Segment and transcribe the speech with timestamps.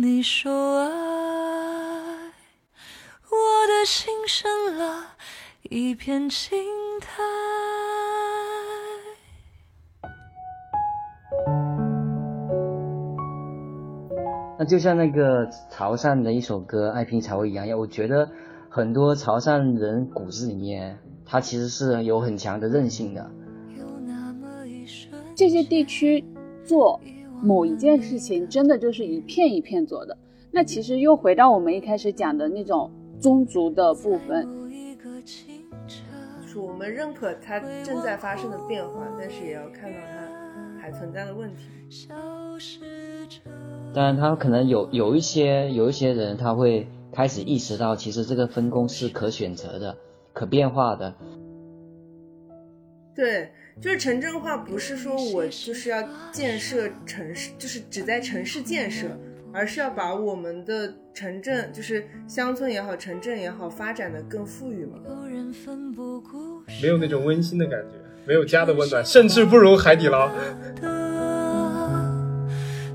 [0.00, 0.90] 你说爱，
[3.24, 5.16] 我的心生了
[5.62, 6.56] 一片青
[7.00, 7.20] 苔。
[14.56, 18.30] 那就像那个潮汕的一首歌《爱拼才会》一样，我觉得
[18.68, 20.96] 很多潮汕人骨子里面，
[21.26, 23.28] 他其实是有很强的韧性的。
[25.34, 26.24] 这些地区
[26.64, 27.00] 做
[27.42, 30.16] 某一件事情，真的就是一片一片做的。
[30.50, 32.90] 那其实又回到我们一开始讲的那种
[33.20, 34.48] 宗族的部分，
[36.46, 41.64] 是我们认可它正在发生的变化，但是也要看到它还存在的问题。
[43.94, 49.96] 当然，他可能有有一些有一些人，他会开始意识到，其实这个分工是可选择的、
[50.32, 51.14] 可变化的。
[53.14, 53.50] 对。
[53.80, 59.06] 就是城镇化不是说我就是要建设城市，就是只在城市建设，
[59.52, 64.98] 而是要把我们的城镇，就是乡村也好，城镇也好，发展的更富裕嘛。
[66.82, 67.94] 没有那种温馨的感觉，
[68.26, 70.28] 没有家的温暖，甚至不如海底捞。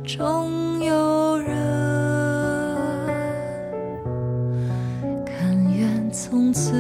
[0.06, 1.48] 终有人
[5.26, 6.74] 甘愿从此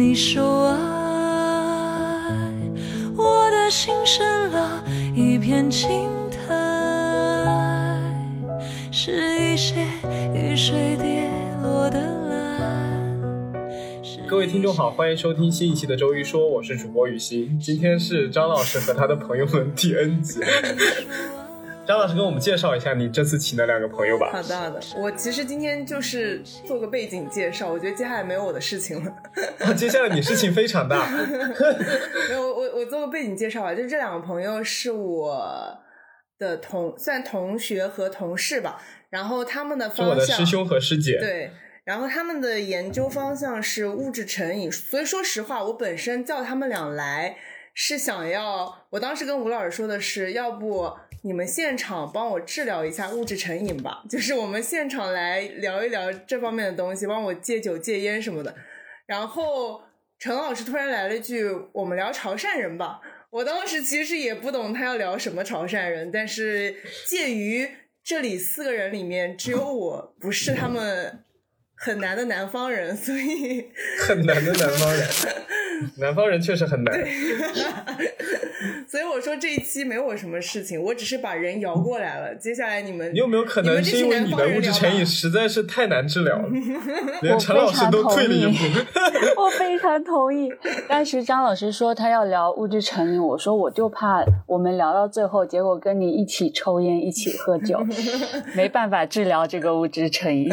[0.00, 2.32] 你说爱，
[3.14, 4.82] 我的心生了
[5.14, 8.00] 一片青苔，
[8.90, 9.86] 是一些
[10.32, 11.28] 雨水跌
[11.62, 12.98] 落的蓝。
[14.26, 20.40] 各位听众好，欢迎收听新一期的周一说，我是主播雨欣，今天是张老师和他的朋友们第 N 集。
[21.90, 24.30] 张老师，跟我们介绍一下你这次请的两个朋友吧。
[24.30, 24.80] 好的，好的。
[24.96, 29.12] 我其实今天就是做个背景介绍，我觉得接下来没有我的事情了。
[29.74, 31.10] 接下来你事情非常大。
[31.10, 33.74] 没有，我我做个背景介绍吧。
[33.74, 35.76] 就这两个朋友是我
[36.38, 38.80] 的同算同学和同事吧。
[39.08, 41.18] 然后他们的方向，我的师兄和师姐。
[41.18, 41.50] 对。
[41.82, 47.36] 然后他们的研究方向是物质成瘾，所以说实话，我本身叫他们俩来
[47.74, 50.88] 是想要，我当时跟吴老师说的是，要不。
[51.22, 58.54] 你们现场帮我治疗一下物质成瘾吧， 就是我们现场来聊一聊这方面的东西，帮我戒酒戒烟什么的。
[59.06, 59.82] 然后
[60.18, 63.00] 陈老师突然来了一句：“我们聊潮汕人吧。”
[63.30, 66.74] 我当时其实也不懂他要聊什么潮汕人，但是
[67.06, 67.68] 介于
[68.02, 71.22] 这里四个人里面，只有我不是他们
[71.82, 73.64] 很难的南方人，所以
[74.06, 75.08] 很难的南方人，
[75.96, 76.94] 南方人确实很难。
[78.86, 82.34] 所以我说这一期没我什么事情，我只是把人摇过来了。
[82.34, 86.48] 接下来你们，你有没有可能是因为你的物质成瘾实在是太难治疗了，
[87.22, 88.58] 连陈老师都退了一步。
[89.40, 90.52] 我非常同意。
[90.86, 97.80] 当时张老师说他要聊物质成瘾，我说我就怕我们聊到最后，结果跟你一起抽烟，一起喝酒，
[98.54, 100.50] 没办法治疗这个物质成瘾，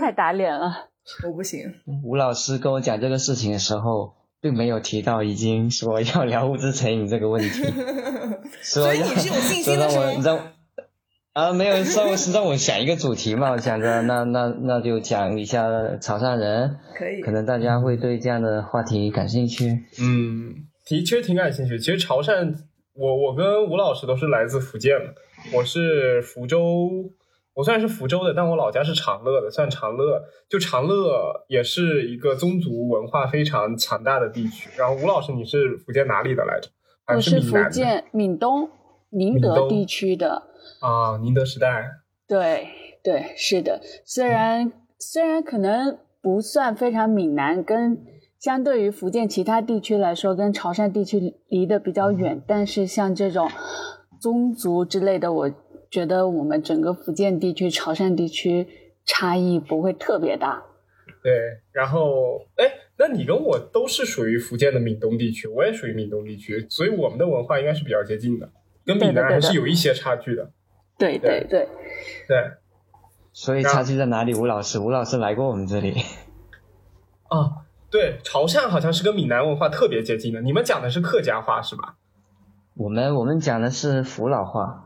[0.00, 0.88] 太打脸了。
[1.24, 1.72] 我不行。
[2.02, 4.14] 吴老师跟我讲这个事情的时候。
[4.38, 7.64] 并没有提到已经说要聊物质成瘾这个问题，
[8.62, 10.22] 所以你是有信心的吗？
[10.22, 10.38] 让
[11.32, 15.66] 啊，没有，让我是让我想一个主题嘛，我想着那那那就讲一下
[15.96, 19.84] 潮汕人，可以，可能大家会对这样的话题感兴趣。
[20.00, 20.54] 嗯，
[20.84, 21.76] 的确挺感兴趣。
[21.78, 22.54] 其实潮汕，
[22.94, 25.14] 我我跟吴老师都是来自福建的，
[25.56, 26.90] 我是福州。
[27.56, 30.22] 我虽然是福州的，但我老家是长乐的，算长乐。
[30.46, 34.68] 就长乐也是一个宗族文化非常强大的地区。
[34.76, 36.68] 然后吴老师，你是福建哪里的来着？
[37.06, 38.68] 我是福建闽东
[39.08, 40.42] 宁德地区的。
[40.80, 41.92] 啊，宁德时代。
[42.28, 42.68] 对
[43.02, 43.80] 对，是的。
[44.04, 47.96] 虽然虽然可能不算非常闽南，跟
[48.38, 53.48] 相对于福建其他地区来说，跟潮汕地区离得比较远，但是像这种
[54.20, 55.50] 宗族之类的，我。
[55.96, 58.68] 觉得我们整个福建地区、潮汕地区
[59.06, 60.62] 差异不会特别大。
[61.22, 61.32] 对，
[61.72, 62.66] 然后，哎，
[62.98, 68.50] 那你跟我都是属于福建的闽东地区，我也属于闽东地区，所以我们的文化应该是比较接近的，
[68.84, 70.50] 跟闽南还是有一些差距的。
[70.98, 71.66] 对对对
[72.28, 72.36] 对。
[73.32, 74.34] 所以差距在哪里？
[74.34, 75.94] 吴老师，吴老师来过我们这里。
[77.28, 80.42] 啊， 对，潮汕好像是跟闽南文化特别接近的。
[80.42, 81.96] 你们讲的是客家话是吧？
[82.74, 84.82] 我们我们讲的是福佬话。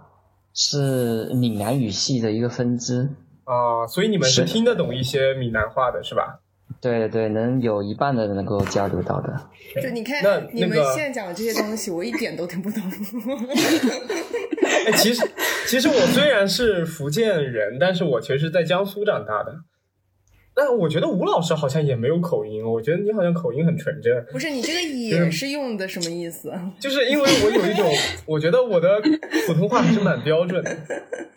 [0.54, 3.08] 是闽南语系的一个分支
[3.44, 6.40] 啊，所以你们是听得懂一些闽南话的是吧？
[6.80, 9.40] 对对，能有一半的人能够交流到的。
[9.82, 12.80] 就你看，你们现在讲的这些东西，我一点都听不懂。
[14.86, 15.28] 哎，其实
[15.66, 19.54] 其实我虽然是福建人，但是我其实是在江苏长大的。
[20.62, 24.12] 但我觉得吴老师好像也没有口音，我觉得你好像口音很纯正。
[24.30, 26.52] 不是你这个 也是用的什么意思？
[26.78, 27.90] 就是因为我有一种，
[28.26, 29.00] 我觉得我的
[29.46, 30.76] 普通话还是蛮标准的，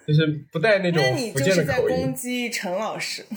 [0.05, 2.13] 就是不带那种那你福就是在建的口音攻。
[2.13, 3.23] 击陈老师。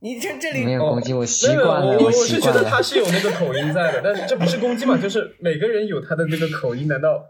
[0.00, 2.80] 你这这里没有攻击，我习，惯了，我我是觉得他。
[2.82, 4.96] 是有那个口音在的，但是这不是攻击嘛？
[4.96, 7.24] 就是每个人有他的那个口音，难道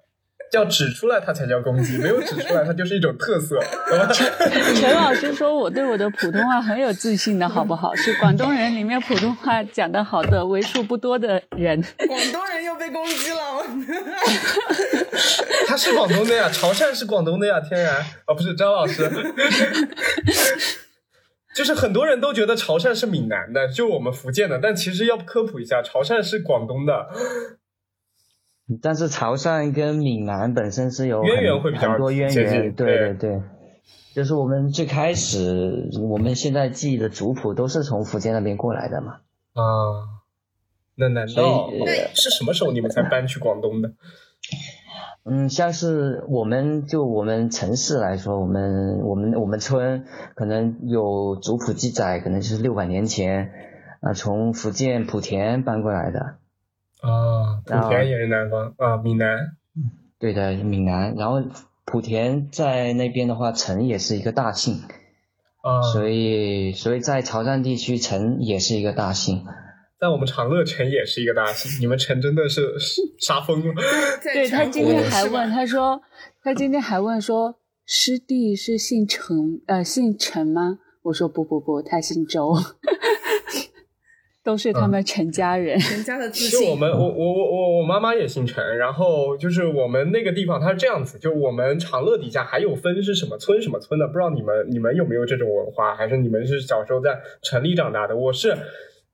[0.52, 1.98] 要指出来它才叫攻击？
[1.98, 3.58] 没有指出来，它就是一种特色，
[4.12, 4.26] 陈？
[4.76, 7.94] 陈老师说我对我的普通话很有自信的好不好？
[7.94, 11.82] 是广东人里面普通话讲得好的为数不多的人。
[12.06, 13.38] 广东人又被攻击了。
[15.66, 19.10] 他是广东的呀，潮汕是广东的呀，天然哦，不是张老师。
[21.54, 27.08] 就是很多人都觉得潮汕是闽南的，就我们福建的，但其实要科普一下，潮汕是广东的。
[28.82, 33.42] 但是潮汕跟闽南本身是有渊很源会比较很多渊源，对对对对。
[34.14, 39.20] 就是我们最开始，我们现在记忆的族谱都是从福建那边过来的嘛。
[39.54, 39.62] 啊，
[40.96, 43.92] 那难道所以呃是什么时候你们才搬去广东的？
[45.24, 50.04] 嗯，像是我们就我们城市来说，我们我们我们村
[50.34, 53.52] 可能有族谱记载，可能就是六百年前
[54.00, 56.36] 啊、从福建莆田搬过来的。
[57.00, 59.56] 啊，莆田也是南方啊，闽南
[60.18, 61.14] 对的，闽南。
[61.16, 61.40] 然后
[61.86, 64.82] 莆田在那边的话，陈也是一个大姓，
[65.62, 69.44] 啊，所以所以在潮汕地区，陈也是一个大姓。
[70.00, 73.74] 在我们长乐城也是一个大姓，你们城真的是是杀疯了。
[74.22, 76.00] 对他今天还问，他说
[76.42, 80.78] 他今天还问说师弟是姓陈呃姓陈吗？
[81.02, 82.54] 我说不不不，他姓周，
[84.48, 85.78] 都是他们陈家人。
[85.92, 86.58] 陈家的自信。
[86.58, 98.16] 就我们，我我我我我妈妈也姓陈，然后就是我们那个地方它是这样子，就我们长乐底下还有分是什么村什么村的，不知道你们你们有没有这种文化，还是你们是小时候在城里长大的？
[98.16, 98.56] 我是。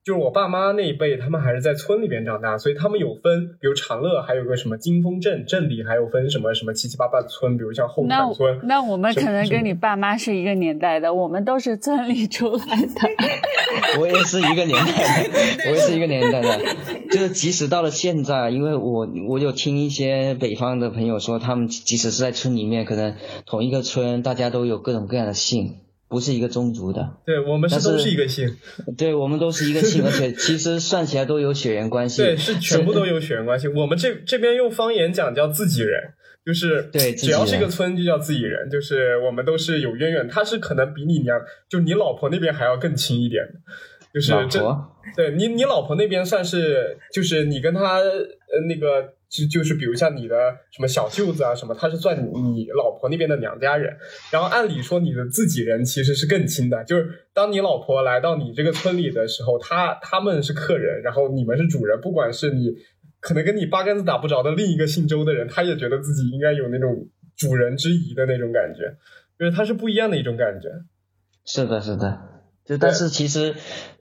[0.05, 8.59] 就是我爸妈那一辈，他们还是在村里边长大，所以他们有分，比如长乐还有个什么金峰镇，镇里还有分什么什么七七八八的村，比如像后那坎村。
[8.65, 12.93] 那我们可能跟你爸妈是一个年代的，我们都是村里出来的。
[13.99, 16.59] 我也是一个年代的，我也是一个年代的。
[17.09, 23.15] 就是即使到了现在，因为我我有听一些北方的朋友说，他们即使是在村里面，可能
[23.47, 25.77] 同一个村大家都有各种各样的姓，
[26.15, 27.17] 不是一个宗族的。
[27.25, 28.49] 对我们是都是一个姓，
[28.97, 32.21] 对我们都是一个姓， 而且其实算起来都有血缘关系。
[32.21, 33.67] 对，是全部都有血缘关系。
[33.67, 36.01] 我们这这边用方言讲叫自己人，
[36.45, 40.25] 就是对只要是一个村就叫自己人，就是我们都是有渊源。
[40.29, 43.59] 他是可能比你娘，就你老婆那边还要更亲一点的，
[44.13, 44.91] 就是这老婆。
[45.17, 50.35] 对你，你老婆那边算是，就是你跟他呃那个，就就是比如像你的
[50.71, 53.95] 什么小舅子啊什么，他是算你老婆那边的娘家人。
[54.31, 62.71] 然后按理说你的自己人其实是更亲的，就是当你老婆来到你这个村里的时候，他他们是客人，然后你们是主人，不管是你
[63.19, 68.97] 可能跟你八竿子打不着的另一个姓周的人，他也觉得自己应该有那种主人之谊的那种感觉，
[69.37, 70.69] 就是他是不一样的一种感觉。
[71.45, 72.21] 是的，是的，
[72.65, 73.55] 就但是其实，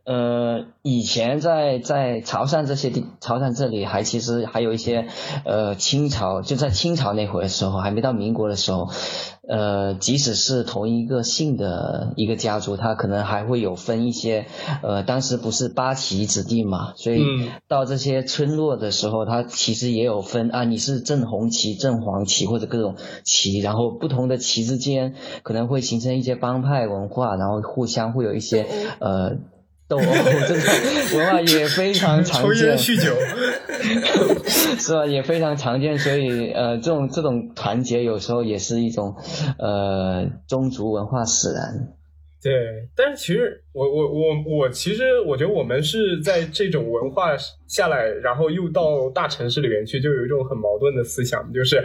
[0.04, 5.06] 呃，以前在在潮汕这些地，潮汕这里还其实还有一些，
[5.44, 8.90] 呃，清朝就在清朝那会儿的时候，还没到民国的时候，
[9.48, 14.46] 呃，即使是同一个姓的一个家族，他可能还会有分一些，
[14.82, 17.48] 呃，当时不是八旗子弟嘛，所以嗯。
[17.66, 28.66] 到这些村落的时候，他其实也有分啊，你是正红旗、正黄旗或者各种旗，然后不同的旗之间可能会形成一些帮派文化，然后互相会有一些
[29.00, 29.38] 呃
[29.88, 30.02] 斗殴
[30.48, 33.14] 这种文化也非常常抽烟见，酗酒，
[34.78, 35.06] 是吧？
[35.06, 39.14] 也非常常见，所以呃，这种这种团结有时候也是一种
[39.58, 41.88] 呃宗族文化使然。
[42.42, 42.52] 对，
[42.94, 47.34] 但是其实我我我我其实我觉得我们是在这种文化
[47.66, 51.82] 下来，然后又到大城市里面去，就有一种很矛盾的思想，就是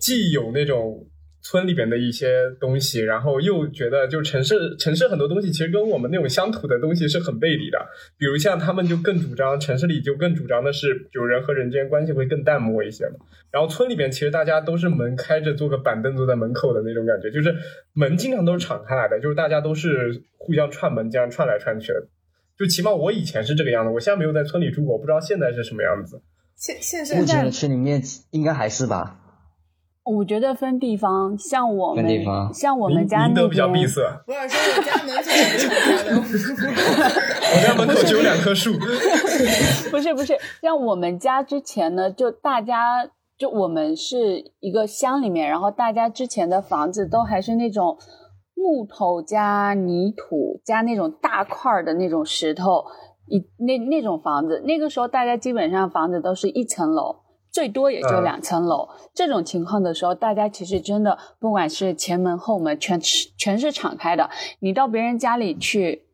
[0.00, 1.02] 既有那种
[1.42, 7.78] 村里边的一些东西，然后又觉得就城市城市很多东西其实跟我们那种乡土的东西是很背离的，
[8.16, 13.16] 比如像他们就更主张城市里就更主张的是，就人和人之间关系会更淡漠一些嘛。
[13.50, 17.54] 然后村里边其实大家都是门开着，坐个板凳坐在门口的那种感觉，就是
[17.92, 22.06] 门经常都是敞开来的，就是大家都是互相串门这样串来串去的。
[22.56, 26.22] 就起码我以前是这个样子，我现在没有在村里住过，不知道现在是什么样子。
[26.54, 29.18] 现现在目前的村里面应该还是吧？
[30.04, 36.10] 我觉得分地方，像我们分地方像我们家那比较闭边，塞，我想说，我家门总是敞开的。
[37.54, 38.72] 我家门口只有两棵树。
[39.90, 47.96] 不是不是，像我们家之前呢，就大家就我们是一个乡里面，然后大家之前的房子都还是那种
[48.56, 52.84] 木头加泥土加那种大块儿的那种石头，
[53.28, 57.21] 一那那种房子，那个时候大家基本上房子都是一层楼，
[57.52, 58.88] 最多也就嗯两层楼。
[59.14, 64.30] 这种情况的时候，大家其实真的不管是前门后门，全是全是敞开的。
[64.60, 66.06] 你到别人家里去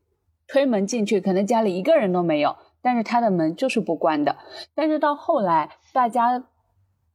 [0.48, 4.36] 推门进去，可能家里一个人都没有，但是他的门就是不关的。
[4.74, 6.44] 但是到后来，大家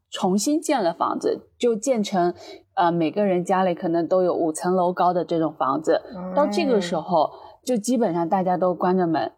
[0.10, 2.34] 重新建了房子，就建成
[2.76, 6.02] 呃每个人家里可能都有五层楼高的这种房子。
[6.34, 7.30] 到这个时候，
[7.66, 9.34] 就基本上大家都关着门，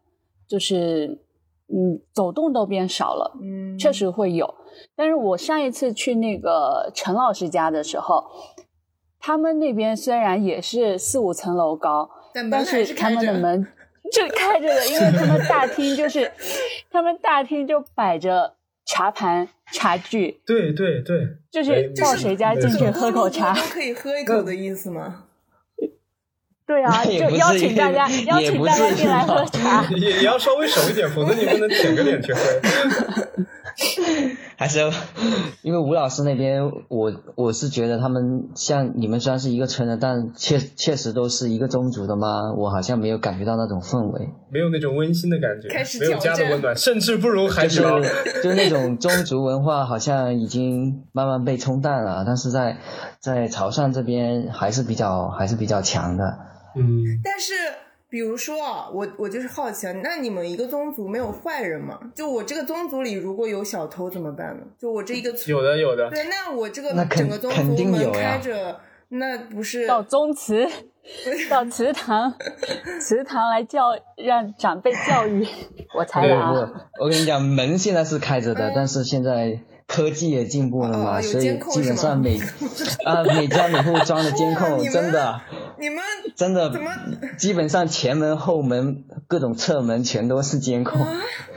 [0.48, 1.24] 就是
[1.70, 3.36] 嗯走动都变少了。
[3.42, 4.54] 嗯，确实会有。
[4.96, 8.26] 但是我上一次去那个陈老师家的时候，
[9.20, 13.68] 他们那边虽然也是四五层楼高，但但是他们的门
[14.12, 16.32] 就开着的，因为他们大厅就是
[16.92, 18.54] 他们大厅就摆着
[18.86, 25.24] 茶盘茶具，对对对，就是哎到谁家进去喝口茶都，可以喝一口的意思吗？
[26.68, 29.86] 对啊，就邀请大家邀请大家进来喝茶。
[29.92, 32.42] 也也要稍微熟一点，否则你不能舔个脸去喝。
[34.58, 34.90] 还是要，
[35.64, 48.02] 因为吴老师那边，我我是觉得他们像你们虽然是一个村的，但确确实都是一个宗族的嘛，我好像没有感觉到那种氛围，没有那种温馨的感觉开，始没有家的温暖，甚至不如海就是底捞。
[48.44, 52.78] 就是那种宗族文化好像已经慢慢被冲淡了，但是在
[53.20, 56.24] 在潮汕这边还是比较还是比较强的。
[56.78, 57.54] 嗯，但是，
[58.10, 62.00] 比如说啊，我我就是好奇啊，那你们一个宗族没有坏人吗？
[62.16, 64.64] 就我这个宗族里如果有小偷怎么办呢？
[64.80, 70.68] 就我这一个村，有的有的，对，那我这个那整个宗肯族门开着，那不是到宗祠，
[71.50, 72.34] 到祠堂，
[73.02, 75.46] 祠堂来教让长辈教育，
[75.98, 76.52] 我猜的啊。
[76.52, 82.40] 不，我跟你讲，门现在是开着的，嗯但是现在科技也进步了哦嘛，有所以基本上每
[83.06, 85.42] 啊每家每户装的监控，真的
[85.80, 86.04] 你们
[86.36, 86.92] 真的怎么
[87.38, 91.06] 基本上前门后门各种侧门全都是监控。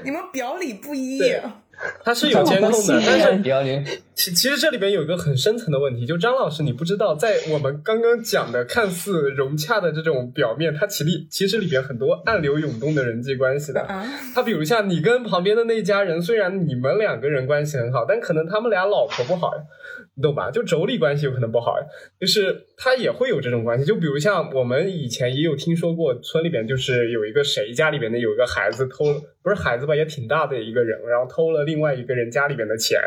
[0.05, 1.43] 你们表里不一对
[2.05, 3.85] 它是有监控的， 但是不要脸，
[4.19, 13.81] 其其实这里边有一个很深层的问题，就张老师，你不知道，在我们刚刚讲的看似融洽的这种表面，它其里其实里边很多暗流涌动的人际关系的。
[13.83, 14.05] 啊？
[14.35, 19.63] 他比如像你跟旁边的那家人，虽然你们两个人关系很好，但可能他们俩老婆不好呀，
[20.17, 20.51] 你懂吧？
[20.51, 21.87] 就妯娌关系有可能不好呀，
[22.21, 23.85] 就是他也会有这种关系。
[23.85, 29.05] 就比如像我们以前也有听说过，村里边就是有一个谁家里边的有一个孩子偷，
[29.45, 33.01] 不是孩子吧，也挺大的一个人，然后偷了另外一个人家里边的钱，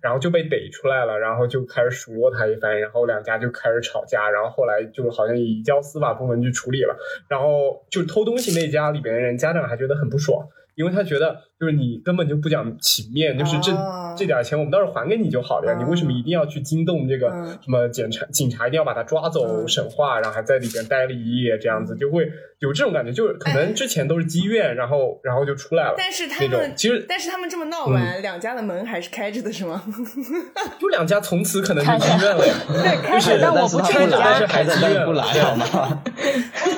[0.00, 6.96] 然后就被逮出来了，然后就开始数落他一番，然后两家就开始吵架，然后后来就好像移交司法部门去处理了，
[7.28, 10.46] 然后就偷东西那家里边的人家长还觉得很不爽。
[10.76, 29.82] 因为他觉得就是你根本就不讲情面，就是这、哦这点钱我们到时候还给你就好了呀，哦你为什么一定要去惊动这个嗯什么检察警察一定要把他抓走嗯审话，然后还在里边待了一夜，这样子就会有这种感觉，就是可能之前都是积怨，然后然后就出来了，但是他们其实但是他们这么闹完，两家的门还是开着的，是吗？
[30.78, 36.02] 就两家从此可能就积怨了呀， 对，开始是但我但是他不去你家但是，开着但是不来 好吗？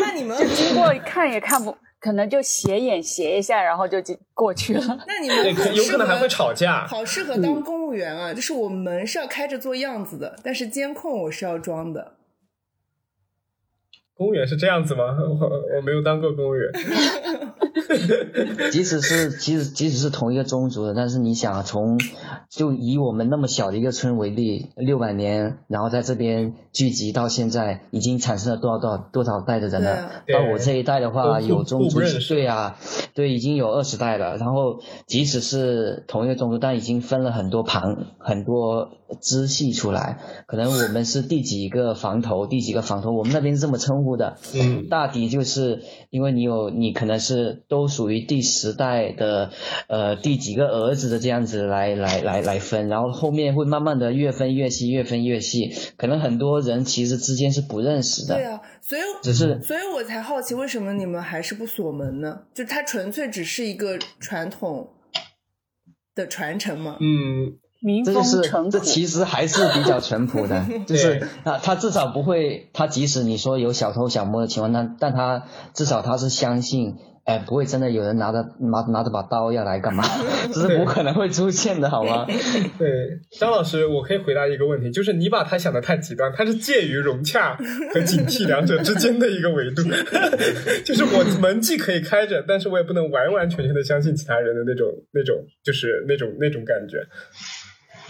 [0.00, 4.80] 那你们经过看也看不，可能就斜眼斜一下，然后就进过去了。
[5.08, 6.86] 那你们，有可能还会适合吵架。
[6.86, 8.32] 好适合当公务员啊！
[8.34, 12.15] 就是我门是要开着做样子的，但是监控我是要装的。
[14.16, 15.04] 公务员是这样子吗？
[15.18, 16.72] 我我没有当过公务员。
[18.72, 21.98] 即使是即使即使是同一个宗族的，但是你想从
[22.48, 30.10] 就以我们那么小的一个村为例，六百年，然后在这边聚集到现在，已经产生了多少多少多少代的人了？
[30.26, 32.76] 对到我这一代的话，有宗族对啊，
[33.14, 34.36] 对，已经有二十代了。
[34.38, 40.18] 然后即使是同一个宗族，但已经分了很多旁很多支系出来。
[40.46, 44.36] 可能我们是第几个房头，第几个房头，我们那边是这么称呼的。
[44.54, 49.52] 嗯，大抵就是因为你有你可能是都属于第十代的
[49.86, 62.42] 呃第几个儿子的这样子来来来来分，然后后面会慢慢的越分越细，越分越细，可能很多人其实之间是不认识的，对啊，所以只是所以我才好奇，为什么你们还是不锁门呢？
[62.52, 64.90] 就它纯粹只是一个传统
[66.14, 66.98] 的传承嘛。
[67.00, 80.02] 嗯，民风这就是淳朴这，其实还是比较淳朴的， 就是他他至少不会，他即使你说有小偷小摸的情况，但但他至少他是相信，哎，不会真的有人拿着拿拿着把刀要来干嘛，
[80.52, 82.26] 这是不可能会出现的，好吗？
[82.78, 82.88] 对，
[83.38, 87.56] 张老师，我可以回答一个问题，就是你把他想的太极端，他是介于融洽
[87.94, 89.82] 和警惕两者之间的一个维度，
[90.84, 96.98] 就是我门既可以开着，但是我也不能完完全全的相信其他人的那种那种，就是那种那种感觉。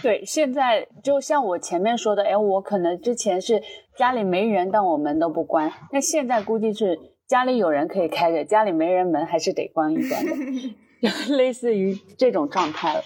[0.01, 3.61] 对，现在就像我前面说的，哎，我可能之前是
[3.95, 5.71] 家里没人，但我门都不关。
[5.91, 10.31] 那现在估计是家里有人可以开着，家里没人，门还是得关一关的，
[11.01, 13.01] 就类似于这种状态了。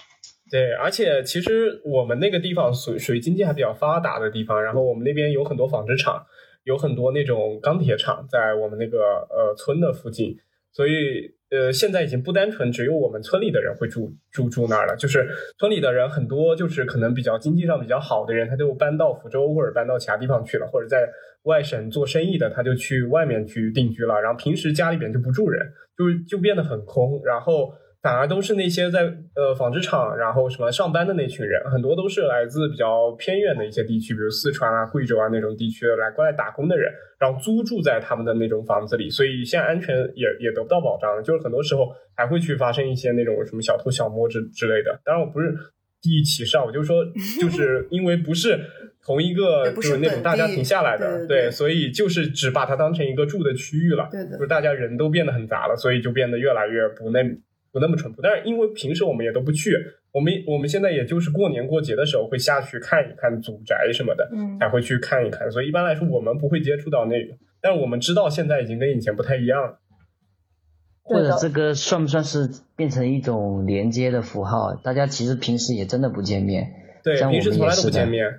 [0.50, 6.22] 对，而且其实我们那个地方属属于经济还比较发达的地方，然后我们那边有很多纺织厂，
[6.64, 8.98] 有很多那种钢铁厂在我们那个
[9.30, 10.36] 呃村的附近，
[10.72, 11.34] 所以。
[11.52, 15.28] 呃，现在已经不单纯只有我们村里的人会住住住那儿了，就是
[15.58, 21.06] 村里的人很多，就是可能比较经济上比较好的人，他就搬到福州或者搬到其他地方去了，或者在
[21.42, 24.20] 外省做生意的，他就去外面去定居了。
[24.20, 27.74] 然后平时家里边就不住人，就就变得很空，然后。
[28.02, 29.02] 反而都是那些在
[29.36, 45.00] 呃纺织厂，然后什么上班的那群人，很多都是来自比较偏远的一些地区，比如四川啊、贵州啊那种地区来过来打工的人，然后租住在他们的那种房子里，所以现在安全也也得不到保障，就是很多时候还会去发生一些那种什么小偷小摸之之类的。
[45.04, 45.54] 当然我不是
[46.00, 47.04] 第一起上，我就说
[47.40, 48.58] 就是 因为不是
[49.06, 57.20] 同一个就是那种大家庭下来的，对，所以就是只把它当成一个住的区域了，对的，就是大家人都变得很杂了，所以就变得越来越不那。
[57.72, 59.74] 不那么淳朴，但是因为平时我们也都不去，
[60.12, 65.50] 我们我们现在也就是过年过节的时候会下去看一看祖宅什么的，嗯，才会去看一看。
[65.50, 69.78] 所以一般来说我们不会接触到那个，但是我们知道现在已经跟以前不太一样了。
[71.04, 74.74] 或者这个算不算是变成一种连接的符号？
[74.76, 78.38] 大家其实平时也真的不见面，对，平时从来都不见面。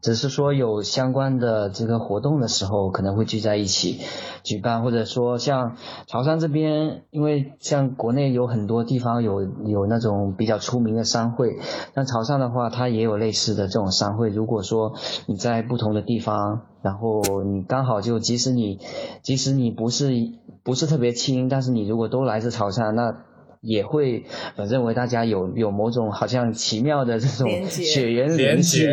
[0.00, 4.00] 只是说有相关的这个活动的时候，可能会聚在一起
[4.44, 5.76] 举办，或者说像
[6.06, 11.58] 潮汕这边，因为像国内有很多地方有有那种比较出名的商会，
[11.94, 14.28] 像潮汕的话，它也有类似的这种商会。
[14.28, 14.94] 如果说
[15.26, 18.78] 你在不同的地方，然后你刚好就即使你
[19.22, 20.12] 即使你不是
[20.62, 23.27] 不是特别亲，但是你如果都来自潮汕，那。
[23.60, 24.24] 也会
[24.56, 28.86] 呃认为大家有有某种好像奇妙的这种血缘联系，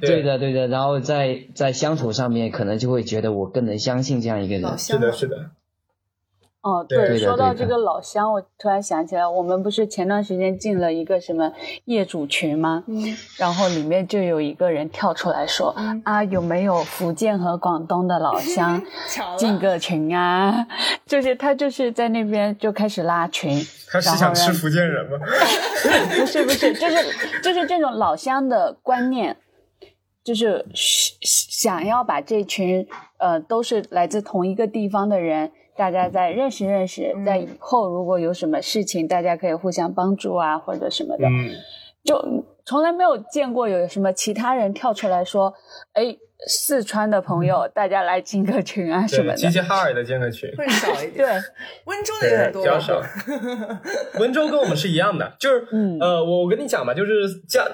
[0.00, 5.50] 对的对的，然后在在相处上面可能就会觉得我更能相信这样一个人，是的是的。
[6.60, 11.52] 哦，对，说到这个老乡，我突然想起来，我们不是前段时间进了一个什么
[11.84, 12.82] 业主群吗？
[12.88, 15.74] 嗯，然后里面就有一个人跳出来说
[16.04, 18.82] ：“啊，有没有福建和广东的老乡
[19.38, 20.66] 进个群啊？”
[21.06, 23.56] 就是他就是在那边就开始拉群，
[23.88, 25.18] 他是想吃福建人吗？
[26.18, 29.36] 不是不是，就是就是这种老乡的观念，
[30.24, 32.86] 就是想要把这群
[33.18, 35.52] 呃都是来自同一个地方的人。
[35.78, 41.24] 大家再认识认识，在以后如果有什么事情，大家可以互相帮助啊，或者什么的。
[42.04, 42.20] 就
[42.64, 45.54] 从来没有见过有什么其他人跳出来说
[45.94, 46.16] ：“哎，
[46.48, 51.26] 四川的朋友，大家来进个群啊什么的。”齐齐哈尔的建个群会少一点， 对，
[51.84, 53.00] 温州的也多，比较少。
[54.18, 55.66] 温州跟我们是一样的，就是
[56.00, 57.12] 呃，我我跟你讲吧，就是
[57.48, 57.64] 江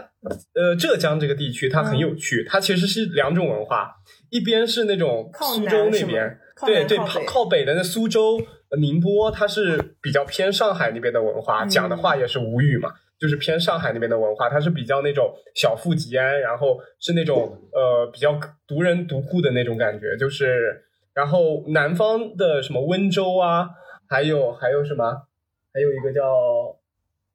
[0.54, 3.94] 呃浙江这个地区它很有趣，它其实是两种文化，
[4.28, 6.38] 一边是那种苏州那边。
[6.64, 8.40] 对对，靠靠北的那苏州、
[8.78, 18.38] 宁波，它是比较偏上海那边的文化，讲的话也是吴语嘛，就是偏上海那边的文化，它是比较那种小富即安，然后是那种呃比较
[18.68, 23.70] 独人独户的那种感觉，就是然后南方的什么温州啊，
[24.08, 25.26] 还有还有什么，
[25.72, 26.22] 还有一个叫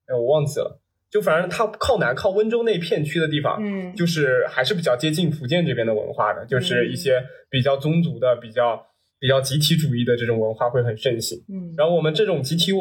[0.08, 0.79] 哎我忘记了。
[1.10, 8.86] 就反正它靠南靠温州那片区的地方，嗯，就是还是比较接近福建这边的文化的，就是一些比较宗族的比较。
[9.19, 12.71] 比较集体主义的这种文化会很盛行，嗯，然后我们这种集体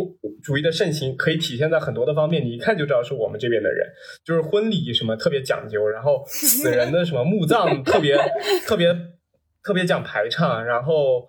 [0.43, 3.87] 主义的盛行可以体现在很多的方面，你一看就知道是我们这边的人，
[4.25, 8.17] 就是婚礼什么特别讲究，然后死人的什么墓葬 特别
[8.67, 8.95] 特别
[9.65, 11.29] 特别讲排场，然后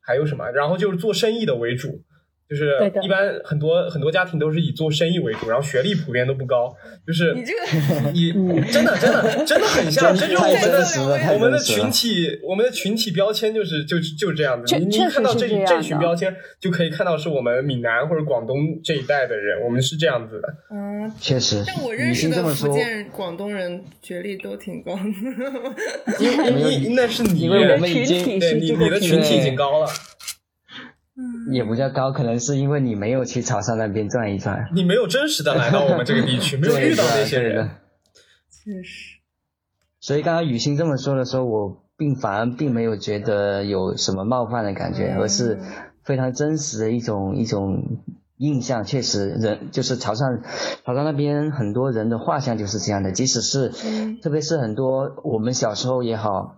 [0.00, 2.02] 还有什么，然后就是做生意的为主。
[2.50, 6.74] 就是一般很多很多家庭都是以做生意为主，然后学历普遍都不高。
[7.06, 8.32] 就是你这个，你
[8.72, 14.76] 真的真的真的很像，这就是我们的我们的群体，我们的群体标签就是就就这样子。
[14.76, 20.48] 你你看到这这群标签，就可以看到是我们闽南或者广东这一代的人，我们是这样子的。
[20.72, 21.62] 嗯，确实。
[21.64, 25.02] 但我认识的福建、广东人学历都挺高的。
[26.18, 29.86] 因为那是你，因为我们已经对你你的群体已经高了。
[31.52, 37.70] 也不叫高，可能是因为你没有去潮汕那边转一转，你没有真实的来到我们这个地区， 没有遇到那些人。
[38.50, 39.18] 确实。
[40.00, 45.58] 所以刚刚雨欣这么说的时候，我并反而并没有觉得有什么冒犯的感觉，而是
[46.04, 48.02] 非常真实的一种一种
[48.36, 48.84] 印象。
[48.84, 50.40] 确实，人就是潮汕，
[50.84, 53.70] 潮汕那边很多人的画像就是这样的，即使是，
[54.22, 56.56] 特别是很多我们小时候也好，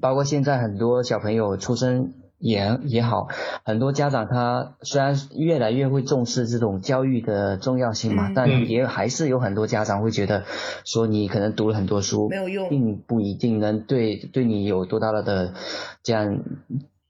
[0.00, 2.14] 包括现在很多小朋友出生。
[2.42, 3.28] 也也好，
[3.64, 10.44] 很多家长他虽然越来越会重视这种教育的重要性嘛，嗯但也还是有很多家长会觉得
[10.84, 12.68] 说你可能读了很多书没有用。
[12.68, 15.54] 并不一定能对对你有多大的
[16.02, 16.40] 这样。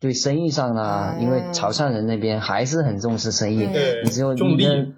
[0.02, 1.22] 对生意上啊，哦。
[1.22, 3.68] 因为潮汕人那边还是很重视生意，
[4.02, 4.88] 你只有你的，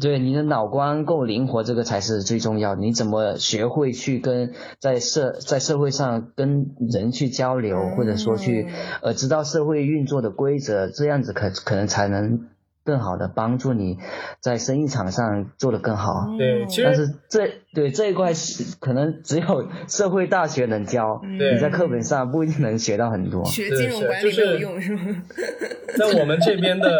[0.00, 2.80] 对你的脑瓜够灵活，这个才是最重要的。
[2.80, 8.68] 你怎么学会去跟在社在社会上跟人去交流，嗯或者说去
[9.02, 12.48] 呃知道社会运作的规则，这样子可可能才能
[12.84, 13.98] 更好的帮助你
[14.40, 16.34] 在生意场上做得更好。
[16.36, 23.44] 对其实但是这对这一块是可能只有社会大学能教，对你在课本上不一定能学到很多。
[23.44, 25.22] 学是金融管理是就是没有用是吗？
[25.96, 26.90] 在我们这边的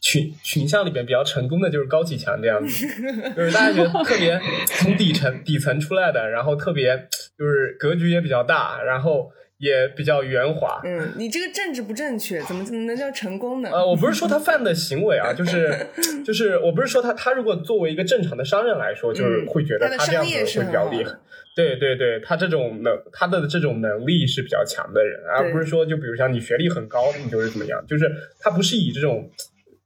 [0.00, 2.86] 群群像里边比较成功的就是高启强这样子，
[3.36, 6.96] 就是大家觉得特别从底层底层出来的，然后特别
[7.38, 10.80] 就是格局也比较大，然后也比较圆滑。
[10.84, 13.68] 嗯，你这个政治不正确，怎么怎么能叫成功呢？
[13.70, 15.86] 呃，我不是说他犯的行为啊，就是
[16.24, 21.12] 就是，我不是说他他如果作为一个正常的商人来说，就是会觉得他这样子会比较厉害。
[21.54, 29.28] 对对对，他这种能他的这种能力是比较强的人，而不是说就比如像你学历很高，你就是怎么样，就是他不是以这种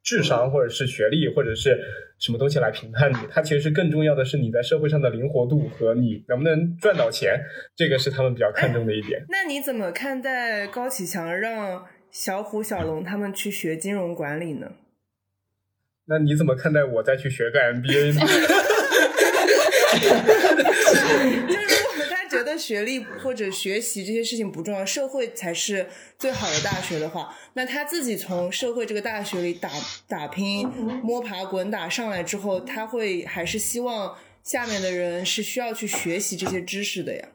[0.05, 1.77] 智商或者是学历或者是
[2.19, 7.41] 什么东西来评判你，他其实更重要的是你在社会上的灵活度和你能不能赚到钱，
[7.75, 9.25] 这个是他们比较看重的一点。
[9.31, 14.71] 那你怎么看待高启强让小虎、小龙他们去学金融管理呢？
[16.07, 18.21] 那你怎么看待我再去学个 MBA 呢？
[18.21, 18.47] 就是如
[19.57, 20.09] 果他觉
[22.55, 25.87] 得学历或者学习这些事情不重要，社会才是
[26.19, 29.69] 最好的大学的话，那他自己从社会这个大学里打
[30.09, 30.67] 打拼、
[31.03, 37.29] 摸爬滚打上来之后，他会还是希望下面的人是需要去学习这些知识的呀。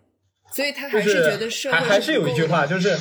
[0.52, 2.98] 所以他还是觉得社会还还是有一句话，就是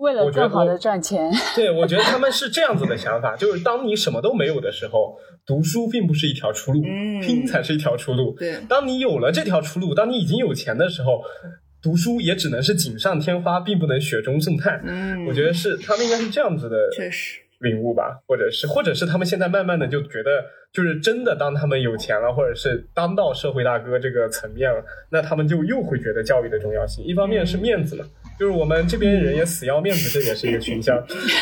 [0.00, 8.34] 为了更好的赚钱，对，我觉得他们是这样子的想法，就是当你什么都没有的时候，读书并不是一条出路，嗯拼才是一条出路。
[8.38, 11.22] 对当你有了这条出路，当你已经有钱的时候，
[11.82, 14.82] 读书也只能是锦上添花，并不能雪中送炭。
[14.86, 27.04] 嗯，我觉得是他们应该是这样子的确实，领悟吧，或者是或者是他们现在慢慢的就觉得，就是真的当他们有钱了，或者是当到社会大哥这个层面了，那他们就又会觉得教育的重要性。
[27.04, 28.04] 一方面是面子嘛，
[28.40, 30.96] 就是我们这边人也死要面子，这也是一个群像。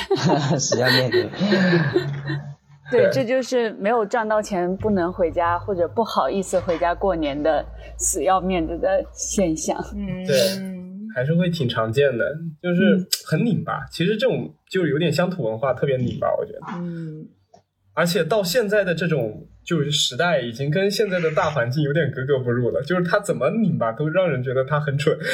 [0.59, 1.29] 死要面子。
[2.91, 7.65] 对，对这就是没有赚到钱不能回家或者不好意思回家过年的
[7.99, 9.79] 死要面子的现象。
[9.95, 10.35] 嗯，对
[11.15, 12.25] 还是会挺常见的，
[12.61, 13.87] 就是很拧巴。
[13.93, 16.61] 其实这种就是有点乡土文化，特别拧巴，我觉得。
[16.81, 17.29] 嗯，
[17.99, 22.81] 而且到现在的这种就是时代，已经跟现在的大环境有点格格不入了。
[22.81, 25.19] 就是他怎么拧吧，都让人觉得他很蠢。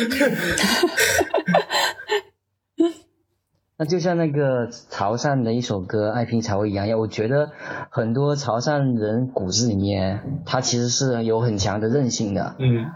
[3.77, 7.51] 那就像那个潮汕的一首歌《爱拼才会一样》，我觉得
[7.91, 12.57] 很多潮汕人骨子里面，他其实是有很强的韧性的。
[12.59, 12.87] 嗯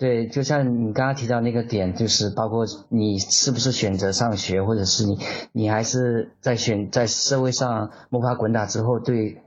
[0.00, 5.18] 对，就像你刚刚提到那个点，就是包括你是不是选择上学，或者是你
[5.52, 9.42] 你还是在选在社会上摸爬滚打之后，对，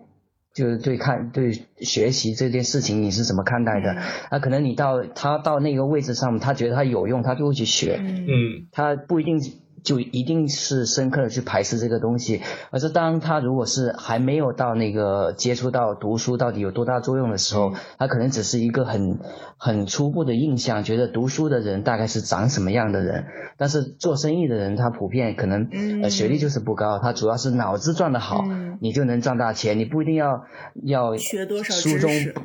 [0.54, 3.96] 就是对看对学习这件事情你是怎么看待的？
[4.30, 8.00] 那、可能你到他到那个位置上，他觉得他有用，他就会去学。
[8.00, 9.40] 嗯嗯他不一定
[9.84, 12.42] 就一定是深刻的去排斥这个东西，
[12.72, 19.20] 而是当他如果是还没有到那个接触到读书到底有多大作用的时候，他可能只是一个很
[19.58, 23.26] 很初步的印象，觉得读书的人大概是长什么样的人，
[23.58, 25.70] 但是做生意的人他普遍可能
[26.02, 30.46] 呃学历就是不高，他主要是脑子转得好，嗯你就能赚大钱，你不一定要
[30.84, 32.36] 要学多少书中知识？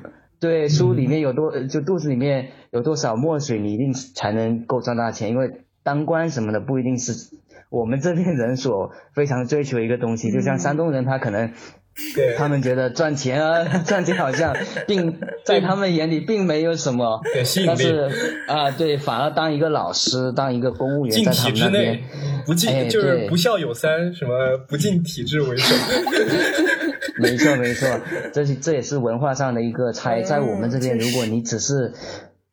[0.40, 5.30] 对，书里面有多，呃就肚子里面有多少墨水，你一定才能够赚大钱。
[5.30, 7.14] 因为当官什么的不一定是
[7.70, 10.30] 我们这边人所非常追求一个东西。
[10.30, 11.50] 就像山东人，他可能
[12.14, 14.54] 对他们觉得赚钱啊，赚钱好像
[14.86, 18.10] 并 在他们眼里并没有什么对吸引，但是
[18.46, 22.00] 啊，对，反而当一个老师，当一个公务员，在他们那边，
[22.44, 25.74] 不进、哎就是不孝有三，什么不进体制为首。
[27.20, 27.88] 没错没错，
[28.34, 30.22] 这是这也是文化上的一个差异。
[30.22, 31.94] 在我们这边，如果你只是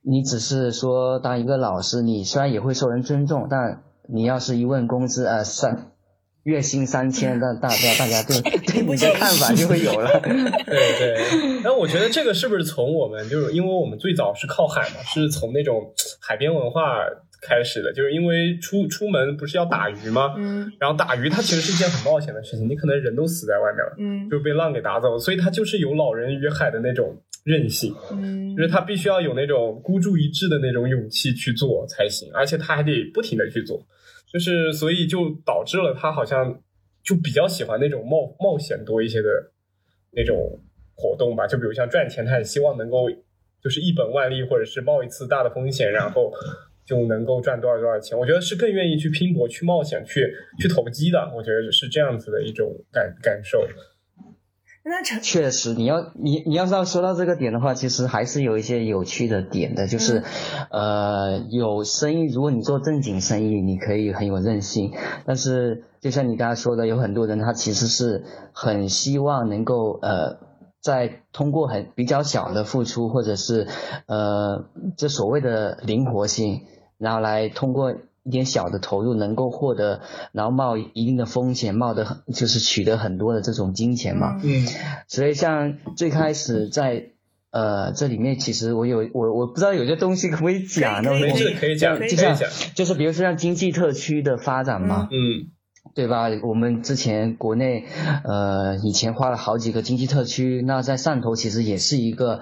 [0.07, 5.91] 你只是说当一个老师，你虽然也会受人尊重，但你要是一问工资，呃三
[6.43, 10.07] 月薪三千，那大家大家对 对你的看法就会有了。
[10.21, 15.91] 对对，但我觉得这个是不是从我们就是因为我们最早是靠海嘛，是从那种
[16.21, 16.99] 海边文化
[17.41, 20.35] 开始的，就是因为出出门不是要打鱼吗？
[20.37, 33.85] 嗯然后打鱼它其实是一件很冒险的事情，你可能人都死在外面了，嗯就被浪给打走了，所以它就是有老人与海的那种韧性，嗯就是他必须要有那种孤注一掷的那种勇气去做才行，而且他还得不停的去做。
[34.25, 36.59] 就是所以就导致了他好像
[37.03, 39.29] 就比较喜欢那种冒冒险多一些的
[40.11, 40.59] 那种
[40.95, 43.09] 活动吧，就比如像赚钱，他也希望能够
[43.61, 46.33] 就是一本万利，或者是冒一次大的风险，然后
[46.83, 48.17] 就能够赚多少多少钱。
[48.17, 51.31] 我觉得是更愿意去拼搏、去冒险、去去投机的。
[51.35, 53.67] 我觉得是这样子的一种感感受。
[55.23, 60.23] 确实，你要你你要是要说到这个点的话，其实还是有一些有趣的点的，就是，
[60.69, 64.93] 呃，有生意，如果你做正经生意，你可以很有韧性，
[65.25, 70.37] 但是就像你刚才说的，有很多人他其实是很希望能够呃，
[70.81, 73.67] 在通过很比较小的付出，或者是
[74.05, 74.65] 呃
[74.97, 76.61] 这所谓的灵活性，
[76.99, 77.95] 然后来通过
[78.25, 84.41] 一点小的投入能够获得，然后冒一定的风险，冒的很就是取得很多的这种金钱嘛。
[84.43, 84.65] 嗯
[85.07, 87.11] 所以像最开始在
[87.51, 91.11] 呃这里面，其实我有我我不知道有些东西可不可以讲呢？
[91.11, 92.49] 可以没我事可以讲，就像讲。
[92.73, 95.51] 就是比如说像经济特区的发展嘛，嗯
[95.93, 96.27] 对吧？
[96.43, 97.85] 我们之前国内
[98.23, 102.41] 呃以前花了好几个经济特区，那在汕头其实也是一个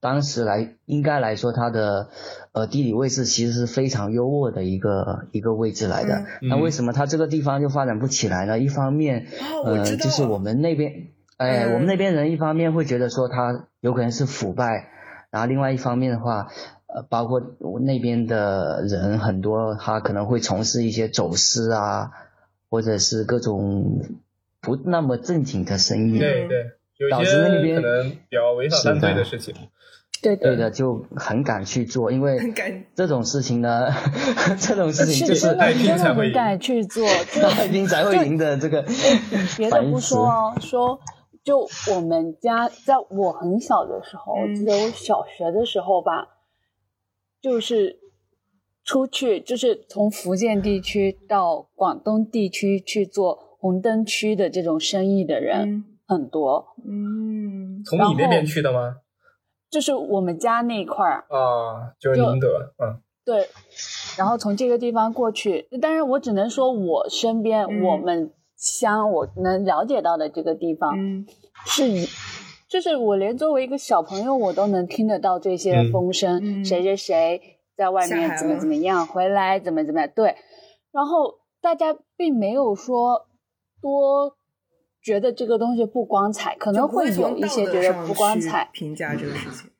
[0.00, 2.08] 当时来应该来说它的
[2.52, 6.24] 呃地理位置其实是非常优渥的一个一个位置来的。
[6.40, 8.58] 嗯那为什么它这个地方就发展不起来呢？
[8.58, 9.26] 一方面
[9.64, 14.88] 呃就是我们那边哎、嗯我们那边人一方面会觉得说它有可能是腐败，
[15.30, 16.48] 然后另外一方面的话。
[16.86, 22.12] 呃，包括我那边的人很多，他可能会从事一些走私啊，
[22.74, 24.00] 或者是各种
[24.60, 26.18] 不那么正经的生意。
[26.18, 29.54] 对对，有导致那边可能比较违法犯罪的事情。
[30.20, 32.36] 对对的，就很敢去做，因为
[32.96, 33.86] 这种事情呢，
[34.58, 38.84] 这种事情就是真的爱拼才会赢的很敢去做， 就爱拼才会赢的这个
[39.56, 40.98] 别的不说哦，说
[41.44, 46.26] 就我们家，在我很小的时候，我记得我小学的时候吧，
[47.40, 48.00] 就是
[48.84, 55.84] 出去，就是从福建地区到广东地区去做红灯区的这种生意的人嗯。
[56.06, 57.82] 很多，嗯。
[57.84, 58.96] 从你那边去的吗？
[59.70, 63.00] 就是我们家那一块儿，啊，就是就宁德，嗯。
[63.24, 63.48] 对，
[64.18, 67.82] 然后从这个地方过去，但是我只能说我身边、嗯。
[67.82, 71.26] 我们乡我能了解到的这个地方，嗯。
[71.66, 72.06] 是以，
[72.68, 75.90] 就是我连作为一个小朋友，我都能听得到这些嗯。
[75.90, 76.62] 风声，嗯。
[76.64, 77.40] 谁谁谁
[77.76, 80.36] 在外面怎么怎么样，回来怎么怎么样，对，
[80.92, 83.26] 然后大家并没有说
[83.80, 84.36] 多
[85.02, 89.70] 觉得这个东西不光彩，可能会会有一些觉得不光彩，评价这个事情。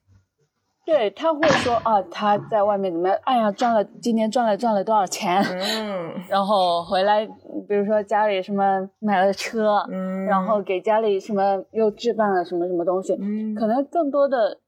[0.87, 3.19] 对他会说啊，他在外面怎么样？
[3.25, 5.43] 哎呀，赚了今年赚了赚了多少钱？
[5.43, 7.25] 嗯然后回来，
[7.67, 14.61] 比如说家里什么买了车，嗯，然后给家里什么又置办了什么什么东西，嗯可能更多的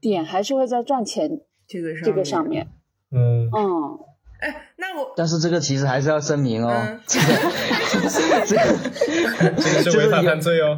[0.00, 2.66] 点还是会在赚钱这个上这个上面。
[3.12, 3.98] 嗯，嗯，
[4.40, 7.26] 哎，那我但是这个其实还是要声明哦，嗯 这个
[8.46, 8.62] 这个
[9.56, 10.76] 这个是违法犯罪哦。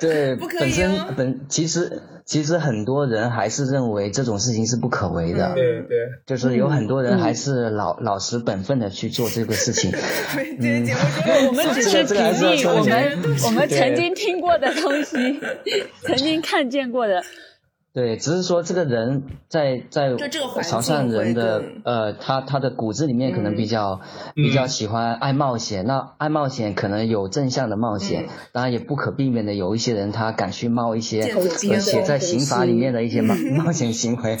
[0.00, 9.92] 对不可以本身哦本其实其实很多人还是认为这种事情是不可为的，嗯对对，就是有很多人嗯还是老、老实本分的去做这个事情。
[10.58, 15.40] 今天节目中，我们只是这个这个还是要比例我们我们对曾经听过的东西，
[16.02, 17.22] 曾经看见过的。
[17.96, 20.10] 对，只是说这个人在在
[20.62, 24.02] 潮汕人的呃，他他的骨子里面可能比较、
[24.34, 25.86] 嗯比较喜欢爱冒险。
[25.86, 34.36] 那爱冒险可能有正向的冒险，嗯当然也不可避免的有一些人他敢去冒一些见走而且在刑法里面的一些冒 冒险行为。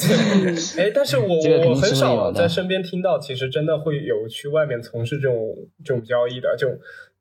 [0.76, 1.26] 哎，但是我
[1.70, 5.34] 我很少有在身边听到，其实真的会有去外面从事这种
[5.82, 6.76] 这种交易的，这种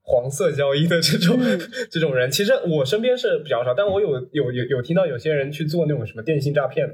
[0.06, 1.60] 黄色交易的这种、嗯。
[1.90, 2.30] 这种人。
[2.30, 6.88] 其实我身边是比较少，但我有有有有听到有些人去做那种什么电信诈骗，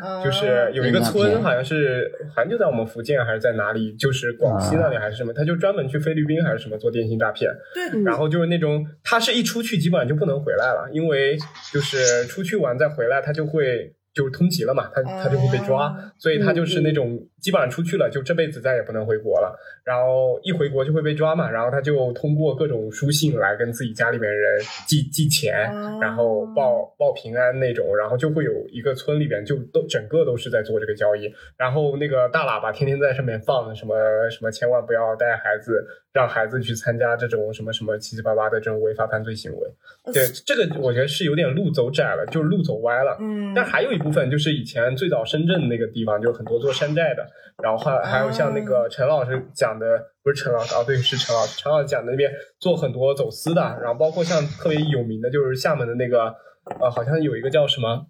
[0.00, 7.50] 啊就是有一个村，好像是好像就在我们福建还是在哪里，就是广西那里还是什么，他就专门去菲律宾还是什么做电信诈骗。
[7.74, 11.36] 对，然后就是那种，他是一出去基本上就不能回来了，因为
[11.72, 19.54] 就是出去玩再回来，他就会就是通缉了嘛，他他就会被抓，哦所以他就是那种基本上出去了就这辈子再也不能回国了，
[19.84, 25.98] 然后一回国就会被抓嘛，然后他就通过各种书信来跟自己家里面人寄寄钱，哦。
[26.00, 33.94] 然后报报平安那种，然后就会有一个村里边就都整个都是在做这个交易，然后那个大喇叭天天在上面放什么
[34.30, 39.68] 什么，千万不要带孩子，让孩子去参加这种什么什么七七八八的这种违法犯罪行为。
[40.14, 43.18] 对，这个我觉得是有点路走窄了，就是路走歪了。
[43.20, 47.26] 嗯，但还有一部分就是以前最早深圳那个地方，就是很多做山寨的，
[47.62, 49.86] 然后还还有像那个陈老师讲的，
[50.22, 56.34] 不是陈老师啊，对，是陈老师，陈老师讲的那边做很多走私的，然后包括像特别有名的就是厦门的那个，
[56.80, 58.06] 呃，好像有一个叫什么，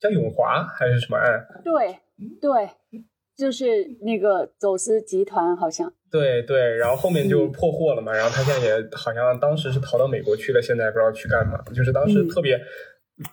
[0.00, 1.98] 叫永华还是什么案，对
[2.40, 2.70] 对，
[3.36, 5.92] 就是那个走私集团，好像。
[6.10, 7.52] 对对，然后后面就嗯。
[7.52, 11.56] 破获了嘛，然后他现在也好像当时是逃到美国去了，现在不知道去干嘛。
[11.72, 12.28] 就是当时嗯。
[12.28, 12.60] 特别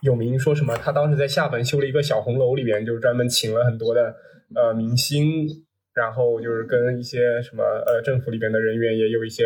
[0.02, 4.16] 有名，说什么他当时在厦门修了一个小红楼，里边就是专门请了很多的
[4.56, 5.48] 呃明星，
[5.94, 9.46] 然后就是跟一些什么呃政府里边的人员也有一些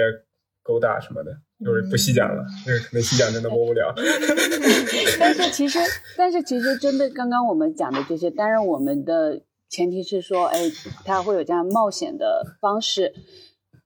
[0.64, 1.32] 勾搭什么的，
[1.66, 3.94] 就是不细讲了，这 个可能细讲真的播不了。
[5.20, 5.80] 但是其实，
[6.16, 10.60] 但是其实针对刚刚我们讲的这些，当然我们的前提是说，哎，
[11.04, 13.14] 他会有这样冒险的方式。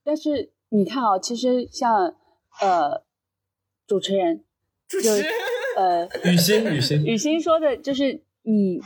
[0.03, 2.15] 但是你看啊、其实像
[2.61, 3.03] 呃
[3.87, 4.43] 主持人
[4.87, 5.31] 就主持人
[5.77, 8.81] 呃雨欣，雨欣，雨欣说的，就是你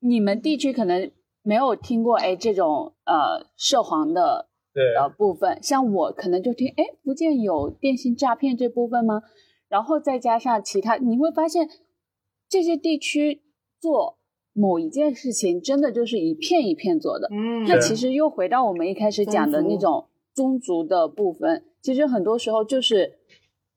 [0.00, 1.10] 你们地区可能
[1.46, 9.22] 没有听过哎这种呃涉黄的对，呃部分，像我可能就听，哎，福建有电信诈骗这部分吗？
[9.68, 11.68] 然后再加上其他，你会发现
[12.48, 13.42] 这些地区
[13.80, 14.18] 做
[14.52, 17.28] 某一件事情，真的就是一片一片做的。
[17.30, 23.20] 嗯，那其实又回到我们一开始讲的那种宗族的部分，其实很多时候就是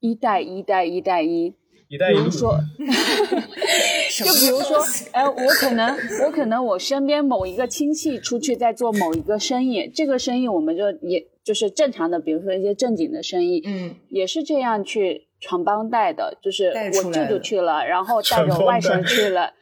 [0.00, 1.54] 一代一代一代一，
[1.90, 4.78] 一带一路比如，说， 就比如说
[5.10, 16.72] 哎，我可能我可能我身边某一个亲戚出去在做某一个生意，这个生意我们就也就是正常的，比如说一些正经的生意，嗯，也是这样去传帮带的，就是
[17.04, 19.52] 我舅舅去了，然后带着外甥 去了，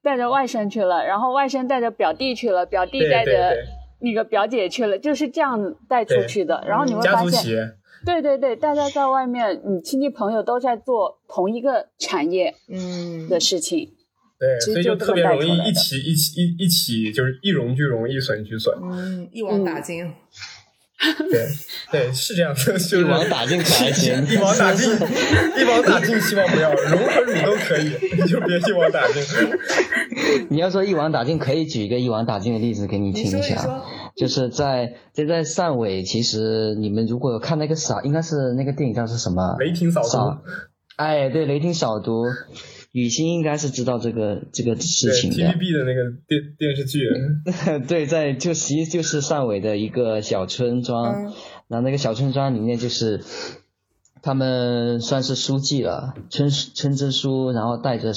[0.00, 3.52] 带着外甥去了，然后外甥带着表弟去了，表弟带着
[3.98, 6.62] 那个表姐去了，就是这样带出去的。
[6.68, 7.72] 然后你会发现，
[8.04, 13.90] 对对对，大家在外面，你亲戚朋友都在做同一个产业嗯的事情。
[14.38, 18.76] 对，所以就特别容易一起一起一一起就是一荣俱荣，一损俱损。
[18.82, 20.12] 嗯，一网打尽。
[21.30, 21.46] 对
[21.90, 24.90] 对，是这样的，就是一网打尽可还行 一网打尽，
[25.58, 29.22] 一网打尽，希望不要荣和辱都可以，你就别一网打尽。
[30.48, 33.54] 你要说一网打尽，可以举一个一网打尽的例子给你听一下。
[33.54, 33.84] 你说，
[34.16, 39.56] 就是在就在汕尾，其实你们如果有看那个扫，应该是那个电影叫是什么？
[39.58, 40.42] 雷霆扫毒扫，
[40.96, 42.24] 哎，对，雷霆扫毒，
[42.92, 45.36] 雨欣应该是知道这个这个事情的。
[45.36, 47.08] TVB 的那个电电视剧，
[47.88, 51.32] 对，在就其实就是汕尾的一个小村庄，嗯
[51.66, 53.20] 然后那个小村庄里面就是
[54.24, 58.12] 他们算是书记了，村村支书，然后带着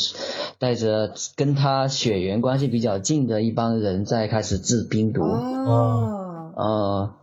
[0.57, 7.13] 带着跟他血缘关系比较近的一帮人在开始制冰毒，哦，呃，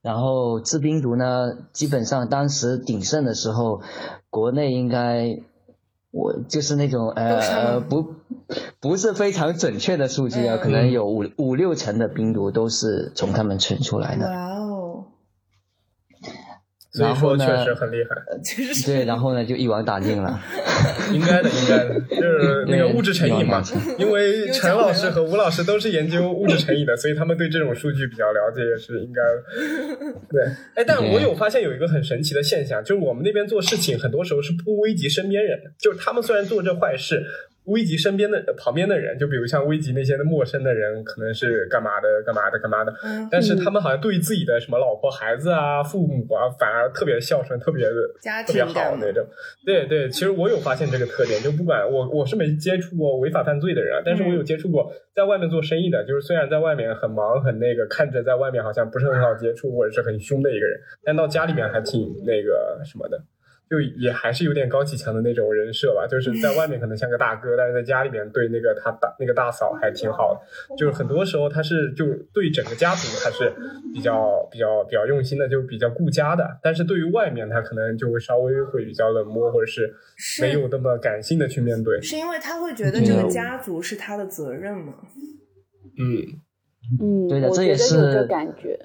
[0.00, 3.82] 然后制冰毒呢，基本上当时鼎盛的时候，
[4.30, 5.40] 国内应该。
[6.12, 8.16] 我就是那种呃不
[8.80, 14.26] 不是非常准确的数据啊，嗯可能有五五六成的冰毒都是从他们存出来的。
[16.98, 20.40] 然后呢确实很厉害，其实对，然后呢就一网打尽了。
[21.12, 23.62] 应该的，应该的，就是那个物质成瘾嘛。
[23.98, 30.14] 因为陈老师和吴老师都是研究物质成瘾的，所以他们对这种数据比较了解，也是应该的。
[30.30, 30.42] 对，
[30.74, 37.24] 哎，但我有发现有一个很神奇的现象，就是我们那边做事情很多时候是不危及身边人的，就是他们虽然做这坏事。
[37.70, 47.94] 危及身边的旁边的人，就比如像危及那些陌生的人，可能是干嘛的、干嘛的、干嘛的，嗯，但是他们好像对于自己的什么老婆、孩子啊、父母啊，反而特别孝顺，特别的
[48.46, 49.24] 特别好那种。
[49.64, 63.22] 对对，其实我有发现这个特点，就不管我我是没接触过违法犯罪的人啊，但是我有接触过在外面做生意的，就是虽然在外面很忙很那个，看着在外面好像不是很好接触或者是很凶的一个人，但到家里面还挺那个什么的。
[63.70, 70.76] 就也还是有点高启强的那种人设吧，就是在外面可能像个大哥，但是在家里面对那个他大那个大嫂还挺好的。
[70.76, 72.04] 就是很多时候他是就
[72.34, 73.52] 对整个家族还是
[73.94, 76.58] 比较比较比较用心的，就比较顾家的。
[76.60, 82.02] 但是对于外面他可能就会稍微会比较冷漠，或者是是没有那么感性的去面对。
[82.02, 84.94] 是因为他会觉得这个家族是他的责任吗？
[85.96, 86.40] 嗯，嗯，
[87.28, 88.28] 对的，这也是。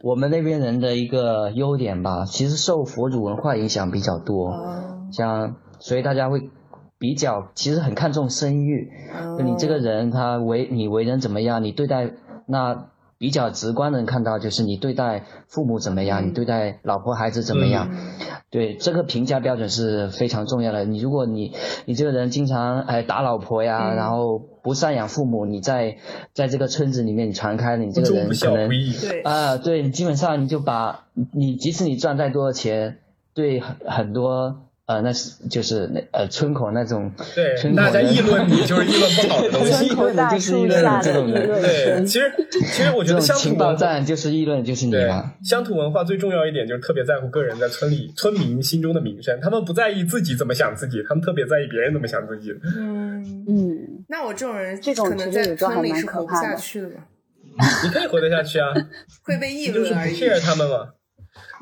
[0.04, 2.26] 我们那边人的一个优点吧。
[2.26, 6.50] 其实受佛祖文化影响比较多，哦，像所以大家会
[7.00, 8.92] 比较，其实很看重声誉。
[9.44, 12.12] 你这个人，他为你为人怎么样，你对待
[12.46, 17.90] 那比较直观能看到，就是你对待父母怎么样，嗯你对待老婆孩子怎么样。
[18.52, 20.86] 对这个评价标准是非常重要的。
[20.86, 21.54] 你如果你
[21.86, 25.98] 你这个人经常哎打老婆呀，嗯然后不赡养父母，你在
[26.34, 28.68] 在这个村子里面你传开了，你这个人可能
[29.24, 32.98] 啊，对，你基本上你就把你即使你赚再多的钱，
[33.36, 39.72] 对很很多呃那是就是那呃村口那种对村，口大家议论你就是议论不好的东西。
[39.88, 42.32] 村口大树下的议论对，其实
[42.72, 52.52] 其实我觉得种情报乡土文化站就是议论就是你对嘛。，乡土文化最重要一点就是特别在乎个人在村里村民心中的名声，他们不在意自己怎么想自己，他们特别在意别人怎么想自己。
[52.78, 57.08] 嗯，嗯，那我这种人这种可能在村里是活不可怕的下去的吧？
[57.84, 58.72] 你可以活得下去啊，
[59.24, 60.16] 会被议你就是不论而已。
[60.16, 60.90] care 他们嘛。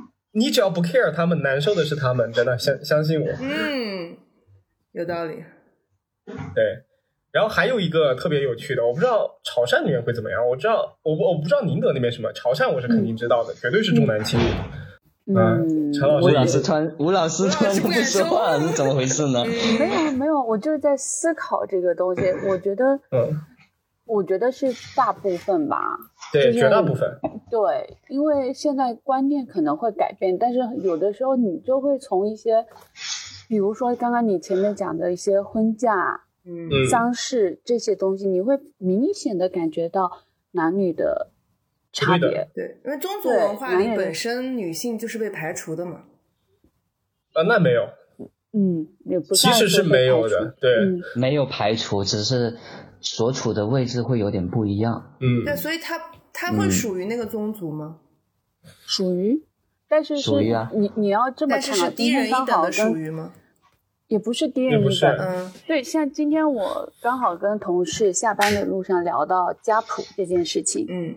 [0.34, 3.28] 你只要不 care 他们，难受的是他们，真的相相信我。
[3.40, 4.18] 嗯，
[4.92, 5.44] 有道理。
[6.56, 6.64] 对，
[7.32, 10.48] 然后还有一个特别有趣的，我不知道潮汕那边会怎么样。
[10.48, 14.44] 我知道，我不我不知道宁德那边什么，潮汕我是肯定知道的，绝对是重男轻女。
[15.26, 19.46] 嗯，陈老吴老师也师突然，吴老师突然就不说话了，是怎么回事呢？
[19.80, 22.22] 没有没有，我就是在思考这个东西。
[22.48, 23.32] 我觉得，嗯，
[24.06, 25.98] 我觉得是大部分吧。
[26.32, 27.20] 对，就是绝大部分。
[27.50, 32.66] 对，因为现在观念可能会改变，但是有的时候你就会从一些，
[33.48, 40.12] 比如说刚刚你前面讲的一些婚嫁、嗯嗯丧事这些东西，你会明显的感觉到
[40.52, 41.32] 男女的
[41.94, 42.50] 差别。
[42.54, 46.04] 对，因为宗族文化里本身女性就是被排除的嘛。
[47.34, 47.88] 啊，那没有，
[48.52, 50.54] 嗯，也不其算实是没有的。
[50.60, 52.58] 对，嗯，没有排除，只是
[53.04, 55.14] 所处的位置会有点不一样。
[55.20, 56.00] 嗯，对，所以他
[56.34, 57.98] 他会嗯属于那个宗族吗？
[58.88, 59.44] 属于，
[59.88, 63.32] 但是是属于啊你你要这么但是看啊，是低人一等的属于吗？
[64.08, 71.16] 也不是低人一等，嗯对，像今天我刚好跟同事下班的路上聊到家谱这件事情，嗯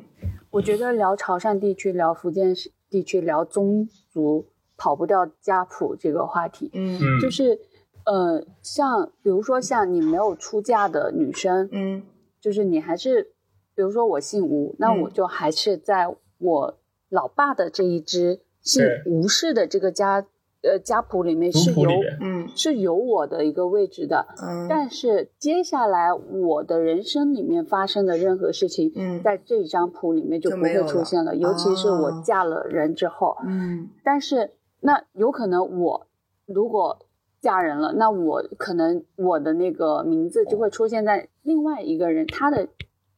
[0.50, 2.54] 我觉得聊潮汕地区、聊福建
[2.88, 4.46] 地区、聊宗族，
[4.78, 6.70] 跑不掉家谱这个话题。
[6.72, 7.58] 嗯嗯，就是，
[8.06, 12.02] 呃，像比如说像你没有出嫁的女生，嗯
[12.40, 13.32] 就是你还是，
[13.74, 16.78] 比如说我姓吴，那嗯我就还是在我
[17.08, 20.24] 老爸的这一支姓吴氏的这个家，
[20.62, 21.90] 呃，家谱里面是有
[22.20, 24.26] 嗯是有我的一个位置的。
[24.40, 33.36] 嗯，但是接下来我的人生里面发生的任何事情，嗯在这张谱里面就不会出现了，尤其是哦我嫁了人之后。
[33.44, 36.06] 嗯但是那有可能我
[36.46, 37.05] 如果
[37.46, 42.66] 嫁人了，那我可能我的那个名字就会出现在另外一个人他的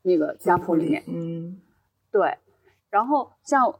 [0.02, 1.02] 那个家谱里面。
[1.06, 1.62] 嗯
[2.12, 2.36] 对，
[2.90, 3.76] 然后像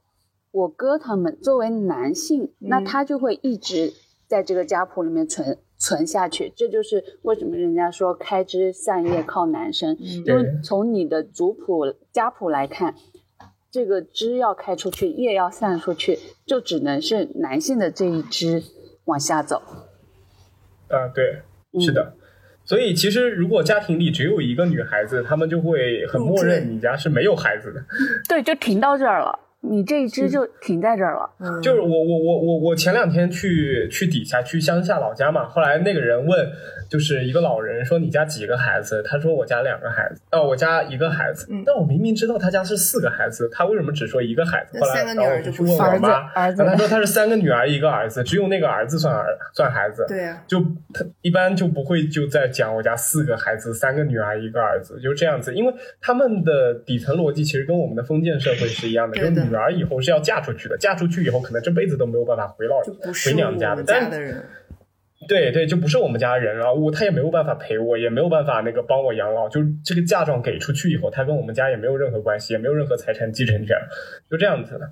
[0.50, 3.92] 我哥他们作为男性，那嗯他就会一直
[4.26, 6.50] 在这个家谱里面存存下去。
[6.56, 12.94] 这就是为什么人家说开枝散叶靠男生，嗯因为从你的族谱家谱来看，
[13.70, 18.62] 这个枝要开出去，叶要散出去，就只能是男性的这一支
[19.04, 19.60] 往下走。
[20.88, 22.14] 啊，对，嗯是的。
[22.64, 27.82] 所以其实如果家庭里只有一个女孩子，他们就会很默认你家是没有孩子的。
[28.28, 31.28] 对，就停到这儿了，你这一支就停在这儿了。
[31.40, 36.48] 嗯，就是我我我我我前两天去去底下去乡下老家嘛，后来那个人问，
[36.88, 39.02] 就是一个老人说你家几个孩子？
[39.02, 41.46] 他说我家两个孩子，哦，我家一个孩子。
[41.50, 44.78] 嗯但我明明知道他家是四个孩子，他为什么只说一个孩子？
[44.80, 50.04] 后来三个女儿然后我就去问我妈，儿子儿子然后他说他是三个女儿一个儿子，只有那个儿子算儿算孩子。
[50.08, 50.60] 对呀，就
[50.94, 55.52] 他一般就不会就在讲我家四个孩子，三个女儿一个儿子，就这样子。
[55.52, 62.80] 因为他们的底层逻辑其实跟我们的封建社会是一样的，就对的是女儿以后是要嫁出去的，嫁出去以后可能这辈子都没有办法回老
[63.24, 63.76] 回娘家的。
[63.76, 64.44] 们但家的人。
[65.26, 69.48] 对对，就不是我们家人了，我他也没有办法陪我，也没有办法那个帮我养老。
[69.48, 73.76] 就这个嫁妆给出去以后，他跟我们家也没有任何关系，也没有任何财产继承权，
[74.30, 74.90] 就这样子的。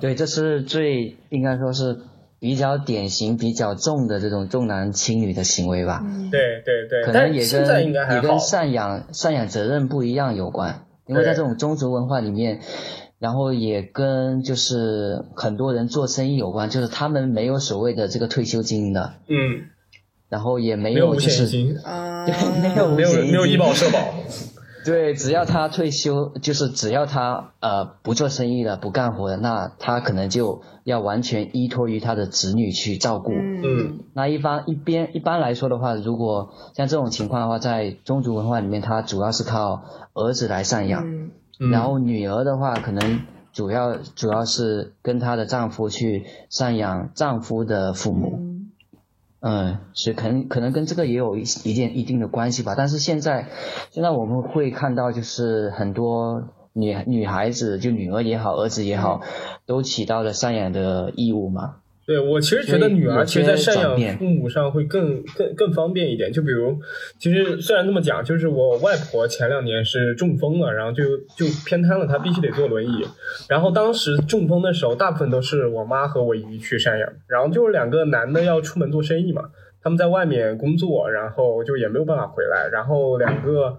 [0.00, 1.98] 对，这是最应该说是
[2.38, 6.00] 比较典型、比较重的这种重男轻女的行为吧。
[6.04, 8.38] 嗯对对对，可能也现在跟也跟应该还好。
[8.38, 12.60] 赡养赡养责任不一样有关，因为在这种宗族文化里面，
[13.22, 19.66] 然后也跟就是很多人做生意有关，就是他们没有所谓的这个退休金的，嗯，
[20.28, 23.98] 然后也没没有就是 没有没有没有医保社保。
[24.84, 33.30] 对，只要他退休，就是只要他呃不做生意了，不干活了，那他可能就要完全依托于他的子女去照顾。
[33.30, 34.00] 嗯。
[34.14, 41.30] 那一般一边一般来说的话，如果像这种情况的话，在宗族文化里面，他主要是靠儿子来赡养，嗯
[41.62, 43.20] 嗯，然后女儿的话，可能
[43.52, 48.38] 主要主要是跟她的丈夫去赡养丈夫的父母。
[48.38, 48.48] 嗯
[49.44, 52.74] 嗯，是可能可能跟这个也有一一定一定的关系吧。
[52.76, 53.48] 但是现在
[53.90, 59.20] 现在我们会看到，就是很多女女孩子，就女儿也好，儿子也好，
[59.66, 61.81] 都起到了赡养的义务嘛。
[62.04, 66.32] 对我其实觉得女儿其实，在赡养父母上会更更更方便一点。
[66.32, 66.76] 就比如，
[67.18, 73.06] 其实虽然这么讲，就是我外婆前两年是中风了，然后就就偏瘫了，她必须得坐轮椅。
[73.48, 79.42] 然后当时中风的时候，大部分都是我妈和我姨去赡养，然后就是两个男的要出门做生意嘛，
[79.82, 83.76] 他们在外面工作，然后就也没有办法回来，然后两个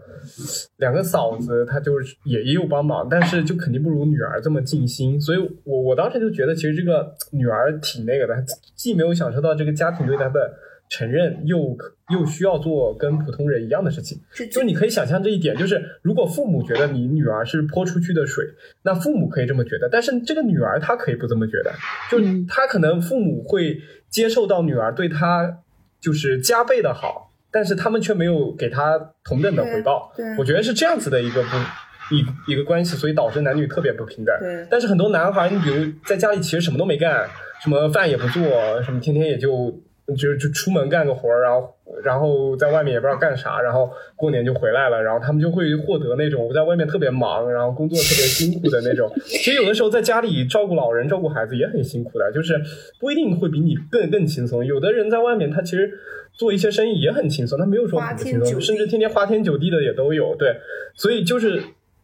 [0.78, 8.36] 两个嫂子她就是也也有帮忙，但是就肯定不如女儿这么尽心，所以我我当时就觉得，其实这个女儿挺那个的，
[8.76, 10.54] 既没有享受到这个家庭对她的
[10.90, 11.76] 承认又
[12.10, 14.20] 又需要做跟普通人一样的事情。
[14.52, 18.46] 就是你可以想象这一点，就是如果父母觉得你女儿是泼出去的水，
[18.84, 21.72] 那父母可以这么觉得，但是这个女儿她可以不这么觉得，
[22.12, 22.46] 就嗯。
[22.46, 23.80] 她可能父母会
[24.10, 25.60] 接受到女儿对她
[26.04, 30.12] 就是加倍的好，但是他们却没有给他同等的回报。
[30.38, 34.36] 我觉得是这样子的一个不一一个关系，所以导致男女特别不平等。
[34.42, 37.26] 对但是很多男孩，你比如在家里其实什么都没干，
[37.64, 38.44] 什么饭也不做，
[38.84, 39.82] 什么天天也就
[40.18, 41.73] 就就出门干个活儿，然后
[42.04, 49.12] 然后在外面也不知道干啥，然后过年就回来了，然后他们就会获得那种我在外面特别忙，然后工作特别辛苦的那种。
[49.26, 52.60] 其实有的时候在家里照顾老人、照顾孩子也很辛苦的，就是
[53.00, 54.66] 不一定会比你更更轻松。
[54.66, 55.92] 有的人在外面他其实
[56.34, 60.36] 做一些生意也很轻松，他没有说很不轻松，甚至天天花天酒地的也都有。
[60.36, 60.56] 对，
[60.96, 61.62] 所以就是。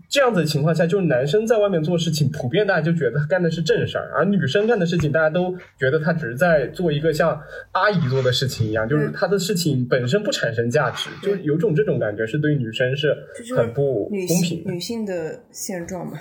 [0.09, 7.39] 这样子的情况下，就是男生在外面做事情，普遍大家就觉得他干的是正事儿，而女生干的事情，大家都觉得他只是在做一个像
[7.73, 13.15] 阿姨做的事情一样，就是他的事情本身不产生价值，就有种这种感觉，是对女生是
[13.55, 14.63] 很不公平。
[14.65, 16.17] 女性的现状嘛，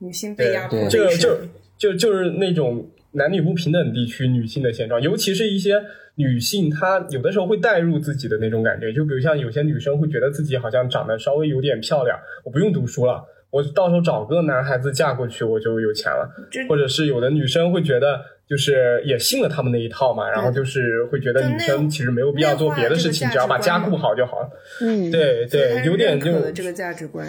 [0.00, 1.38] 女性被压迫这个就
[1.78, 5.80] 就就是那种男女不平等地区女性的现状，尤其是一些
[6.16, 13.24] 女性，她有的时候会带入自己的那种感觉，就比如像有些女生会觉得自己好像长得稍微有点漂亮，我不用读书了。
[13.50, 16.28] 我到时候找个男孩子嫁过去，我就有钱了。
[16.68, 24.50] 或者是有的女生会觉得，就是也信了他们那一套嘛，然后就是会觉得女生其实没有必要做别的事情，只要把家顾好就好了。
[24.82, 27.26] 嗯，对对，有点就这个价值观，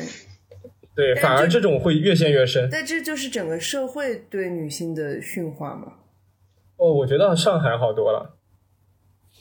[0.95, 2.67] 对，反而这这种会越陷越深。
[2.69, 5.93] 但这就是整个社会对女性的驯化嘛。
[6.77, 8.36] 哦，我觉得上海好多了。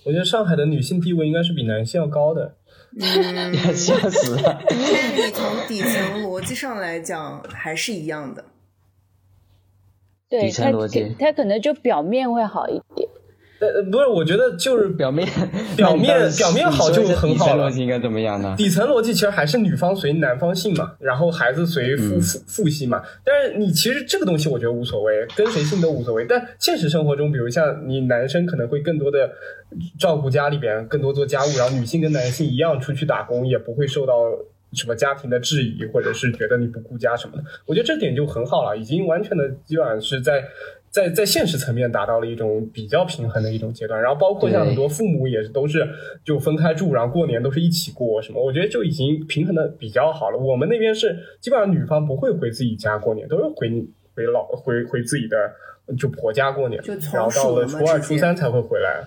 [0.06, 2.54] 我觉得上海的女性地位应该是比男性要高的。
[2.98, 4.62] 嗯， 笑死了。
[4.68, 8.44] 但你从底层逻辑上来讲，还是一样的。
[10.28, 13.08] 对底层他逻辑他可能就表面会好一点。
[13.58, 15.26] 呃，呃不是，我觉得就是表面
[15.76, 18.54] 表面表面好就很好了底层逻辑应该怎么样呢？
[18.56, 23.02] 底层逻辑其实还是女方随男方姓嘛，然后孩子随父嗯父父姓嘛。
[23.24, 26.26] 但是你其实这个东西我觉得无所谓，跟谁姓都无所谓。
[26.28, 29.30] 但现实生活中，比如像你男生可能会更多的
[29.98, 34.14] 照顾家里边，更多做家务，然后女性跟男性一样出去打工，也不会受到
[34.76, 37.42] 什么家庭的质疑，或者是觉得你不顾家什么的。
[37.64, 40.44] 我觉得这点就很好了，已经完全的基本上是在。
[40.88, 45.86] 在在现实层面达到了一种比较平衡的一种阶段，然后包括像很多父母也是都是
[46.24, 50.38] 就分开住，然后过年都是一起过什么，我觉得就已经平衡的比较好了。
[50.38, 53.68] 我们那边是基本上女方不会回自己家过年，都是回
[54.14, 55.36] 回老回回自己的
[55.98, 59.04] 就婆家过年然后到了初二初三才会回来。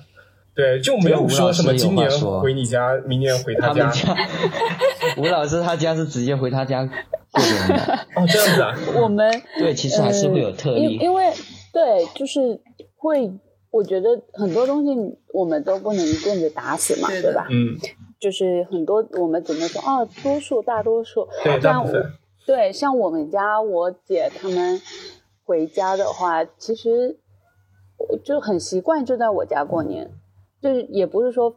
[0.60, 2.10] 对，就没有说什么今年
[2.42, 3.94] 回你家，明年回他家们。
[3.94, 4.16] 家
[5.18, 10.96] 吴老师他家是直接回他家过年的， 哦，这样子啊，我们对，其实还是会有特例。
[10.96, 11.32] 因因为
[11.72, 12.60] 对，就是
[12.98, 13.32] 会，
[13.72, 17.48] 我觉得很多东西我们都不能一棍子打死嘛，对吧？
[17.50, 17.78] 嗯，
[18.20, 21.84] 就是很多我们只能说哦，多数大多数，对，大。
[22.46, 24.82] 对像我们家我姐他们
[25.46, 27.20] 回家的话，其实
[27.98, 30.10] 我就很习惯就在我家过年，
[30.62, 31.56] 就是也不是说，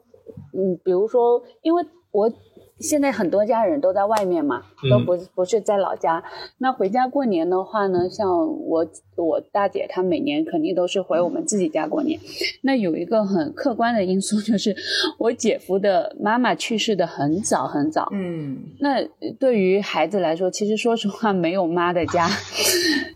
[0.55, 2.33] 嗯，比如说，因为我
[2.79, 6.25] 现在很多家人都在外面嘛，都嗯不不是在老家。
[6.59, 8.29] 那回家过年的话呢，像
[8.67, 8.85] 我
[9.17, 12.19] 我大姐她每年肯定都是回我们自己家过年。
[12.63, 14.75] 那有一个很客观的因素，就是
[15.19, 18.09] 我姐夫的妈妈去世的很早很早。
[18.11, 19.05] 嗯，那
[19.39, 22.29] 对于孩子来说，其实说实话，没有妈的家，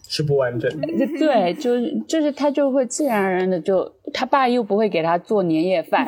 [0.08, 0.86] 是不完整的。
[1.18, 6.06] 对，就是就是他就会自然而然的就，他爸又不会给他做年夜饭，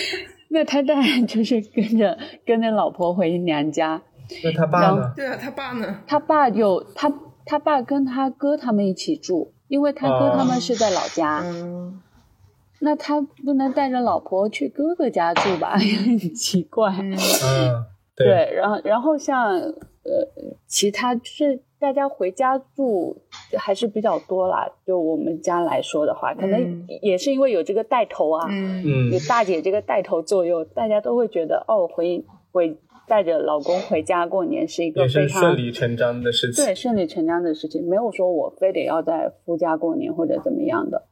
[0.50, 4.00] 那他当然就是跟着跟着老婆回娘家。
[4.44, 5.12] 那他爸然呢？
[5.16, 6.00] 对啊，他爸呢？
[6.06, 7.12] 他爸有他
[7.44, 12.00] 他爸跟他哥他们一起住，因为他哥他们是在老家，嗯
[12.82, 16.90] 那他不能带着老婆去哥哥家住吧， 也很奇怪。
[16.92, 17.84] 嗯嗯，
[18.16, 19.74] 对，对，然后然后像呃
[20.66, 23.16] 其他就是大家回家住
[23.56, 32.22] 还是比较多啦，就我们家来说的话，可能嗯也是因为有这个带头啊，嗯嗯有大姐这个带头作用，大家都会觉得哦，回
[32.52, 32.76] 回
[33.08, 36.64] 带着老公回家过年是一个也是非常顺理成章的事情。
[36.64, 41.02] 对顺理成章的事情，没有说我非得要在夫家过年或者怎么样的，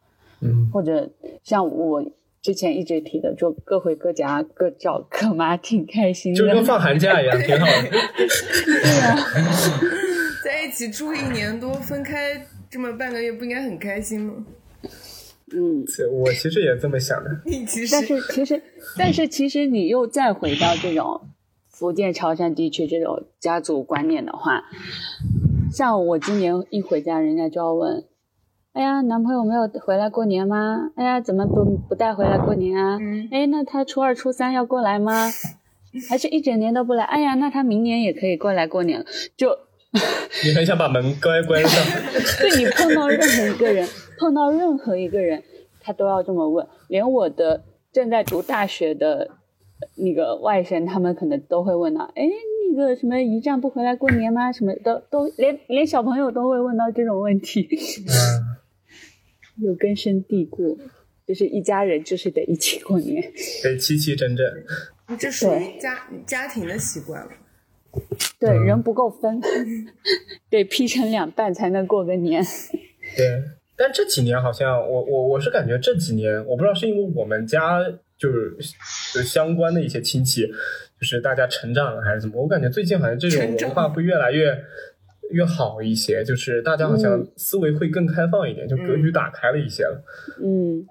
[0.43, 1.09] 嗯，或者
[1.43, 2.05] 像我
[2.43, 6.39] 之前一直提的，就各回各家各找各妈，挺开心的。
[6.39, 7.89] 就跟放寒假一样，挺好的。
[7.91, 9.17] 对啊，
[10.49, 14.47] 在一起住一年多，分开这么半个月，不应该很开心吗？
[15.53, 15.85] 嗯。
[16.11, 17.31] 我其实也这么想的。
[17.45, 18.63] 你其实但是其实，
[18.97, 21.21] 但是其实你又再回到这种
[21.69, 24.63] 福建潮汕地区这种家族观念的话，
[25.71, 28.05] 像我今年一回家，人家就要问
[28.73, 30.93] ：“哎呀，男朋友没有回来过年吗？
[30.97, 32.97] 哎呀，怎么不不带回来过年啊？
[32.99, 35.31] 嗯哎，那他初二、初三要过来吗？
[36.09, 37.05] 还是一整年都不来？
[37.05, 39.05] 哎呀，那他明年也可以过来过年了。
[39.37, 39.59] 就
[40.45, 42.03] 你很想把门关关上。
[42.41, 45.43] 对你碰到任何一个人，碰到任何一个人，
[45.81, 46.67] 他都要这么问。
[46.89, 49.31] 连我的正在读大学的
[49.97, 52.25] 那个外甥，他们可能都会问到：哎，
[52.71, 54.53] 那个什么一站不回来过年吗？
[54.53, 57.67] 什么都都 连连小朋友都会问到这种问题，
[58.07, 60.79] 嗯，有根深蒂固，
[61.27, 63.23] 就是一家人就是得一起过年。
[63.63, 64.47] 得齐齐整整。
[65.19, 67.31] 这属于家家庭的习惯了。
[68.39, 68.65] 对，嗯。
[68.65, 69.41] 人不够分，
[70.51, 72.43] 得劈成两半才能过个年。
[73.17, 73.43] 对，
[73.77, 77.83] 但这几年好像我我我是感觉这几年，我不知道是因为我们家
[78.19, 78.57] 就是
[79.15, 84.57] 就相关的一些亲戚，就是大家成长了还是怎么，我感觉最近好像这种文化会越来越
[85.31, 87.29] 越好一些，就是大家好像嗯。
[87.37, 90.05] 思维会更开放一点，就格局打开了一些了。
[90.43, 90.87] 嗯，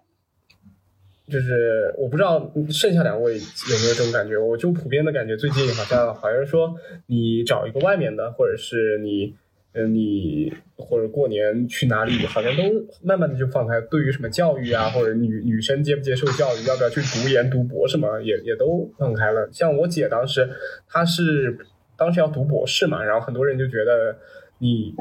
[1.30, 6.73] 就是我不知道剩下两位有没有这种感觉，我就普遍的感觉，最近好像好像说
[7.07, 9.36] 你找一个外面的，或者是你，
[9.73, 12.63] 嗯、你或者过年去哪里，好像都
[13.03, 13.82] 慢慢的就放开。
[13.82, 19.49] 对于什么教育啊，或者女女生接不接受教育，要不要去读研读博什么，也也都放开了。
[19.51, 20.49] 像我姐当时，
[20.88, 21.57] 她是
[21.97, 24.15] 当时要读博士嘛，然后很多人就觉得
[24.59, 24.95] 你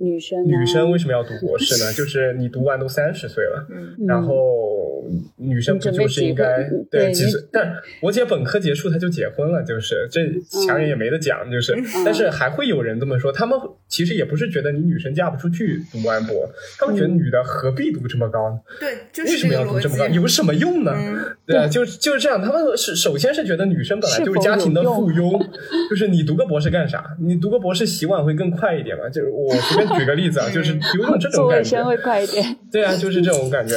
[0.00, 1.92] 女生啊女生为什么要读博士呢？
[1.94, 3.66] 就是你读完都三十岁了。
[3.70, 5.04] 嗯，然后
[5.36, 7.40] 女生不就是应该对你对几岁？
[7.52, 10.20] 但我姐本科结束她就结婚了，就是这
[10.66, 11.76] 强人也没得讲，就是。
[12.04, 13.58] 但是还会有人这么说，他们
[13.90, 18.58] 其实也不是觉得你女生嫁不出去读完博，他们觉得女的何必读这么高呢？
[18.80, 20.06] 对，就为什么要读这么高？
[20.06, 20.94] 有什么用呢？
[20.96, 22.40] 嗯对啊，就就是这样。
[22.40, 25.36] 他们是首先是觉得女生本来就是家庭的附庸，
[25.90, 27.04] 就是你读个博士干啥？
[27.20, 29.08] 你读个博士洗碗会更快一点嘛？
[29.08, 31.84] 就是我随便举个例子啊， 就是有种这种感觉卫生。
[31.84, 32.56] 会快一点。
[32.70, 33.74] 对啊，就是这种感觉。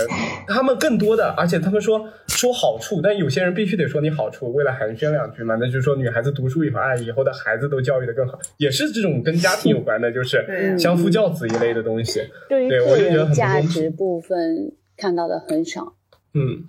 [0.47, 5.55] 他们更多的，而且他们说说好处，但有些人必须得说你好处，为了寒暄两句嘛。
[5.59, 12.21] 那就是说女孩子读书以后，哎，以后的孩子都教育的更好，也是这种跟家庭有关的，就是相夫教子一类的东西。
[12.49, 15.93] 对我觉得价值部分看到的很少。
[16.33, 16.65] 嗯，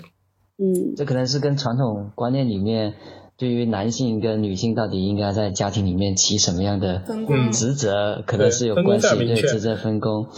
[0.58, 2.94] 嗯，这可能是跟传统观念里面
[3.36, 7.02] 对于男性跟女性到底应该在家庭里面起什么样的
[7.52, 10.28] 职责，可能是有关系，对职责分工。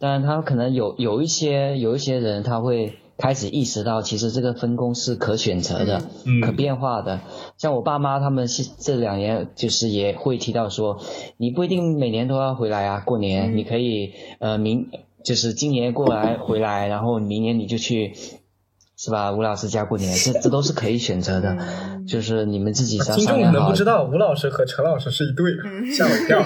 [0.00, 6.40] 当然，他可能有有一些有一些人他会开始意识到，其实这个分工是可选择的、嗯。
[6.40, 7.20] 可变化的。
[7.58, 11.00] 像我爸妈他们是这两年就是也会提到说，
[11.36, 13.56] 你不一定每年都要回来啊，过年、嗯。
[13.56, 14.88] 你可以呃明
[15.24, 18.14] 就是今年过来回来，然后明年你就去。
[18.96, 19.32] 是吧？
[19.32, 21.58] 吴老师家过年，这这都是可以选择的，
[22.06, 23.34] 就是你们自己商量好。
[23.34, 25.92] 听众不知道，吴老师和陈老师是一对，嗯。
[25.92, 26.38] 吓我一跳，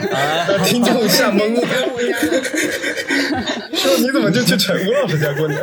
[0.49, 1.61] 让 听众吓懵了。
[4.01, 5.59] 你怎么就去陈吴老师家过年？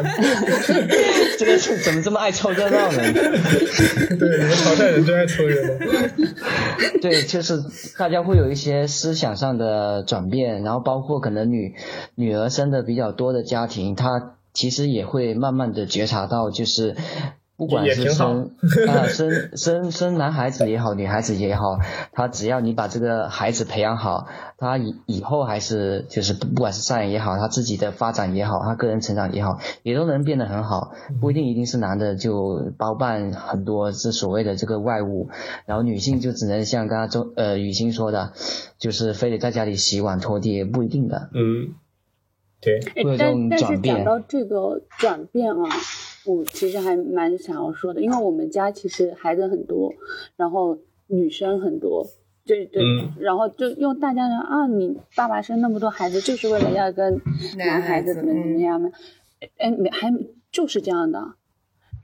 [1.38, 2.98] 这个是怎么这么爱凑热闹呢？
[4.20, 5.70] 对，你们潮汕人真爱凑热闹。
[7.02, 7.60] 对，就是
[7.98, 11.74] 大家会有一些思想上的转变，然后包括可能女
[12.16, 16.96] 女儿生的比较多的家庭，她其实也会慢慢的觉察到，就是
[17.58, 18.52] 不管是生
[18.88, 21.78] 啊生生生男孩子也好，女孩子也好，
[22.12, 24.28] 他只要你把这个孩子培养好，
[24.58, 30.92] 他以以后还是就是不不管是赡养也好，他自己的发展也好，他个人成长也好，也都能变得很好，
[31.22, 35.30] 不一定一定是男的就包办很多这所谓的这个外务，
[35.66, 38.34] 然后女性就只能像刚刚周呃雨欣说的，
[38.78, 41.30] 就是非得在家里洗碗拖地，也不一定的。
[41.34, 41.76] 嗯，
[42.60, 43.96] 对，哎会有这种但但是转变。
[43.96, 45.70] 讲到这个转变啊，
[46.26, 49.94] 我其实还蛮想要说的，因为我们家其实孩子很多，
[50.36, 52.06] 然后女生很多。
[52.46, 57.20] 对对，嗯然后就用大家的啊，你爸爸生那么多孩子，就是为了要跟
[57.58, 58.92] 男孩子怎么怎么样吗？
[59.58, 60.14] 哎，没还
[60.52, 61.20] 就是这样的。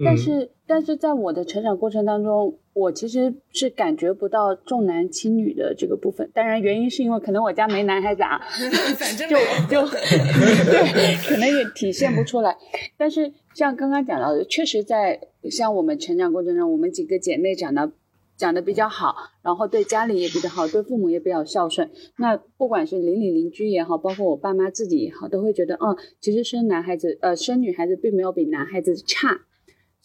[0.03, 6.29] 但嗯是，但是在我的成长过程当中，我其实是感觉不到重男轻女的这个部分。
[6.33, 8.39] 当然，原因是因为可能我家没男孩子啊，
[8.71, 9.35] 就反正就
[9.69, 12.55] 就 对，可能也体现不出来。
[12.97, 17.91] 但是像刚刚讲到的，确实在像我们成长过程中，我们几个姐妹长得
[18.37, 21.89] 讲的比较好，然后对家里也比较好，对父母也比较孝顺。
[22.17, 29.41] 那不管是邻里邻居也好，包括我爸妈自己也好，都会觉得，嗯，其实生男孩子，呃，生女孩子并没有比男孩子差。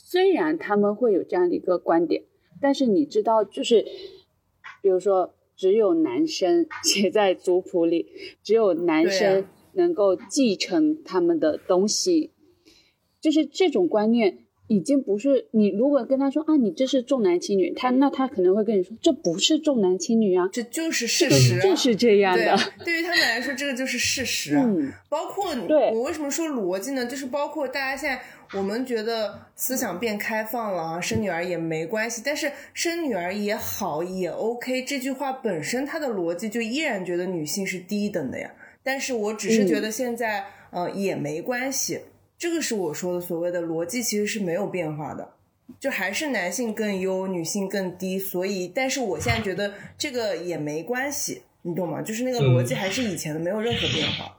[0.08, 2.22] 虽然他们会有这样的一个观点，
[2.60, 3.84] 但是你知道，就是
[4.80, 8.06] 比如说，只有男生 写在族谱里，
[8.40, 12.30] 只有男生啊能够继承他们的东西，
[13.20, 24.64] 就是这种观念，已经不是你如果跟他说啊，你这是重男轻女，他那他可能会跟你说这不是重男轻女啊，这就是事实啊，就是这样对的。，对于他们来说，这个就是事实啊。
[24.66, 27.06] 嗯，包括对我为什么说逻辑呢？
[27.06, 28.20] 就是包括大家现在
[28.58, 38.52] 我们觉得思想变开放了啊，生女儿也没关系，但是生女儿也好也 OK，这句话本身它的逻辑就依然觉得女性是低等的呀。
[38.82, 41.98] 但是我只是觉得现在、呃也没关系，
[42.38, 45.30] 这个是我说的所谓的逻辑其实是没有变化的。
[45.80, 52.00] 就还是男性更优，女性更低，所以，但是我现在觉得这个也没关系，你懂吗？
[52.00, 54.38] 就是那个逻辑还是以前的，没有任何变化。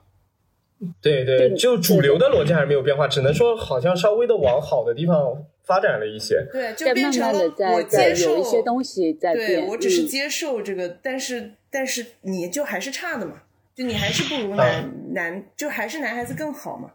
[1.02, 6.46] 对对，就主流的逻辑还是没有变化，只能说好像稍微的往好的地方发展了一些。
[6.50, 13.42] 对，就变成了我接受有一些东西在对，我只是嗯接受这个，但是但是你就还是差的嘛，
[13.74, 16.92] 就你还是不如男、男，就还是男孩子更好嘛。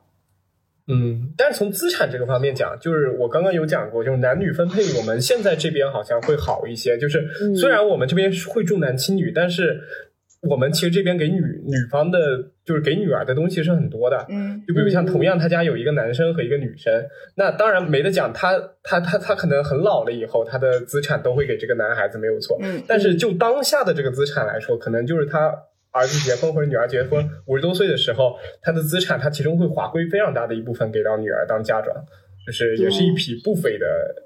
[0.87, 6.97] 嗯，但是从资产这个方面讲，就是我刚刚有讲过，就是男女分配，我们现在这边好像会好一些。
[6.97, 9.79] 就是嗯虽然我们这边会重男轻女，但是
[10.49, 12.19] 我们其实这边给女女方的，
[12.65, 14.25] 就是给女儿的东西是很多的。
[14.27, 16.91] 嗯就比如像嗯同样他家有一个男生和一个女生，
[17.35, 22.57] 那当然没得讲，他他他他可能很老了以后，他的资产都会给这个男孩子没有错。
[22.61, 25.55] 嗯但是就当下的这个资产来说，可能就是他
[25.93, 31.95] 儿子结婚或者女儿结婚五十多岁的时候，他的资产他其中会划归非常大的一部分给到女儿当嫁妆。
[32.45, 33.85] 就是也是一笔不菲的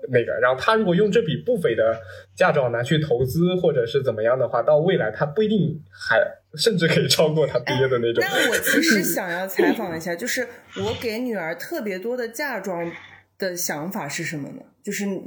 [0.10, 2.02] 那个，然后他如果用这笔不菲的
[2.36, 6.20] 嫁妆拿去投资或者是怎么样的话，到未来他不一定还
[6.58, 8.24] 甚至可以超过他爹的那种。
[8.28, 10.48] 那我其实 想要采访一下，就是
[10.78, 12.92] 我给女儿特别多的嫁妆
[13.38, 14.64] 的想法是什么呢？
[14.88, 15.20] 就是你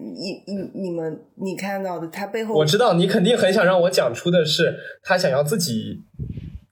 [0.47, 6.03] 你你们你看到的，他背后我知道你肯定很想让我讲出的是他想要自己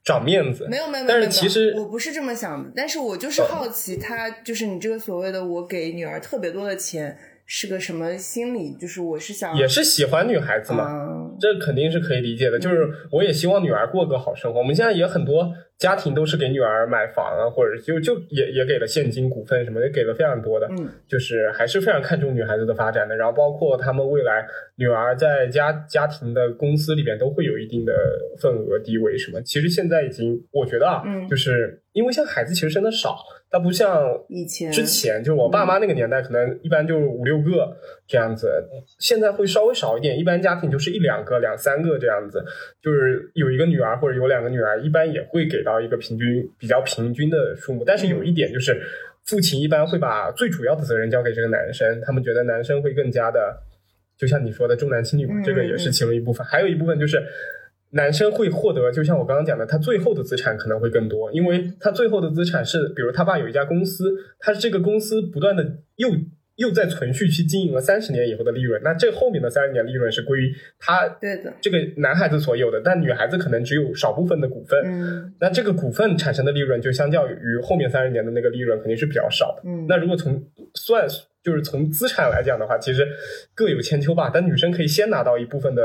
[0.03, 7.15] 长面子，没有没有没有，但是其实我不是这么想的，但是我就是好奇，他就是你这个所谓的我给女儿特别多的钱
[7.45, 8.73] 是个什么心理？
[8.73, 10.87] 就是我是想也是喜欢女孩子嘛。
[10.89, 14.59] 嗯这肯定是可以理解的，就是我也希望女儿过个好生活。
[14.59, 20.67] 我们现在也很多家庭都是给女儿买房啊，或者就就也也给了现金、股份什么的，也给了非常多的。
[20.77, 23.15] 嗯就是还是非常看重女孩子的发展的。
[23.15, 27.93] 然后包括他们未来女儿在家家庭的公司里边都会有一定的
[28.41, 29.41] 份额地位什么。
[29.41, 33.15] 其实现在已经，我觉得啊，嗯就是因为现在孩子其实生的少，
[33.49, 37.75] 它不像以前之前就是我爸妈那个年代，可能一般就是五六个
[38.05, 38.63] 这样子，
[38.99, 42.43] 现在会稍微少一点，一般家庭就是一两个、两三个这样子，
[42.81, 47.83] 就是有一个女儿或者有两个女儿，一般也会给到一个平均比较平均的数目。
[47.85, 48.81] 但是有一点就是，
[49.25, 53.61] 父亲一般会把最主要的责任交给这个男生，他们觉得男生会更加的，
[54.17, 57.23] 就像你说的重男轻女嘛，嗯这个也是其中一部分，还有一部分就是。
[57.91, 65.63] 男生会获得，就像我刚刚讲的，他最后的资产可能会更多，因为他最后的资产是，比如他爸有一家公司，他这个公司不断的
[65.95, 66.07] 又
[66.59, 79.61] 又在存续期经营了三十年以后的利润，那这后面的三十年利润是归于他对的，这个男孩子所有的，但女孩子可能只有少部分的股份，嗯那这个股份产生的利润就相较于后面三十年的那个利润肯定是比较少的。
[79.69, 80.43] 嗯那如果从
[80.75, 81.07] 算
[81.41, 83.07] 就是从资产来讲的话，其实
[83.55, 84.29] 各有千秋吧。
[84.33, 85.81] 但女生可以先拿到一部分的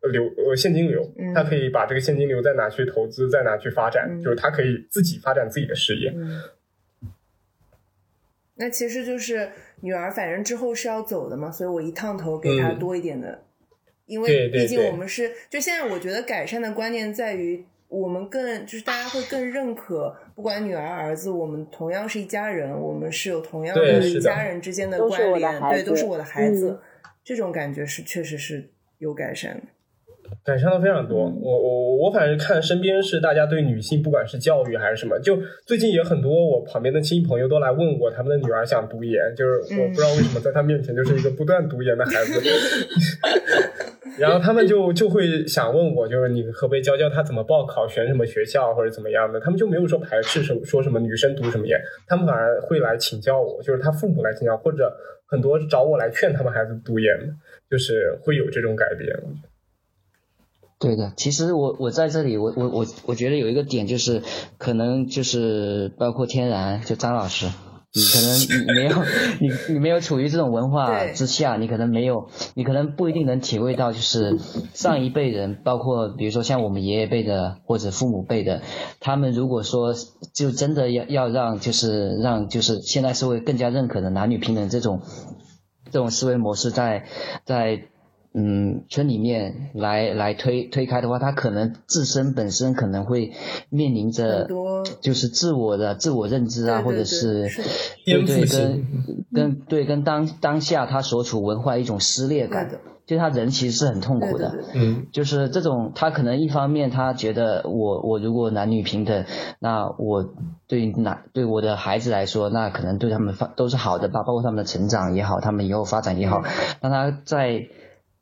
[0.00, 6.10] 呃流呃现金流，嗯她可以把这个现金流再拿去投资，再拿去发展，嗯就是她可以自己发展自己的事业。
[6.16, 6.40] 嗯。
[8.58, 9.48] 那其实就是
[9.80, 12.78] 女儿，反正之后是要走的嘛，所以我一烫头给她嗯。
[12.78, 13.44] 多一点的，
[14.06, 24.20] 因对对为毕竟我们是，就现在我觉得改善的观念在于，我们更就是大家会更认可，不管女儿儿子，我们同样是一家人，我们是有同样的对是的。
[24.20, 26.80] 家人之间的关联，对，都是我的孩子，嗯。
[27.24, 29.62] 这种感觉是确实是有改善的。
[30.44, 31.24] 改善了非常多。
[31.24, 42.40] 我我我反正看身边是大家对女性，不管是教育还是什么，就最近也很多我旁边的亲戚朋友都来问我，他们的女儿想读研，就是我不知道为什么在他面前就是一个不断读研的孩子。
[44.18, 49.38] 然后他们就就会想问我，就是你可不可以教教他怎么报考、选什么学校或者怎么样的？
[49.38, 54.92] 他们就没有说排斥什么说什么女生读什么研，他们反而会来请教我，就是他父母来请教，或者
[55.26, 57.32] 很多找我来劝他们孩子读研的，
[57.70, 59.08] 就是会有这种改变。
[59.22, 59.47] 我觉得
[60.80, 64.22] 对的，其实我我在这里，我我我我觉得有一个点就是，
[64.58, 67.46] 可能就是包括天然，就张老师，
[67.92, 69.04] 你可能你没有
[69.40, 74.38] 你你没有处于这种文化之下，你可能没有，你可能不一定能体会到，就是
[74.72, 78.62] 上一辈人，包括比如说像我们爷爷辈的或者父母辈的，
[79.00, 79.94] 他们如果说
[80.32, 85.02] 就真的要要让就是让就是现在社会更加认可的男女平等这种
[85.90, 87.06] 这种思维模式在
[87.44, 87.88] 在
[88.34, 93.32] 嗯村里面来来推推开的话，他可能自身本身可能会
[93.70, 94.48] 面临着
[95.00, 97.48] 就是自我的自我认知啊，对对或者是
[98.04, 98.84] 对对跟
[99.32, 104.54] 跟对跟当当下他所处文化一种撕裂感的，就他人其实是很痛苦的。
[104.74, 109.24] 嗯，就是这种，他可能一方面他觉得我我如果男女平等，
[109.58, 110.28] 那我
[110.66, 116.42] 对男对我的孩子来说，那可能对他们发都是好的吧，包括他们的成长也好，他们以后发展也好。
[116.82, 117.68] 那他在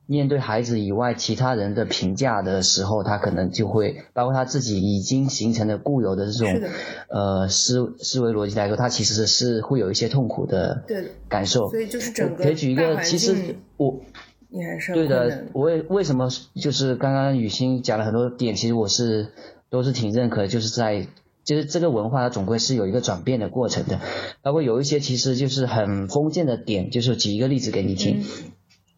[0.07, 6.63] 面对孩子以外其他人的评价的时候，他可能就会包括他自己已经形成的固有的这种
[7.09, 11.13] 呃思思维逻辑来说，他其实是会有一些痛苦的对。
[11.29, 11.69] 感受。
[11.71, 14.01] 所以就是整个可以举一个，其实境我
[14.49, 19.33] 你还是对的我也为什么就是刚刚雨欣讲了很多点，其实我是
[19.71, 21.09] 都是挺认可的，就是在
[21.43, 24.01] 就是这个文化它总归是有一个转变的过程的，
[24.43, 28.23] 包括有一些其实就是很封建的点，就是举一个例子给你听。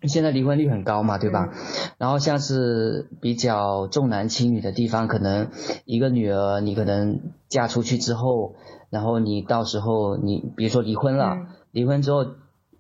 [0.03, 1.53] 现在离婚率很高嘛，对吧？
[1.99, 5.49] 然后像是比较重男轻女的地方，可能
[5.85, 8.55] 一个女儿你可能嫁出去之后，
[8.91, 11.47] 然后你到时候你比如说离婚了，嗯。
[11.73, 12.25] 离婚之后，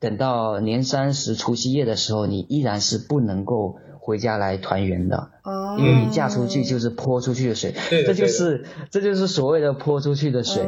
[0.00, 10.64] 等到年三十除夕夜的时候，你依然是不能够回家来团圆的，哦，因为你嫁出去就是泼出去的水，对的这就是这就是所谓的泼出去的水。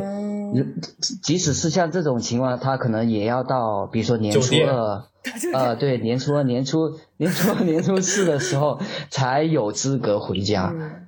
[1.23, 5.05] 即使是像这种情况，他可能也要到，比如说年初二，
[5.53, 8.81] 呃，对，年初二、年初年初二、年初四的时候
[9.11, 10.73] 才有资格回家。
[10.75, 11.07] 嗯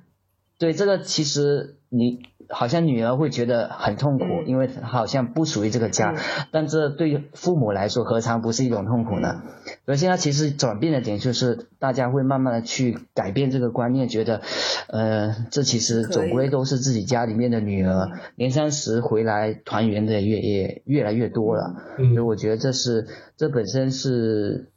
[0.59, 2.19] 对，这个其实你
[2.49, 4.47] 好像女儿会觉得很痛苦，嗯。
[4.47, 6.17] 因为好像不属于这个家，嗯。
[6.51, 9.41] 但这对于父母来说何尝不是一种痛苦呢？
[9.85, 14.41] 所以现在其实转变的点就是，大家会慢慢的去改变这个观念，觉得，
[14.87, 21.75] 呃，这其实总归都是自己家里面的女儿，年三十回来团圆的越也越来越多了。
[21.97, 24.69] 所以嗯，我觉得这是这本身是，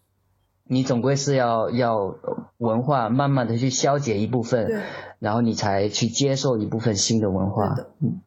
[0.69, 2.17] 你总归是要要
[2.59, 4.81] 文化慢慢的去消解一部分对，
[5.19, 7.91] 然后你才去接受一部分新的文化对的。
[8.01, 8.21] 嗯，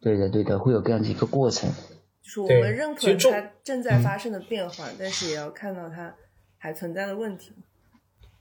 [0.00, 1.70] 对的对的，会有这样的一个过程。
[2.22, 6.14] 就是我们认可它正在发生的变化，但是也要看到它
[6.58, 7.52] 还存在的问题。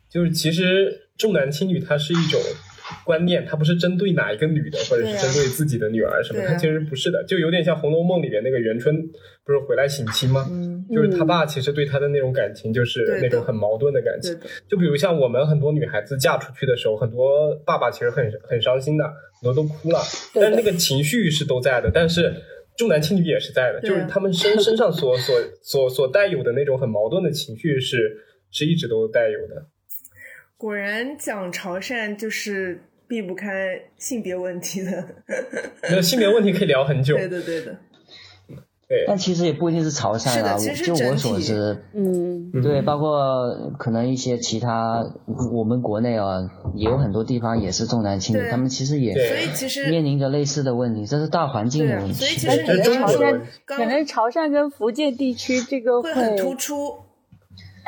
[0.10, 2.39] 就是其实重男轻女它是一种
[3.06, 8.96] 观念，它不是针对哪一个女的，或者是针对自己的女儿什么，他其实不是的，就有点像《红楼梦》里面那个元春
[9.46, 10.48] 不是回来省亲吗？
[10.50, 14.38] 嗯，就是他爸其实对他的那种感情，就是那种很矛盾的感情。
[14.68, 20.00] 就比如像我们很多女孩子嫁出去的时候，很多爸爸其实很很伤心的，很多都哭了，
[20.34, 22.34] 但是那个情绪是都在的，但是
[22.78, 28.18] 重男轻女也是在的，就是他们身身上所所所所带有的那种很矛盾的情绪是
[28.52, 29.66] 是一直都带有的。
[30.60, 34.91] 果然讲潮汕就是避不开性别问题的。
[35.89, 37.78] 那性别问题可以聊很久，对的，对的，
[38.86, 45.01] 对但其实也不一定是潮汕啊，就我所知，嗯，嗯对，包括可能一些其他
[45.53, 46.39] 我们国内啊，
[46.76, 52.14] 也有很多地方也是重男轻女，他们其实也所以其实面临着类似的问题，这是大环境的问题。
[52.14, 56.97] 所以其实但可能这是中国的潮汕可能潮汕跟福建地区这个会很突出。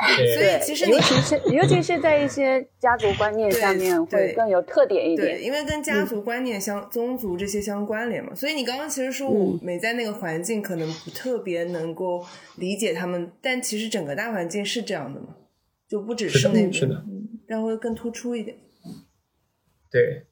[0.02, 5.42] 所以其实你尤其是尤其是在一些家族观念下面会更有特点一对，点。
[5.44, 12.24] 因为跟家族观念相、宗族这些相关联嘛，所以你刚刚其实说我没在那个环境，可能不特别能够
[12.56, 15.28] 理解他们，但其实整个大环境是这样的嘛，
[15.88, 18.56] 就不只是那个，是的嗯，但会更突出一点。
[19.90, 20.26] 对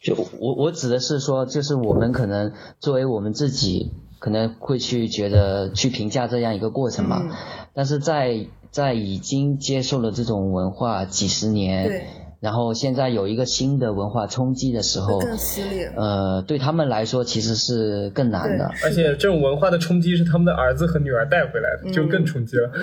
[0.00, 3.92] 就我我指的是说，就是我们可能作为我们自己，
[4.24, 7.20] 可能会去觉得去评价这样一个过程嘛。
[7.22, 7.30] 嗯
[7.74, 12.06] 但是在在已经接受了这种文化几十年，对，
[12.38, 15.82] 然后现在有一个新的文化冲击的时候，更犀利。
[15.96, 18.70] 呃，对他们来说其实是更难的。
[18.84, 22.70] 而且这种文化的冲击是他们的儿子和女儿带回来的，就更冲击了。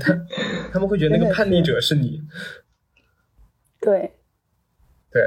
[0.00, 0.12] 他
[0.72, 2.20] 他们会觉得那个叛逆者是你，
[3.80, 4.10] 对，
[5.12, 5.22] 对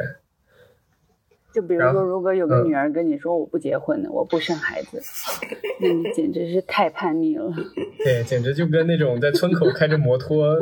[1.54, 5.02] 就比如说，如果有个嗯女儿跟你说我不结婚了，我不生孩子，
[5.82, 7.52] 那你简直是太叛逆了。
[8.04, 10.58] 对，简直就跟那种在村口开着摩托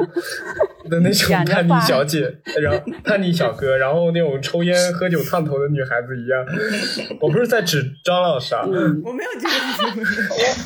[0.90, 6.46] 的那种叛逆小姐，然后 叛逆小哥，然后那种抽烟喝酒烫头的女孩子一样。
[7.20, 9.48] 我不是在指张老师啊，嗯， 我没有觉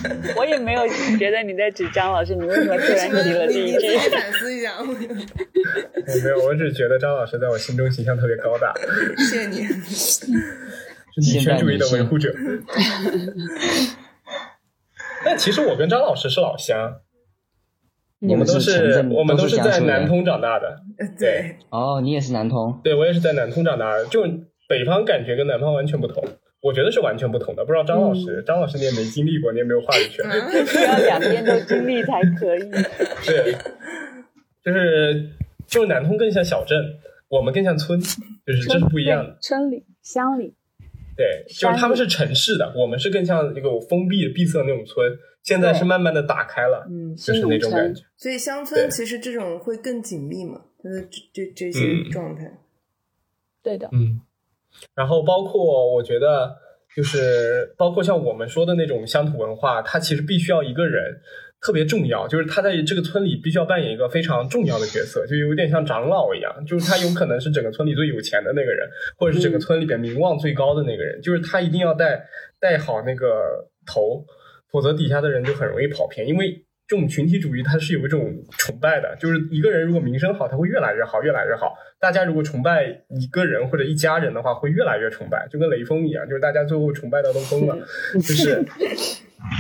[0.08, 3.88] 得，我也没有觉得你在指张老师，你为什么突然提了这你一句？
[3.88, 4.94] 你反思一下，我没
[6.30, 8.72] 有，我只是觉得张老师在我心中形象特别高大，
[9.18, 9.68] 谢谢你。
[11.16, 12.34] 是女权主义的维护者。
[15.24, 17.02] 但其实我跟张老师是老乡，
[18.20, 19.58] 你们我们都是我们都是。
[19.58, 20.80] 在南通长大的。
[21.20, 22.80] 对，哦，你也是南通。
[22.84, 24.24] 对我也是在南通长大的，就
[24.68, 26.24] 北方感觉跟南方完全不同。
[26.62, 27.66] 我觉得是完全不同的。
[27.66, 30.24] 不知道张老师，张老师你也没经历过，你也没有话语权。
[30.66, 32.70] 需要两边都经历才可以。
[33.26, 33.56] 对，
[34.64, 35.30] 就是
[35.68, 36.80] 就南通更像小镇，
[37.32, 38.00] 我们更像村，
[38.46, 39.38] 就是这是不一样的。
[39.42, 40.54] 村里、乡里，
[41.16, 45.12] 对，就是他们是城市的，我们是更像一个封闭的闭塞的那种村。
[45.44, 48.04] 现在是慢慢的打开了，嗯，就是那种感觉。
[48.16, 52.60] 所以乡村其实这种会更紧密嘛，就是这这些状态。
[53.64, 54.22] 对的，嗯。
[54.94, 56.56] 然后包括我觉得，
[56.96, 61.22] 就是包括像我们说的那种乡土文化，它其实必须要一个人
[61.62, 72.26] 特别重要，就是他在这个村里必须要扮演一个非常重要的角色，就有点像长老一样，就是他有可能是整个村里最有钱的那个人，或者是整个村里边名望最高的那个人，就是他一定要带
[72.60, 74.26] 带好那个头。
[74.72, 81.76] 否则底下的人就很容易跑偏，因为这种群体主义它是有一种崇拜的，就是一个人如果名声好，他会越来越好，越来越好。
[82.00, 87.78] 大家如果崇拜一个人或者一家人的话，会越来越崇拜，就跟雷锋一样，就是大家最后崇拜到都疯了。
[88.16, 88.64] 就是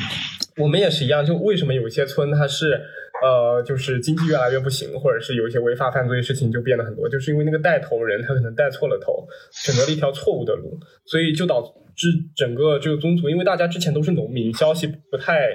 [0.57, 2.81] 我们也是一样，就为什么有一些村它是
[3.21, 11.75] 呃，就是经济越来越不行，或者是有一些违法犯罪的事情就变得很多，就是因为那个带头人他可能带错了头，选择了一条错误的路，所以就导。
[11.93, 15.49] 致整个这个宗族，因为大家之前都是农民，消息不太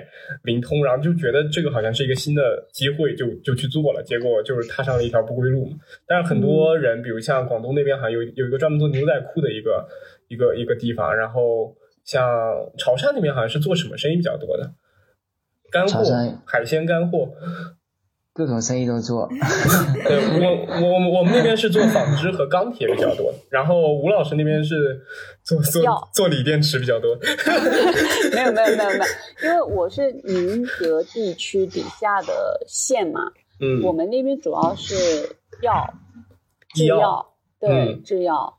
[0.44, 5.66] 灵通，然后就觉得这个好像是一个新的机会，就就去做了，结果就是踏上了一条不归路。
[6.06, 9.88] 但是很多人，比如像广东那边，好像有有一个专门做牛仔裤的一个
[10.28, 11.74] 一个一个地方，然后
[12.04, 12.22] 像
[12.78, 14.70] 潮汕那边好像是做什么生意比较多的，
[15.70, 16.02] 干货、
[16.44, 17.28] 海鲜干货。
[18.32, 19.26] 各种生意都做，
[20.04, 25.00] 对我我我们我们那边是做纺织和钢铁比较多，然后吴老师那边是
[25.42, 27.16] 做做做锂电池比较多。
[28.34, 28.98] 没有没有没有没
[29.40, 33.22] 有，因为我是宁德地区底下的县嘛，
[33.58, 34.94] 嗯，我们那边主要是
[35.62, 35.94] 药，
[36.74, 37.26] 制药，
[37.58, 38.55] 对制药，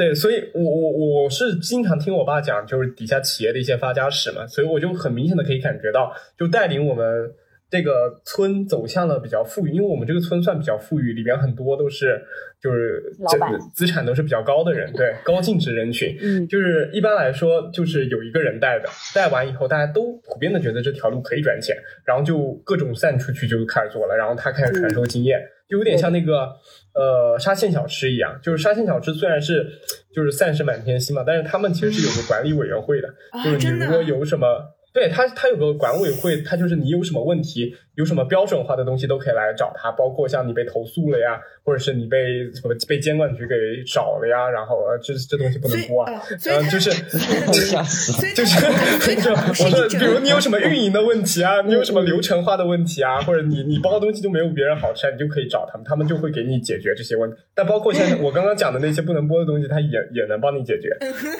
[0.00, 7.30] 对对，所以我我我是经常听我爸讲，就是底下企业的一些发家史嘛，所以我就很明显的可以感觉到，就带领我们。
[7.72, 12.20] 这个村走向了比较富裕，因为我们这个村算比较富裕，里边很多都是
[12.60, 13.38] 就是这
[13.72, 16.18] 资产都是比较高的人，对高净值人群。
[16.20, 25.40] 嗯，就是一般来说，就是有一个人带的，带完以后，大家都普遍的觉得这条路可以赚钱，然后就各种散出去就开始做了，然后他开始传授经验，
[25.70, 26.56] 就有点像那个
[26.94, 29.66] 呃沙县小吃一样，就是沙县小吃虽然是
[30.12, 33.08] 就是散是满天星嘛，但是他们其实是有个管理委员会的，
[33.44, 34.74] 就是你如果有什么。
[34.92, 41.40] 对他，他有个管委会，他就是你有什么问题，有什么标准化的东西都可以来找他，包括像你被投诉了呀，
[41.70, 42.18] 或者是你被
[42.52, 43.54] 什么被监管局给
[43.86, 46.10] 找了呀，然后呃，这这东西不能播啊，
[46.50, 46.90] 嗯，就是，
[48.34, 57.36] 就是，就是我说，比如你有什么运营的问题啊，你有什么流程化的问题啊，或者你你包的东西就没有别人好吃，你就可以找他们，他们就会给你解决这些问题。
[57.54, 60.90] 但包括像 我刚刚讲的那些不能播的东西，他也也能帮你解决，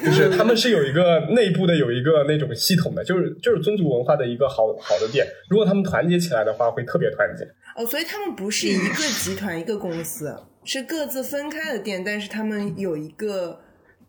[0.04, 3.30] 就是他们是有一个内部的有一个那种系统的，就是。
[3.40, 7.44] 就是宗族文化的一个好好的点，如果他们团结起来的话，会特别团结。
[7.76, 13.60] 哦，所以他们不是一个集团、一个公司，是各自分开的店，但是他们有一个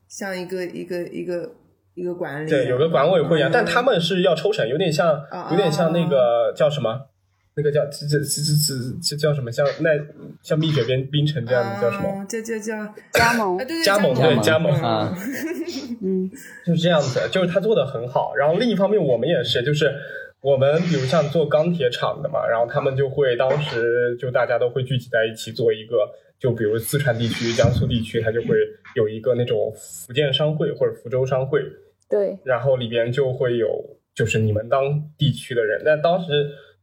[0.07, 1.51] 像一个一个一个
[1.93, 7.07] 一个管理，对，有个管委会一样，但他们是要抽成，有点像，有点像那个叫什么，
[7.55, 9.51] 那个叫这这这这这叫什么？
[9.51, 9.89] 像那
[10.41, 12.25] 像蜜雪冰冰城这样的叫什么？
[12.27, 15.15] 叫叫叫加盟，对加盟对加盟啊。
[16.03, 16.27] 嗯，
[16.65, 18.33] 就是这样子，就是他做的很好。
[18.35, 19.93] 然后另一方面，我们也是，就是
[20.41, 28.57] 我们比如像做钢铁厂的嘛，然后他们就会当时就大家都会聚集在一起做一个，就比如四川地区、江苏地区，它就会
[28.95, 31.61] 有一个那种福建商会或者福州商会。
[32.09, 32.37] 对。
[32.43, 33.67] 然后里边就会有，
[34.13, 36.27] 就是你们当地区的人，但当时。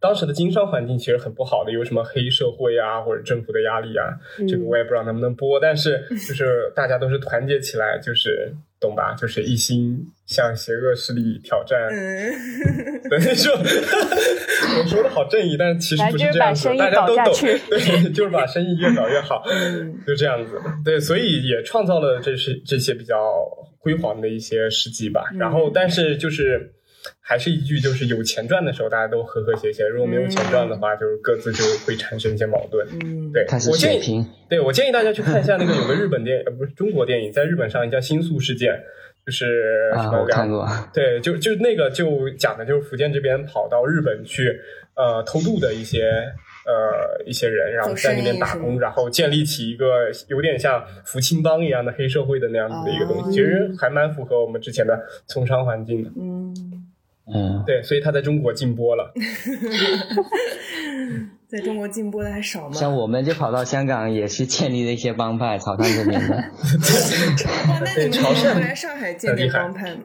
[0.01, 4.15] 当时的经商环境其实很不好的，有什么黑社会啊，或者政府的压力啊，
[4.49, 5.59] 这个我也不知道能不能播。
[5.59, 9.15] 但是 就是大家都是团结起来，就是懂吧？
[9.19, 11.89] 就是一心向邪恶势力挑战。
[13.11, 17.25] 等于说， 我说的好正义，但是其实不是这样子，大家都懂。
[17.69, 19.43] 对，就是把生意越搞越好，
[20.07, 20.61] 就这样子。
[20.85, 23.17] 对，所以也创造了这是这些比较
[23.79, 25.25] 辉煌的一些事迹吧。
[25.39, 26.75] 然后，但是就是。
[27.29, 32.89] 还是一句，就是有钱赚的时候，大家都和和谐谐；如果没有钱赚的话，就是各自就会产生一些矛盾。
[33.05, 38.72] 嗯，对，我建议，对我建议大家去看一下那个有个日本电影，呃，不是中国电影，在日本上映叫《新宿事件》，
[39.26, 40.66] 就是啊，我看过。
[40.95, 44.59] 对，就就那个就讲的就是福建这边跑到日本去
[44.97, 46.09] 呃偷渡的一些
[46.64, 56.11] 呃一些人，然后在那边打工，然后建立起一个有点像福清帮一样的黑社会的那样子的一个东西，其实还蛮符合我们之前的从商环境的。
[56.16, 56.87] 嗯。
[57.35, 59.12] 嗯，对，所以他在中国禁播了。
[61.49, 62.74] 在中国禁播的还少吗？
[62.74, 66.37] 像我们就跑到香港，也是建立了一些帮派，潮汕这边的。
[66.37, 70.01] 哇， 那你们来上海建立帮派呢？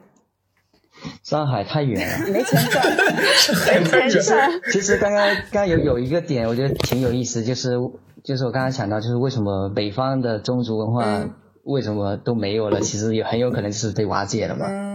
[1.21, 2.27] 上海太远了。
[2.31, 2.85] 没钱赚，
[3.91, 4.49] 没钱赚。
[4.71, 7.71] 其实刚刚刚刚有有一个点，我觉得挺有意思，就是
[8.23, 11.33] 就是我刚刚想到，就是为什么北方的宗族文化嗯
[11.65, 12.79] 为什么都没有了？
[12.79, 14.65] 其实也很有可能是被瓦解了嘛。
[14.69, 14.92] 嗯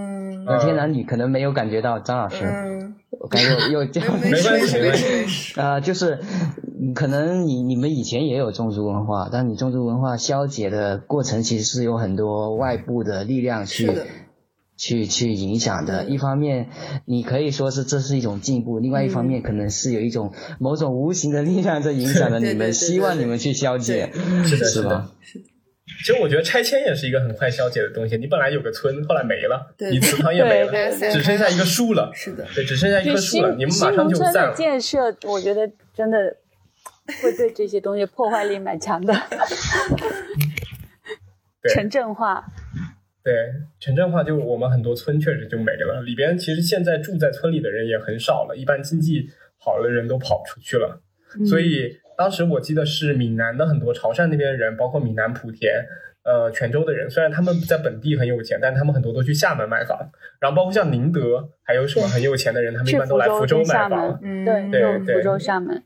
[0.49, 4.97] 那天男女可能没有感觉到，张老师，嗯，我刚又又这样没关系没关
[5.29, 5.61] 系。
[5.61, 6.21] 啊、就是
[6.81, 13.93] 嗯可能你你们以前也有宗族文化，但你宗族文化消解的过程其实是有很多外部的力量去
[14.77, 16.05] 去去影响的。
[16.05, 16.69] 一方面，
[17.05, 24.13] 你可以说是这是一种进步；，另外一方面，可能是有一种某种无形的力量在影响着 你们，希望你们去消解，
[24.45, 25.11] 是的是的是吧？
[26.01, 28.17] 其实我觉得拆迁也是一个很快消解的东西。
[28.17, 32.11] 你本来有个村，后来没了，对你祠堂也没了，只剩下一个树了。
[32.15, 34.55] 是的，对，只剩下一棵树了，你们马上新农村的就散了。
[34.55, 36.37] 建设，我觉得真的
[37.23, 39.13] 会对这些东西破坏力蛮强的。
[41.61, 42.45] 对城镇化，
[43.25, 43.35] 对，
[43.81, 49.29] 城镇化就我们很多村确实就没了，里边其实现在住在村里的人也很少了，一般经济
[49.59, 51.03] 好的人都跑出去了，
[51.37, 55.87] 嗯所以当时我记得是闽南的很多潮汕那边的人，包括闽南莆田。
[56.25, 59.99] 呃，泉州的人虽然他们在本地很有钱，但他们很多都去厦门买房，
[60.41, 65.83] 然后包括像宁德，还有什么很有钱的人，他们一般都来福州买房，，嗯对，对对福州、厦门。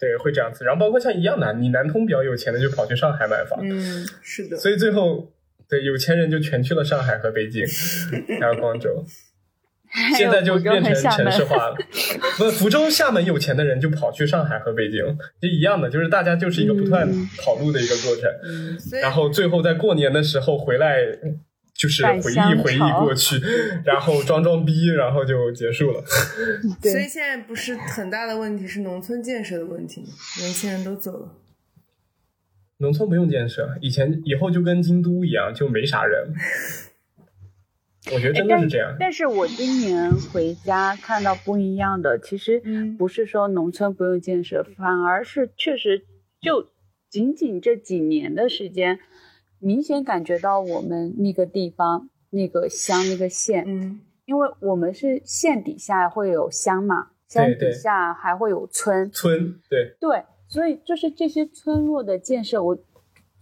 [0.00, 0.64] 对，会这样子。
[0.64, 5.30] 然后包括像一样的，你南通比较有钱的就跑去上海买房，嗯，是的，所以最后
[5.68, 7.62] 对有钱人就全去了上海和北京，
[8.40, 9.04] 还有广州。
[10.18, 11.76] 现在就变成城市化了，
[12.36, 14.98] 不，福州、厦门有钱的人就跑去上海和北京，
[15.40, 20.96] 就一样的，就是大家就是一个不断嗯跑路的一个过程，嗯，然后最后在过年的时候回来，
[21.76, 23.40] 就是回忆回忆过去，
[23.86, 26.02] 然后装装逼，然后就结束了。
[26.82, 30.08] 所以，现在不是很大的问题是农村建设的问题吗？
[30.40, 31.28] 年轻人都走了，
[32.78, 36.34] 农村不用建设，以前以后就跟京都一样，就没啥人。
[38.12, 38.96] 我觉得真的是这样。
[38.98, 42.96] 但是我今年回家看到不一样的，其实嗯。
[42.96, 46.04] 不是说农村不用建设，反而是确实
[46.40, 46.68] 就
[47.08, 48.98] 仅仅这几年的时间，
[49.58, 54.00] 明显感觉到我们那个地方、那个乡、那个县，嗯。
[54.26, 62.78] 因为我们是县底下会有乡嘛，乡底下还会有村，村对，对，所以就是这些村落的建设，我，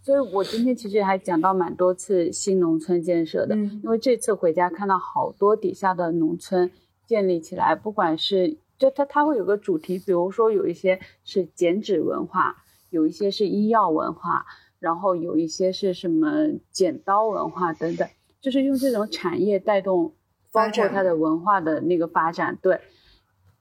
[0.03, 6.69] 所以我今天其实还讲到蛮多次新农村建设的，嗯因为这次回家看到好多底下的农村
[7.07, 12.57] 建立起来，不管是就它它会有个主题，比如说有一些是剪纸文化，
[12.89, 14.45] 有一些是医药文化，
[14.77, 18.05] 然后有一些是什么剪刀文化等等，
[18.41, 20.11] 就是用这种产业带动
[20.51, 22.81] 包括它的文化的那个发展，对。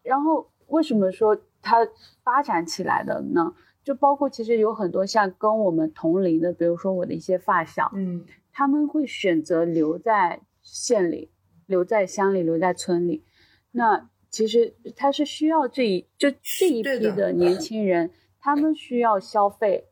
[0.03, 1.87] 然后为什么说它
[2.25, 3.55] 发展起来的呢？
[3.85, 11.31] 就包括其实有很多像跟我们同龄的，比如说我的一些发小，嗯他们会选择留在县里、
[11.67, 13.25] 留在乡里、留在村里。
[13.73, 19.89] 那其实他是需要这一就这一批的的年轻人，他们需要消费，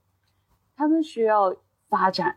[0.77, 1.57] 他们需要
[1.89, 2.37] 发展，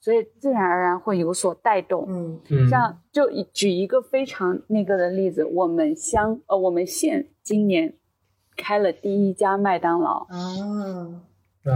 [0.00, 2.04] 所以自然而然会有所带动。
[2.08, 7.96] 嗯嗯，像就举一个非常那个的例子，我们乡呃我们县今年
[8.60, 10.26] 开了第一家麦当劳。
[10.28, 10.36] 啊，
[11.64, 11.72] 啊，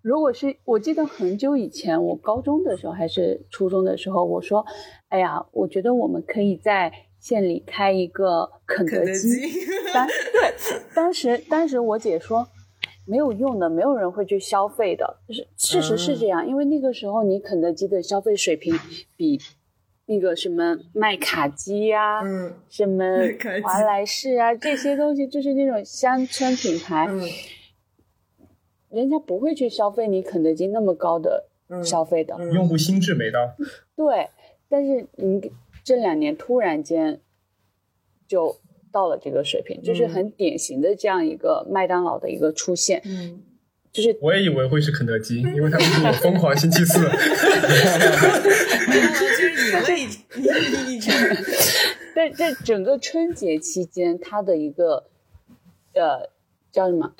[0.00, 4.64] 如果是我记得很久以前，我高中的时候还是初中的时候，我说，
[5.08, 9.10] 哎呀，我觉得我们可以在县里开一个肯德基。
[9.10, 9.40] 德基，
[9.92, 10.54] 当对，
[10.94, 12.48] 当时当时我姐说
[13.06, 15.18] 没有用的，没有人会去消费的。
[15.28, 18.74] 就是事实是这样，因为那个时候你肯德基的消费水平
[19.16, 19.38] 比
[20.06, 23.04] 那个什么麦卡基呀、嗯什么
[23.62, 27.22] 华莱士啊这些东西，就是那种乡村品牌，嗯
[28.90, 32.36] 人家不会去消费你肯德基那么高的嗯消费的。
[32.38, 33.54] 嗯用户心智没到。
[33.96, 34.28] 对，
[34.68, 35.50] 但是你
[35.82, 37.20] 这两年突然间
[38.26, 38.56] 就
[38.90, 43.42] 到了这个水平，就是嗯很典型的这样一个麦当劳的一个出现，嗯，
[43.92, 46.98] 就是我也以为会是肯德基，因为他们是我疯狂星期四。
[48.92, 50.02] 就是赢了一
[50.88, 51.14] 一一场，
[52.14, 55.04] 在这整个春节期间，它的一个
[55.92, 56.30] 呃
[56.70, 57.12] 叫什么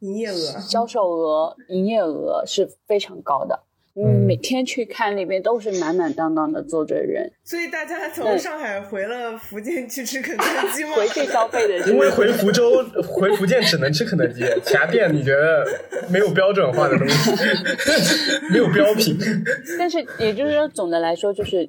[0.00, 3.62] 营业额，销售额、营业额是非常高的。
[3.98, 10.92] 你嗯每天去看那边都是满满当当的坐着人，所以大家从上海回了福建去吃肯德基吗？
[10.96, 15.66] 回去消费的因为回福州、回福建只能吃肯德基， 其他店你觉得
[16.08, 17.30] 没有标准化的东西，
[18.52, 19.18] 没有标品。
[19.78, 21.68] 但是也就是说，总的来说，就是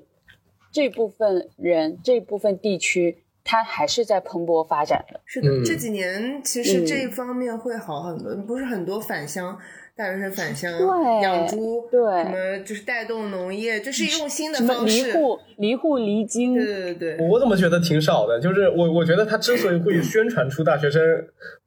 [0.71, 5.19] 这部分人、这部分地区，它还是在蓬勃发展的。
[5.25, 9.57] 是的，嗯这几年其实嗯这一方面会好很多，不是很多返乡。
[9.99, 15.11] 大学生返乡对养猪，对什么就是带动农业，就是用新的什么离方式。
[15.11, 18.39] 户、离户、离京，对对对对，我怎么觉得挺少的？
[18.39, 21.03] 就是我我觉得他之所以会 宣传出大学生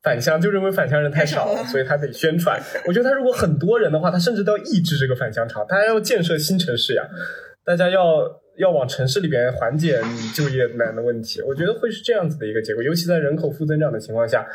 [0.02, 2.58] 返乡，就认为返乡人太少了，太少了所以他得宣传。
[2.86, 7.04] 我觉得他如果很多人的话，他甚至都要抑制这个返乡潮，大家要建设新城市呀，
[7.66, 8.22] 大家要
[8.56, 11.42] 要往城市里边缓解你就业难的问题。
[11.42, 14.46] 我觉得会是这样子的一个结果，尤其在人口负增长的情况下，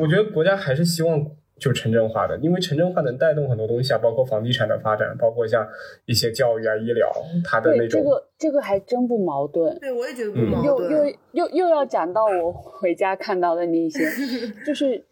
[0.00, 1.24] 我觉得国家还是希望。
[1.58, 5.66] 就城镇化的，因为城镇化能带动很多东西啊，包括房地产的发展，包括像
[6.04, 7.10] 一些教育啊、医疗，
[7.44, 9.78] 它的那对，种这个这个还真不矛盾。
[9.78, 10.90] 对我也觉得不嗯又矛盾。
[11.32, 14.00] 又又又要讲到我回家看到的那些，
[14.66, 15.04] 就是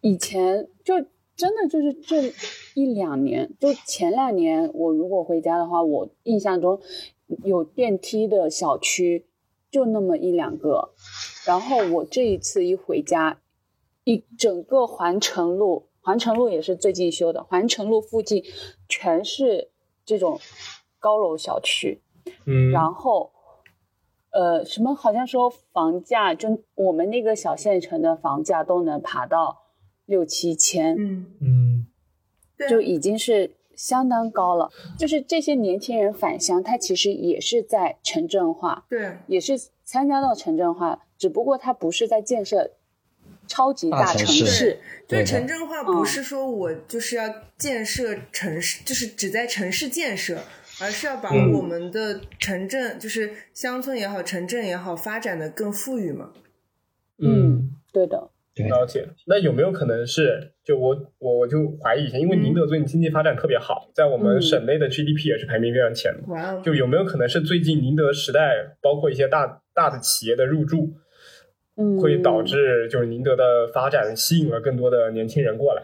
[0.00, 0.94] 以前就
[1.36, 2.32] 真的就是这
[2.74, 6.80] 一两年，就前两年我如果回家的话，我印象中
[7.44, 9.24] 有电梯的小区
[9.70, 10.90] 就那么一两个，
[11.46, 13.38] 然后我这一次一回家，
[14.04, 18.42] 一整个环城路，环城路也是最近修的，环城路附近
[18.88, 19.70] 全是
[20.04, 20.38] 这种
[20.98, 22.02] 高楼小区，
[22.46, 23.32] 嗯，然后，
[24.30, 29.62] 呃，什么好像说房价，就我们那个小县城的房价都能爬到
[30.06, 31.86] 六七千，嗯，嗯。
[32.68, 34.70] 就已经是相当高了。
[34.98, 39.16] 就是这些年轻人返乡，他其实也是在城镇化，对。
[39.26, 42.72] 也是参加到城镇化，只不过他不是在建设
[43.50, 44.78] 超级大城市市，
[45.08, 47.24] 对城镇化不是说我就是要
[47.58, 50.38] 建设城市，就是只在城市建设，
[50.80, 51.52] 而是要把嗯。
[51.52, 56.30] 我们的城镇，就是乡村也好，城镇也好，发展的更富裕嘛。
[57.18, 58.68] 嗯，对的，对。
[58.68, 59.08] 了解。
[59.26, 64.40] 那有没有可能是，就我我我就怀疑一下，因为宁德最近经济发展特别好，在我们嗯。
[64.40, 66.22] 省内的 GDP 也是排名非常前的。
[66.28, 70.94] 哇哦，就有没有可能是最近宁德时代，包括一些大大的企业的入驻，嗯，
[72.00, 75.82] 会导致就是宁德的发展吸引了更多的年轻人过来，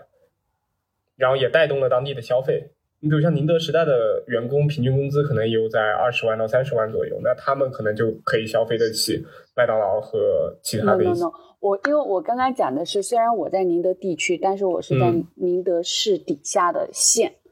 [1.16, 2.70] 然后也带动了当地的消费。
[3.00, 9.22] 你比如像宁德时代的员工平均工资可能也有在二十万到三十万左右，那他们可能就可以消费得起
[9.54, 11.22] 麦当劳和其他 no 的一 no 些。
[11.22, 17.30] no，我因为我刚刚讲的是，虽然我在宁德地区，但是我是在嗯宁德市底下的县。
[17.30, 17.45] 嗯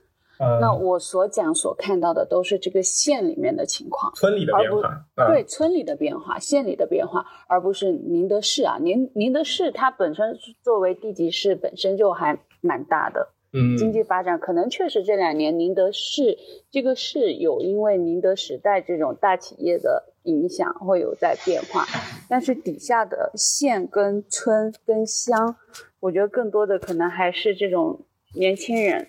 [0.61, 8.77] 那我所讲所看到的都是这个县里面的情况，村里的变化，啊、对村里的变化、县里的变化，而不是宁德市啊。
[8.81, 16.37] 宁宁德市它本身作为地级市，本身就还蛮大的，嗯，经济发展可能确实这两年宁德市
[16.71, 21.85] 这个市有因为宁德时代这种大企业的影响会有在变化，
[22.29, 25.57] 但是底下的县跟村跟乡，
[26.01, 28.01] 我觉得更多的可能还是这种
[28.35, 29.09] 年轻人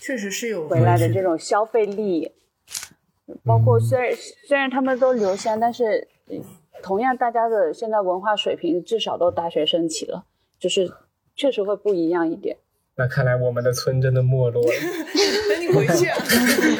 [0.00, 2.32] 确实是有回来的这种消费力，
[3.44, 6.36] 包括虽然虽然他们都留乡，但是呃
[6.82, 10.26] 同样大家的现在文化水平至少都大学生起了，
[10.58, 10.92] 就是
[11.36, 12.56] 确实会不一样一点。
[13.02, 14.68] 那看来我们的村真的没落了。
[15.50, 16.16] 等你回去啊，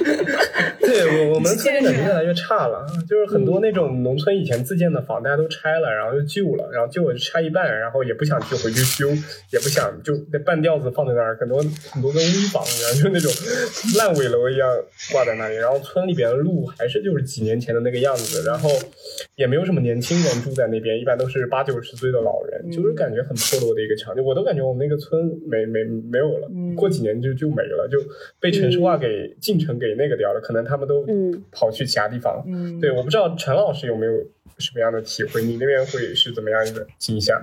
[0.79, 9.09] 对我我们村感觉越来越差了，就是很多那种农村以前自建的房，大家都拆了，然后又旧了，然后旧了就拆一半，然后也不想去回去修，
[9.51, 13.29] 也不想就那半吊子放在那儿，很多很多跟危房一样，就那种
[13.99, 14.69] 烂尾楼一样
[15.11, 15.57] 挂在那里。
[15.57, 18.71] 然后村里边的路还是就是几年前的那个样子，然后
[19.35, 24.23] 也没有什么年轻人住在那边，一般都是八九十岁的老人，就是感觉很破落的一个场景。
[24.23, 25.83] 我都感觉我们那个村没没
[26.13, 27.99] 没有了，过几年就就没了，就
[28.39, 32.45] 被城市化给进城给那个掉了，可能他们都嗯跑去其他地方。
[32.47, 34.13] 嗯，对，我不知道陈老师有没有
[34.59, 37.41] 什么样的体会，你那边会是怎么样一个景象？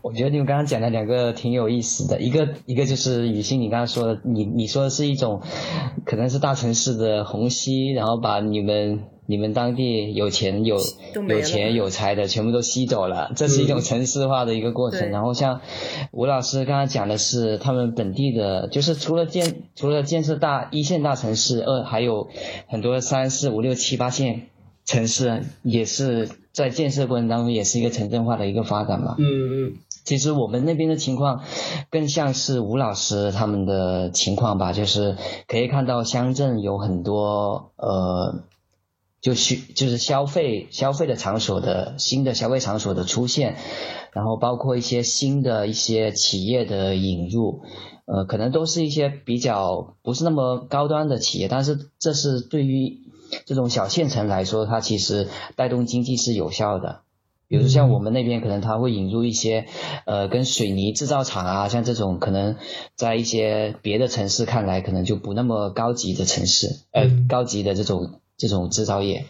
[0.00, 5.42] 我觉得你们刚刚讲的两个挺有意思的，一个一个就是雨欣你刚刚说的，你你说的是一种
[6.04, 9.00] 可能是大城市的虹吸，然后把你们
[9.30, 10.78] 你们当地有钱有
[11.28, 15.00] 有钱有才的全部都吸走了，这是一种城市化的一个过程。
[15.00, 15.60] 对然后像
[16.12, 22.28] 吴老师刚刚讲的是他们本地的，就是除了建除了建设大一线大城市，二还有
[22.68, 24.46] 很多三四五六七八线
[24.86, 29.16] 城市也是在建设过程当中也是一个城镇化的一个发展嘛。
[29.18, 29.72] 嗯嗯
[30.04, 31.42] 其实我们那边的情况
[31.90, 38.42] 更像是吴老师他们的情况吧，就是可以看到乡镇有很多呃，
[39.20, 43.56] 就需就是消费消费的场所的新的消费场所的出现，
[44.12, 47.62] 然后包括一些新的一些企业的引入，
[48.06, 53.00] 呃，可能都是一些比较不是那么高端的企业，但是这是对于
[53.44, 57.00] 这种小县城来说，它其实带动经济是有效的。
[57.48, 59.66] 比如像我们那边可能它会引入一些，
[60.04, 62.56] 呃，跟水泥制造厂啊，像这种可能
[62.94, 69.26] 在一些别的城市看来可能就不那么高级的城市，呃嗯，高级的这种这种制造业，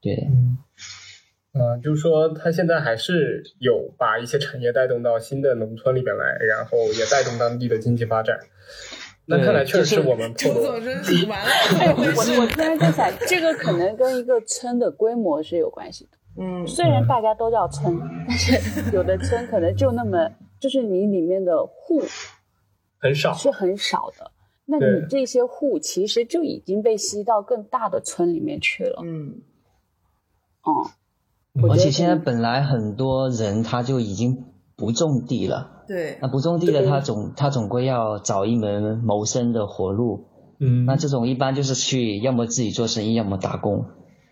[0.00, 0.58] 对的，嗯，
[1.54, 8.38] 嗯，就是说他现在还是有把一些产业带动到新的农村里边来，然后也带动当地的经济发展。
[9.24, 11.50] 那看来确实是我们周破总说完了，
[11.80, 16.10] 哎，我我突然在想，这个可能跟一个村的规模是有关系的。
[16.38, 17.98] 嗯，虽然大家都叫村，
[18.28, 20.30] 但是有的村可能就那么，
[20.60, 22.04] 就是你里面的户
[22.98, 24.30] 很少，是很少的。
[24.66, 29.02] 那你这些户其实就已经被吸到更大的村里面去了。
[29.04, 29.40] 嗯，
[30.62, 30.90] 哦、
[31.70, 34.44] 而且现在本来很多人他就已经
[34.76, 36.18] 不种地了，对。
[36.20, 40.26] 那，不种地的他总他总归要找一门谋生的活路，
[40.58, 43.86] 嗯，那这种一般就是去要么自己做生意，要么打工。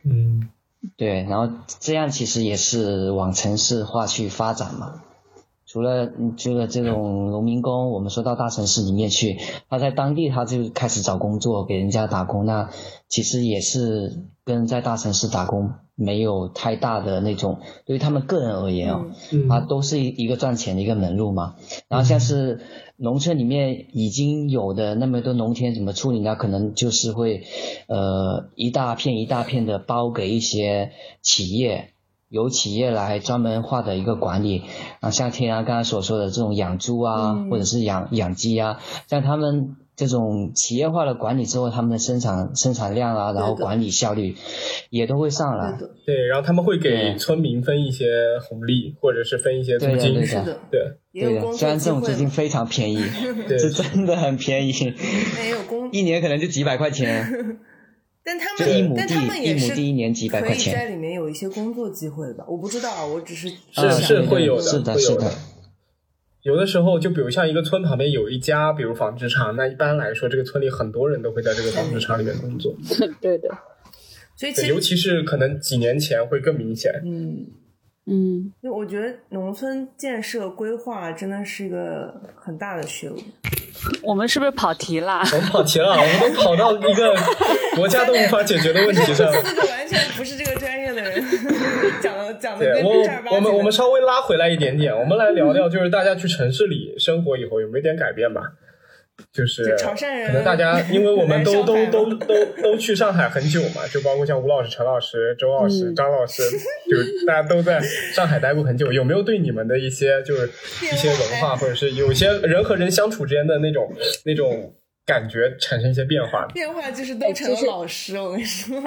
[0.05, 0.49] 嗯。
[0.99, 1.51] 对，然后
[1.81, 5.03] 这样其实也是往城市化去发展嘛。
[5.75, 12.71] 除了嗯除了这种农民工，我们说到大城市里面去，他在当地他就开始找工作，给人家打工，那
[13.09, 21.57] 其实也是跟在大城市打工没有太大的那种，对于他们个人而言哦，嗯啊，都是一一个赚钱的一个门路嘛。
[21.89, 22.61] 然后像是
[22.97, 26.37] 农村里面已经有的那么多农田怎么处理呢？
[26.37, 27.43] 可能就是会，
[27.89, 31.94] 呃，一大片一大片的包给一些企业，
[32.35, 34.65] 由企业来专门化的一个管理。
[35.01, 39.77] 啊，像天啊刚才所说的这种养猪啊，嗯或者是养养鸡啊，像他们。
[39.97, 44.35] 这种企业化的管理之后，他们的生产生产量啊，然后管理效率
[44.91, 45.79] 也都会上来。
[46.05, 48.07] 对然后他们会给村民分一些
[48.43, 50.81] 红利，或者是分一些租金，对的对，
[51.13, 53.05] 对对虽然这种资金非常便宜，
[53.47, 54.73] 对是真的很便宜，
[55.53, 57.61] 有工，一年可能就几百块钱。
[58.25, 60.89] 但他们一亩们，但他们地，一也是亩地一年几百块可以在。
[60.89, 62.45] 里面有一些工作机会的吧？
[62.49, 65.33] 我不知道啊，我只是是啊是会有的，是的会有是的
[66.43, 72.75] 有的时候，就比如像一个村旁边有一家，比如纺织厂，那一般来说，这个村里很多人都会在这个纺织厂里面工作。
[73.21, 73.49] 对的，
[74.37, 76.93] 所以其实尤其是可能几年前会更明显。
[77.05, 77.47] 嗯，
[78.07, 83.19] 嗯，因为我觉得农村建设规划真的是一个很大的学问。
[84.03, 85.21] 我们是不是跑题了？
[85.33, 87.15] 我 们跑题了，我们都跑到一个
[87.77, 89.33] 国家都无法解决的问题上。
[89.33, 91.25] 四个完全不是这个专业的人，
[92.03, 98.43] 讲的讲的对跟正儿八经的我，我们我们稍微拉回来一点点，我们来聊聊，就是大家去城市里生活以后有没有点改变吧？
[99.33, 106.43] 就是就潮汕人可能大家，因为我们都都都都都去上海很久嘛，就包括像吴老师、陈老师、周老师、嗯张老师，
[106.91, 107.81] 就是大家都在
[108.13, 110.47] 上海待过很久，有没有对你们的一些就是
[110.83, 113.93] 一些文化，或者是有一些人和人相处之间的那种
[114.25, 114.75] 那种
[115.07, 116.47] 感觉产生一些变化？
[116.55, 118.81] 变化就是都成了老师，我跟你说，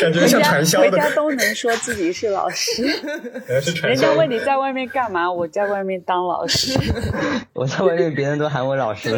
[0.00, 2.82] 感觉回家像传销的，回家都能说自己是老师，
[3.82, 4.12] 人家。
[4.12, 6.78] 问你在外面干嘛，我在外面当老师。
[7.54, 9.10] 我在外面，别人都喊我老师。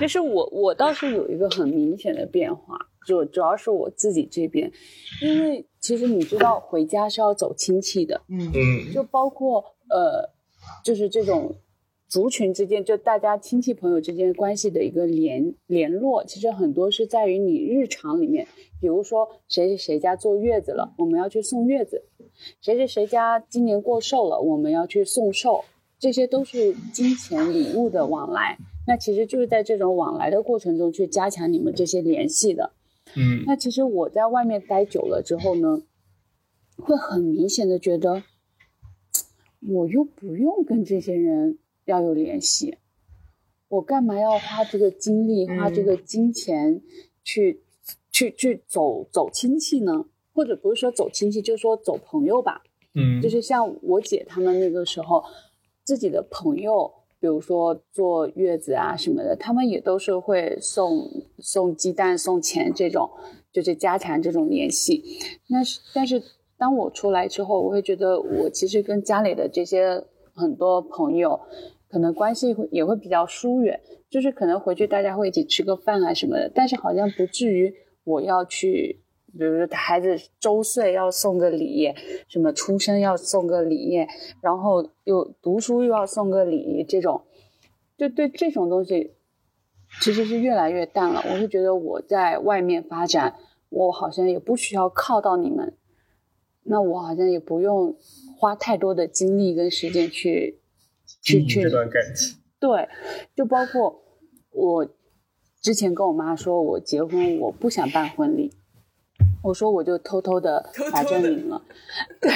[0.00, 4.70] 就是我，我倒是有一个很明显的变化，就主要是我自己这边，
[5.20, 10.30] 因为其实你知道回家是要走亲戚的，嗯嗯就包括呃，
[10.84, 11.54] 就是这种
[12.08, 18.46] 族群之间，就大家亲戚朋友之间关系的一个联联络，其实很多是在于你日常里面，
[18.80, 21.98] 比如说谁谁谁家坐月子了，我们要去送月子；
[22.60, 25.64] 谁谁谁家今年过寿了，我们要去送寿，
[25.98, 28.56] 这些都是金钱礼物的往来。
[28.86, 32.72] 那其实就是在这种往来的过程中去加强你们这些联系的。
[33.14, 35.82] 嗯那其实我在外面待久了之后呢，
[36.76, 38.22] 会很明显的觉得，
[39.60, 42.76] 我又不用跟这些人要有联系，
[43.68, 46.80] 我干嘛要花这个精力、花这个金钱
[47.24, 47.62] 去、
[48.12, 50.06] 去去走走亲戚呢？
[50.32, 52.62] 或者不是说走亲戚，就是说走朋友吧。
[52.94, 55.24] 嗯，就是像我姐他们那个时候，
[55.82, 63.10] 自己的朋友，比如说坐月子啊什么的，他们也都是会送送鸡蛋、送钱这种，
[63.52, 65.02] 就是家产这种联系。
[65.48, 66.22] 那是但是
[66.58, 70.04] 当我出来之后，我会觉得我其实跟家里的这些
[70.34, 71.40] 很多朋友，
[71.88, 73.80] 可能关系会也会比较疏远，
[74.10, 77.72] 就是可能回去大家会一起吃个饭啊什么的，但是好像不至于
[78.04, 79.00] 我要去。
[79.38, 81.92] 比如说孩子周岁要送个礼，
[82.28, 83.98] 什么出生要送个礼，
[84.40, 87.20] 然后又读书又要送个礼，这种，
[87.98, 89.12] 就对这种东西
[90.00, 91.22] 其实是越来越淡了。
[91.26, 93.34] 我会觉得我在外面发展，
[93.68, 95.74] 我好像也不需要靠到你们，
[96.68, 97.96] 那我好像也不用
[98.36, 100.60] 花太多的精力跟时间去
[101.22, 102.38] 去去这段感情。
[102.60, 102.88] 对，
[103.34, 104.02] 就包括
[104.50, 104.88] 我
[105.60, 108.52] 之前跟我妈说，我结婚我不想办婚礼，
[109.42, 111.62] 我说我就偷偷的把证领了，
[112.20, 112.30] 对，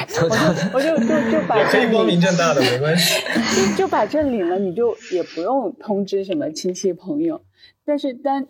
[0.74, 3.20] 我就我就就就把也可以光明正大的，没关系。
[3.76, 7.42] 就就把证领了，你就也不用通知什么亲戚朋友。
[7.84, 8.46] 但是当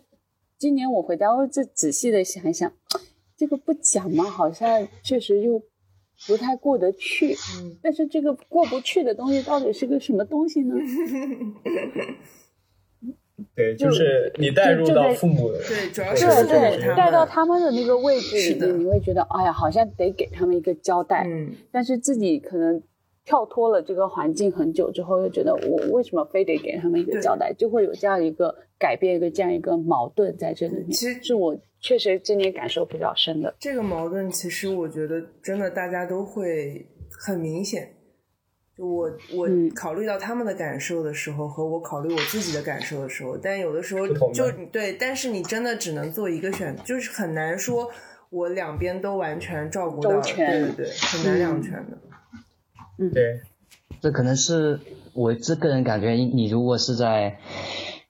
[0.57, 2.71] 今年我回家，我再仔细的想一想，
[3.35, 5.61] 这个不讲嘛，好像确实又
[6.27, 7.33] 不太过得去。
[7.57, 10.75] 嗯，但是这个过不去的东西到底是个什么东西呢？
[13.55, 21.25] 对，就就是你带入到父母的，对，主要对是对父母带到，他们的那个位置里面，你会觉得，哎呀，好像得给他们一个交代。
[21.27, 22.81] 嗯，但是自己可能
[23.25, 30.91] 跳脱了这个环境很久之后，又觉得我为什么非得给他们一个交代，就会有这样一个改变，一个这样一个矛盾在这里面。
[30.91, 33.55] 其实是我确实今年感受比较深的。
[33.59, 37.93] 这个矛盾其实我觉得真的大家都会很明显。
[38.75, 47.89] 就我我嗯考虑到他们的感受的时候，和我考虑我自己的感受的时候，但有的时候就对，但是你真的只能做一个选，就是很难说
[48.31, 51.97] 我两边都完全照顾到，对对对，很难两全的。
[52.97, 53.41] 对，
[54.01, 54.79] 这可能是
[55.13, 57.39] 我这个人感觉，你你如果是在，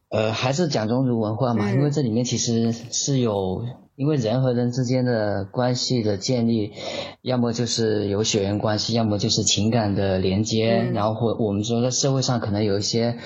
[0.10, 3.66] 呃，还是讲中族文化嘛，嗯因为这里面其实是有，
[3.96, 6.74] 因为人和人之间的关系的建立，
[7.22, 10.94] 要么就是有血缘关系，要么就是情感的连接，嗯。
[10.94, 13.18] 然后或我们说在社会上可能有一些，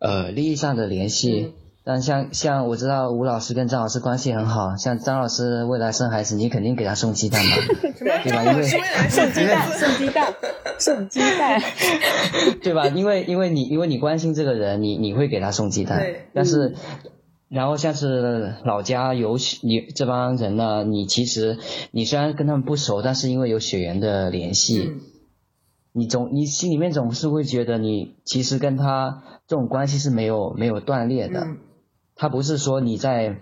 [0.00, 1.52] 呃，利益上的联系。
[1.56, 7.90] 嗯但像像我知道吴老师跟张老师关系很好，像张老师未来生孩子，你肯定给他送鸡蛋吧？
[8.24, 10.34] 对吧因为张老师未来是鸡蛋，送鸡蛋，
[10.78, 11.62] 送鸡蛋。
[12.62, 12.88] 对吧？
[12.88, 16.02] 因为因为你因为你关心这个人，你你会给他送鸡蛋，
[16.32, 16.74] 但是。
[17.50, 21.58] 然后像是老家有血你这帮人呢，你其实
[21.92, 25.00] 你虽然跟他们不熟，但是因为有血缘的联系，嗯
[25.92, 31.42] 你总你心里面总是会觉得你其实跟他这种关系是没有没有断裂的。
[31.44, 31.58] 嗯
[32.16, 33.36] 他不是说你在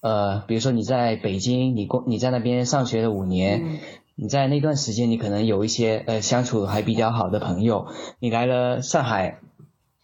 [0.00, 3.78] 呃，比如说你在北京，你工你在那边上学了五年，嗯
[4.16, 7.86] 你在那段时间你可能有一些呃相处还比较好的朋友，
[8.18, 9.40] 你来了上海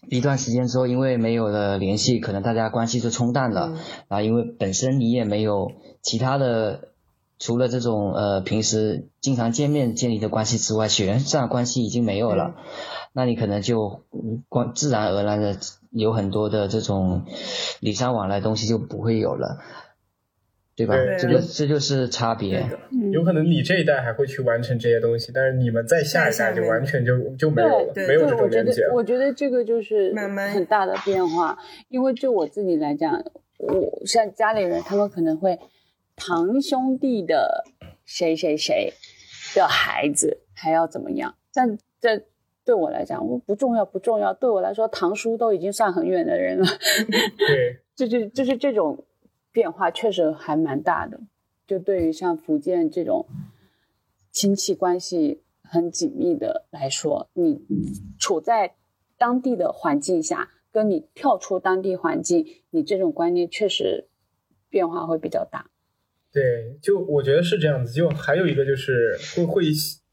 [0.08, 3.72] 一段时间之后，因为没有了联系，可能大家关系就冲淡了。
[3.74, 3.78] 嗯
[4.08, 6.92] 啊，因为本身你也没有其他的，
[7.38, 12.54] 除了这种呃平时经常见面建立的关系之外，血缘上的关系已经没有了，
[13.12, 15.58] 那你可能就嗯关自然而然的
[15.96, 17.24] 有很多的这种
[17.80, 19.58] 礼尚往来的东西就不会有了，
[20.74, 20.94] 对吧？
[20.94, 22.68] 对这个这就是差别。
[23.12, 31.58] 有可能你这一代还会去完成这些东西，但是你们再下一代就完全就就没有了，对没有这对，我觉种连接我觉得这个就是慢慢很大的变化。
[31.88, 33.24] 因为就我自己来讲，
[33.58, 35.58] 我像家里人，他们可能会
[36.14, 37.64] 堂兄弟的
[38.04, 38.92] 谁谁谁
[39.54, 42.24] 的孩子还要怎么样，但这
[42.66, 44.34] 对我来讲，我不重要不重要。
[44.34, 46.66] 对我来说，堂叔都已经算很远的人了。
[47.38, 49.04] 对，就是就是这种
[49.52, 51.20] 变化确实还蛮大的。
[51.64, 53.26] 就对于像福建这种
[54.32, 57.64] 亲戚关系很紧密的来说，你
[58.18, 58.74] 处在
[59.16, 64.08] 当地的环境下，跟你跳出当地环境，你这种观念确实
[64.68, 65.70] 变化会比较大。
[66.32, 67.92] 对，就我觉得是这样子。
[67.92, 69.62] 就还有一个就是会会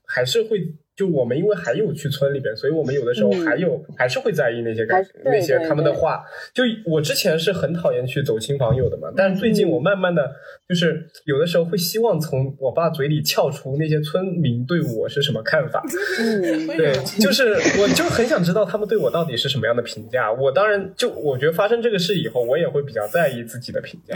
[0.05, 6.23] 还是会，就我们因为还有去村里边，所以我们有的时候嗯还有、还是会在意那些感那些他们的话。
[6.53, 10.31] 就我之前是很讨厌去走亲访友的嘛，但是最近嗯我慢慢的
[10.67, 15.83] 就是有的时候会希望从我爸嘴里撬出那些村民对我是什么看法。
[16.19, 20.31] 嗯，对就是我就很想知道他们对我到底是什么样的评价。
[20.31, 24.15] 我当然就我觉得发生这个事以后，我也会比较在意自己的评价。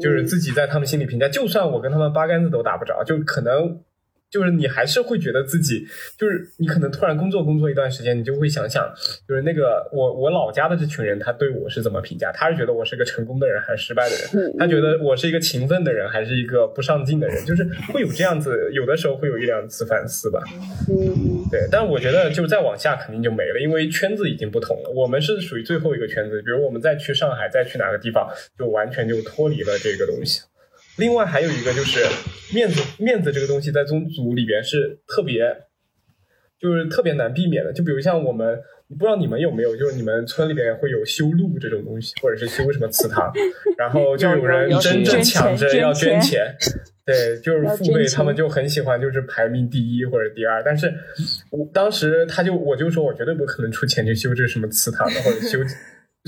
[0.00, 3.78] 就是自己在他们心里评价，就算我跟他们八竿子都打不着，就可能
[4.30, 5.84] 就是你还是会觉得自己，
[6.16, 8.88] 就是你可能突然工作工作一段时间，你就会想想，
[9.26, 12.30] 就是那个我我老家的这群人，他对我是怎么评价？
[12.32, 14.56] 他是觉得我是个成功的人还是失败的人？
[14.58, 17.44] 他觉得我是一个勤奋的人还是一个不上进的人？
[17.44, 20.40] 就是会有这样子，有的时候会有一两次反思吧。
[20.88, 24.90] 嗯对，但我觉得就再往下肯定就没了，因为圈子已经不同了。
[24.94, 30.42] 我们是属于最后一个圈子，比如我们再去上海，再去哪个地方，就完全就脱离了这个东西。
[31.00, 31.98] 另外还有一个就是
[32.54, 35.40] 面子，面子这个东西在宗族里边是特别，
[36.60, 37.72] 就是特别难避免的。
[37.72, 38.60] 就比如像我们，
[38.90, 43.32] 不知道你们有没有，就是你们村里边会有修路这种东西，或者是修什么祠堂，
[43.78, 46.56] 然后就有人有有真正抢着要捐捐钱。
[47.06, 50.62] 对，就是父辈他们就很喜欢，就是排名第一或者第二。
[50.62, 50.92] 但是
[51.50, 55.58] 我当时他就我就说我绝对不可能出钱去修这什么祠堂的，或者修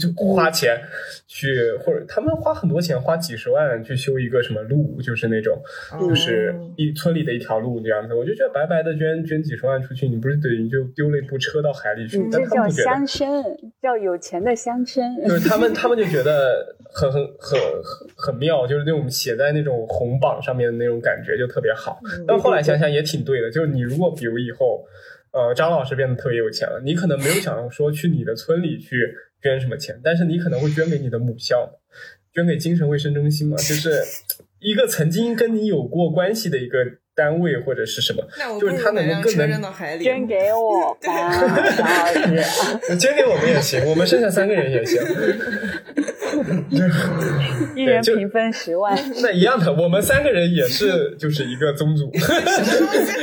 [0.01, 0.81] 就花钱
[1.27, 5.61] 去，或者他们花很多钱，花几十万去修一个什么路，就是那种
[6.01, 8.15] 就是一村里的一条路这样子。
[8.15, 12.17] 我就觉得白白的捐捐几十万出去，你不是等于就丢了一部车到海里去？
[12.31, 12.85] 这叫他们不觉得。
[12.85, 15.29] 乡绅，叫有钱的乡绅。
[15.29, 22.01] 就是他们， 他们就觉得很很很很很妙，就是那种写在那种红榜上面的那种感觉就特别好。
[22.27, 24.87] 但后来想想也挺对的，就是你如果比如以后，
[25.33, 31.81] 呃，张老师变得特别有钱了，你可能没有想说去你的村里去捐什么钱，但是你可能会捐给你的母校。
[32.35, 34.03] 捐给精神卫生中心嘛，就是
[34.59, 36.79] 一个曾经跟你有过关系的一个
[37.15, 40.05] 单位或者是什么，那我就是他能够更能扔到海里。
[40.05, 41.33] 捐给我 吧，
[41.71, 45.01] 小老师，捐给我们也行，我们剩下三个人也行。
[47.77, 48.99] 一人平分十万。
[49.23, 52.11] 那一样的，我们三个人也是就是一个宗族，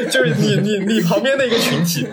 [0.10, 2.06] 就是你你你旁边的一个群体，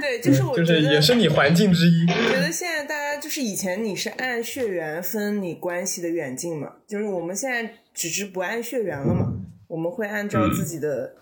[0.00, 2.06] 对，就是我就是觉得也是你环境之一。
[2.06, 9.32] 我觉得现在大家就是以前你是按血缘分你关系的远近嘛，就是我们现在只是不按血缘了嘛，
[9.68, 11.14] 我们会按照自己的，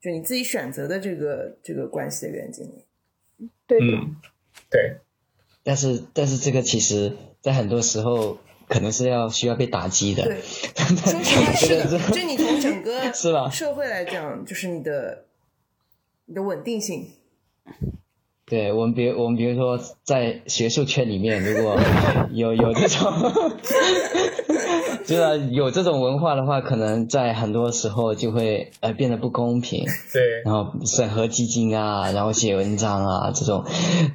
[0.00, 2.70] 就你自己选择的这个这个关系的远近。
[3.66, 4.16] 对的，嗯，
[4.70, 4.98] 对，
[5.64, 13.50] 但是但是这个其实在很多时候可能是要需要被打击的，对， 说实话是的这个，就你从整个是吧？
[13.50, 15.24] 社会来讲，就是你的
[16.26, 17.10] 你的稳定性。
[18.46, 21.76] 对我们比如我们比如说在学术圈里面，如果
[22.32, 23.12] 有有这种，
[25.06, 33.64] 就是有这种文化的话，可能在很多时候就会呃变得不公平，对，然后审核基金啊，然后写文章啊，这种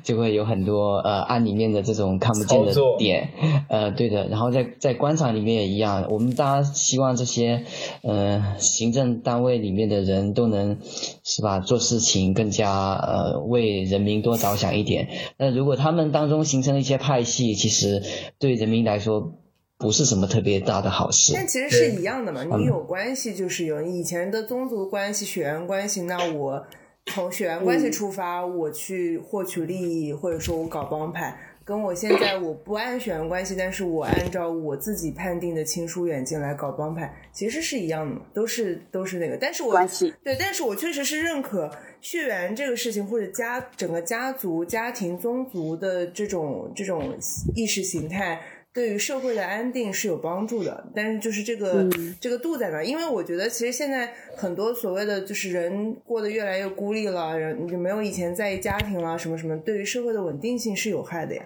[0.03, 3.30] 就会有很多呃案里面的这种看不见的点，
[3.68, 4.27] 呃，对的。
[4.27, 7.64] 然后在在官场里面也一样，我们大家希望这些
[8.03, 10.77] 呃行政单位里面的人都能
[11.23, 11.60] 是吧？
[11.60, 15.07] 做事情更加呃为人民多着想一点。
[15.37, 18.03] 那如果他们当中形成了一些派系，其实
[18.37, 19.39] 对人民来说
[19.77, 21.33] 不是什么特别大的好事。
[21.33, 26.65] 但其实是一样的嘛，你有关系就是有以前的宗族关系、血缘关系，那我
[27.05, 29.75] 从血缘关系出发，我去获取利
[30.05, 31.35] 益，或者说我搞帮派，
[31.69, 41.69] 跟我现在我不按血缘关系，但是我按照我自己判定的亲疏远近来搞帮派，其实是一样的，都是都是那个，但是我关系对，但是我确实是认可
[42.01, 47.15] 血缘这个事情，或者家整个家族、家庭、宗族的这种这种
[47.53, 48.41] 意识形态。
[48.71, 52.85] 对于社会的安定是有帮助的，但是就是这个、嗯这个度在哪儿？
[52.85, 61.43] 因为我觉得其实现在很多所谓的就是人过得越来越孤立了，人就没有以前在意家庭了，什么什么，对于社会的稳定性是有害的呀。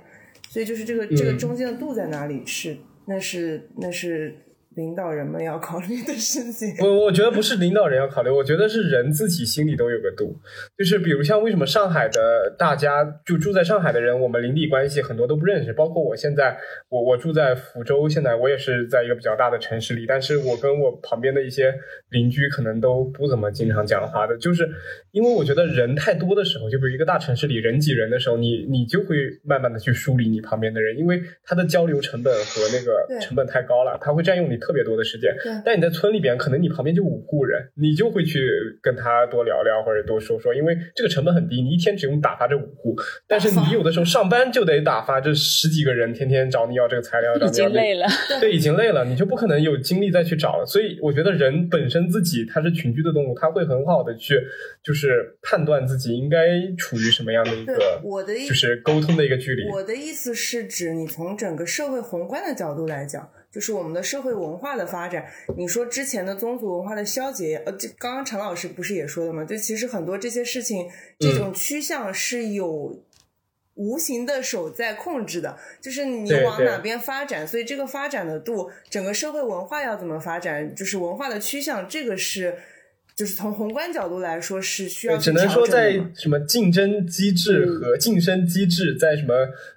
[0.54, 1.38] 所以就是这个这个嗯。
[1.40, 2.78] 中间的度在哪里是
[3.08, 4.36] 那是那是
[4.76, 6.76] 领导人们要考虑的事情。
[6.80, 10.36] 我我觉得不是领导人要考虑，我觉得是人自己心里都有个度。
[10.78, 16.58] 就是比如像为什么上海的大家就住在上海的人，我们邻里关系很多都不认识，包括我现在
[16.90, 21.74] 我我住在福州，现在我也是在一个比较大的城市里，但是我跟我旁边的一些
[22.10, 24.70] 邻居可能都不怎么经常讲话的，就是
[25.12, 35.52] 因为我觉得人太多的时候，就比如一个大城市里人挤人的时候，你你就会慢慢的去梳理你旁边的人，因为他的交流成本和那个成本太高了，他会占用你特别多的时间对。
[35.66, 38.40] 但你在村里边，可能你旁边就五户人，你就会去
[38.82, 42.96] 跟他多聊聊或者多说说，因为这个成本很低，你一天只用打发这五户。
[43.28, 48.08] 但是你有的时候上班就得打发这十几个人，天天找你要这个材料，找已你要那个经累了。
[48.40, 50.66] 对，已经累了，你就不可能有精力再去找了。
[50.66, 54.40] 所以我觉得人本身自己他是群居的动物，他会很好的去
[54.84, 56.38] 就是判断自己应该
[56.78, 59.70] 处于什么样的一个我的意就是沟通的一个距离。
[59.70, 65.26] 我的意思是指你从整个社会宏观的角度来讲，就是我们的社会文化的发展。
[65.56, 69.46] 你说之前的宗族文化的消解，呃，这刚刚陈老师不是也说了吗？
[69.46, 70.90] 就其实很多这些事情，
[71.20, 73.04] 这嗯种趋向是有。
[73.76, 82.56] 无形的手在控制的，就是你往哪边发展，所以这个发展的度，整个社会文化要怎么发展，就是文化的趋向，这个是，
[83.16, 89.34] 就是从宏观角度来说是需要，只能说在什么竞争机制和晋升机制，在什么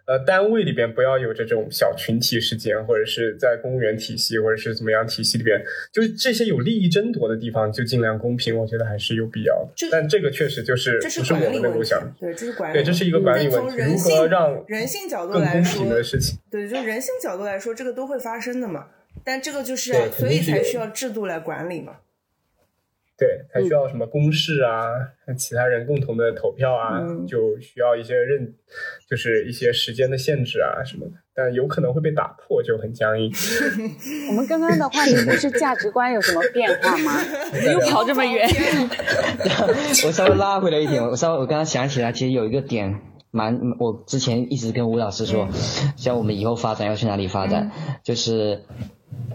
[0.06, 9.88] 呃单位里边不要有这种小群体事件，或者是在公务员体系或者是怎么样体系里边，就是这些有利益争夺的地方就尽量公平，我觉得还是有必要的。
[9.90, 16.38] 但这个确实就是这不是我们能够想，，对，这是管理对，这是一个管理问题，如何让人性角度来说平的事情。
[16.50, 18.86] 对，就人性角度来说，这个都会发生的嘛。
[19.24, 21.96] 但这个就是所以才需要制度来管理嘛。
[23.18, 24.84] 对，还需要什么公示啊，
[25.26, 28.54] 和其他人共同的投票啊，嗯就需要一些认，
[29.08, 33.32] 就是一些时间的限制啊什么的，但有可能会被打破，就很僵硬。
[34.28, 37.18] 我们刚刚的话题不是价值观有什么变化吗？
[37.72, 38.46] 又跑这么远。
[40.06, 45.48] 我稍微拉回来一点，我稍微我刚刚想起来，其实有一个点蛮，我之前一直跟吴老师说，
[45.96, 47.70] 像我们以后发展要去哪里发展，
[48.04, 48.62] 就是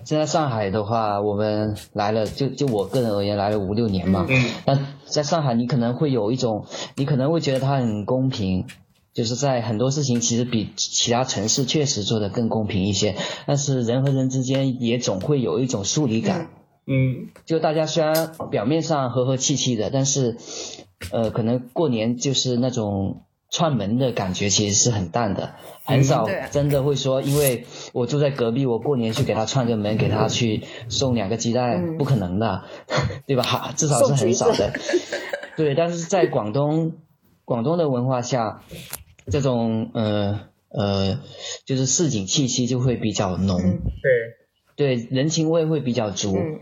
[0.06, 6.66] 现在上海的话，我们来了，就就我个人而言来了五六年嘛，嗯那在上海你可能会有一种，
[6.96, 8.66] 你可能会觉得它很公平。
[9.14, 16.48] 就是在很多事情其实比其他城市确实做得更公平一些，但是人和人之间也总会有一种疏离感。
[16.88, 20.38] 嗯，就大家虽然表面上和和气气的，但是，
[21.12, 32.64] 呃，可能过年就是那种串门的感觉其实是很淡的，很少真的会说，因为我住在隔壁，我过年去给他串个门，给他去送两个鸡蛋，嗯不可能的，
[33.28, 33.72] 对吧？
[33.76, 34.72] 至少是很少的。
[35.58, 36.94] 对，但是在广东，
[37.44, 38.64] 广东的文化下，
[39.30, 41.20] 这种呃呃，
[41.66, 43.82] 就是市井气息就会比较浓，嗯
[44.78, 46.38] 对，对，人情味会比较足。
[46.38, 46.62] 嗯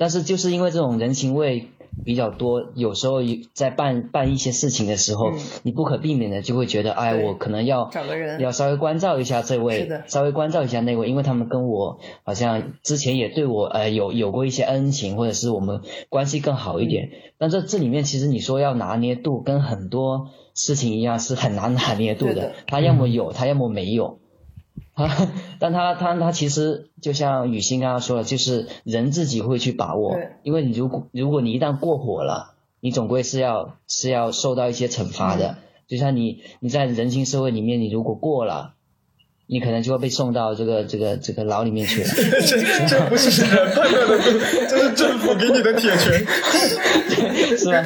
[0.00, 1.70] 但是就是因为这种人情味
[2.04, 3.18] 比较多，有时候
[3.52, 5.38] 在办办一些事情的时候，嗯。
[5.62, 8.40] 你不可避免的就会觉得，哎，我可能要找个人。
[8.40, 17.06] 要稍微关照一下这位，稍微关照一下那位，因为他们跟我好像之前也对我呃有有过一些恩情，或者是我们关系更好一点。
[17.06, 17.10] 嗯。
[17.38, 22.52] 但这这里面其实你说要拿捏度，跟很多事情一样是很难拿捏度对的。
[22.66, 24.20] 他要么有，他要么没有。
[25.06, 25.28] 他，
[25.60, 35.56] 但他他他其实就像雨欣刚刚说的，就是人自己会去把握，因为你如果如果你一旦过火了，你总归是要是要受到一些惩罚的。
[35.86, 38.74] 就像你你在人情社会里面，你如果过了，
[39.48, 42.08] 你可能就会被送到这个这个这个牢里面去了。
[42.46, 44.38] 这这不是人判断的度，
[44.68, 46.26] 这是政府给你的铁拳。
[47.58, 47.84] 是吧？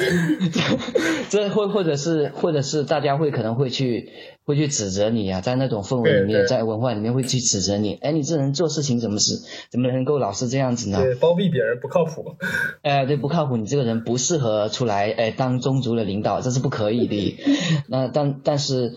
[1.31, 4.11] 这或或者是或者是大家会可能会去
[4.45, 9.41] 会去指责你啊，在那种氛围里面，在文化里面会去指责你，哎，你这人做事情怎么是
[9.71, 11.01] 怎么能够老是这样子呢？
[11.01, 12.37] 对，包庇别人不靠谱。
[12.83, 17.39] 哎，对，不靠谱，你这个人不适合出来哎当宗族的领导，这是不可以的。
[17.87, 18.95] 那但但是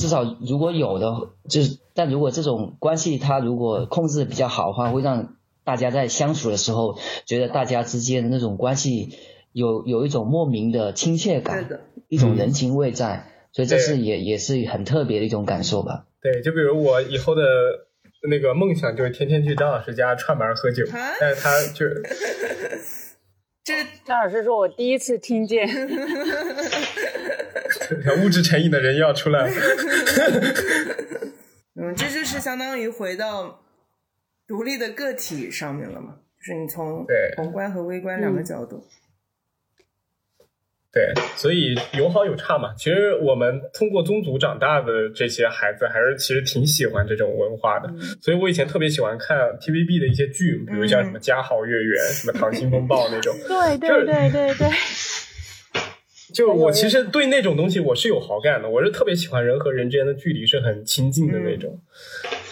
[0.00, 9.18] 至少如果有的，就是但如果这种关系它如果控制的比较好的话，会让大家在相处的时候觉得大家之间的那种关系
[9.52, 16.06] 有有一种莫名的亲切对感，的，一种人情味在，所以这是也也是很特别的一种感受吧。
[16.22, 17.42] 对，就比如我以后的
[18.28, 21.84] 那个梦想就是天天去张老师家串门喝酒，啊但是他就
[23.62, 23.74] 这
[24.04, 25.68] 张老师说：“我第一次听见，
[28.24, 29.52] 物质成瘾的人要出来了。
[31.76, 33.62] 嗯，这就是相当于回到
[34.46, 38.84] 独立的个体上面了嘛，就是你从对宏观和微观两个角度，
[40.92, 42.74] 对，所以有好有差嘛。
[42.76, 47.88] 其实我们通过宗族长大的这些孩子，还是其实挺喜欢这种文化的。
[48.20, 53.34] 所以我以前特别喜欢看 TVB 的一些剧，比如像什么《家好月圆》、什么《溏心风暴》那种。
[53.46, 54.68] 对对对对对，
[56.32, 61.80] 就我其实对那种东西我是有好感的，我是特别喜欢人和人之间的距离是很亲近的那种。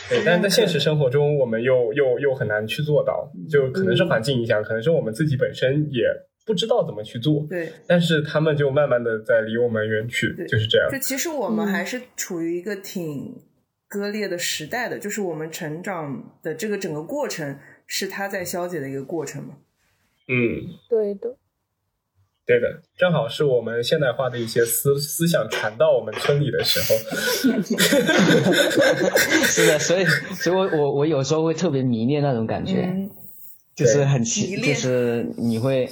[0.09, 6.05] 对，但是在现实生活中，我们又又又很难去做到，就可能是环境影响，可能是我们自己本身也
[6.47, 7.47] 不知道怎么去做。
[7.49, 7.71] 对。
[7.87, 10.89] 但是他们就慢慢的在离我们远去，就是这样。
[10.91, 13.35] 就其实我们还是处于一个挺
[13.87, 19.57] 割裂的时代的，就是我们成长的这个整个过程是它在消解的一个过程嘛。
[20.31, 21.37] 嗯，对的，
[22.49, 22.67] 对的，
[22.97, 26.97] 正好是我们现代化的一些思思想传到我们村里的时候。
[29.45, 32.87] 是的，所以所以我我我有时候会特别迷恋那种感觉。
[32.87, 33.11] 嗯，
[33.79, 35.89] 就是很奇，就是你会，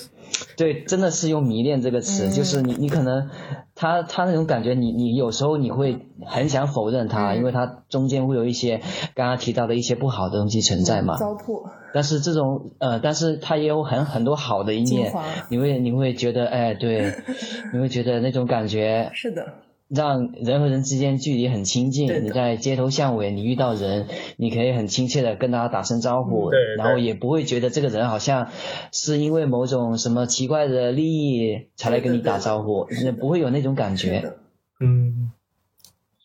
[0.56, 2.30] 对，真的是用迷恋这个词，嗯。
[2.32, 3.30] 就是你你可能
[3.76, 7.36] 他他那种感觉你，你有时候你会很想否认他，嗯。
[7.36, 8.80] 因为他中间会有一些
[9.14, 11.16] 刚刚提到的一些不好的东西存在嘛。
[11.16, 15.12] 糟粕，但是这种呃，但是他也有很很多好的一面，
[15.48, 17.14] 你会你会觉得哎，对，
[17.72, 19.46] 你会觉得那种感觉是的，
[19.88, 28.50] 让人和人之间距离很亲近你在街头巷尾，你遇到人，你可以很亲切的跟他打声招呼，然后也不会觉得这个人好像
[28.92, 34.32] 是因为某种什么奇怪的利益才来跟你打招呼，对的对的不会有那种感觉。
[34.80, 35.30] 嗯，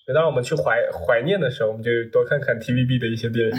[0.05, 3.53] 所以当我们去怀怀念的时候，我们就多看看 TVB 的一些电影。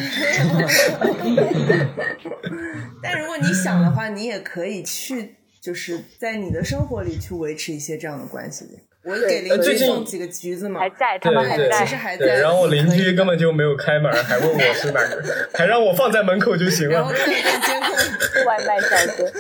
[3.01, 8.73] 但如果你想的话，你也可以去，就是在你的生活里去维持一些这样的关系的。
[9.05, 11.87] 我给邻居呃最近送几个橘子嘛，还在，他们还在其。
[11.87, 12.41] 实还对，在。
[12.41, 15.23] 然后我邻居根本就没有开门，还问我是哪个，
[15.55, 16.95] 还让我放在门口就行了。
[16.95, 19.31] 然后看看监控，外卖小哥，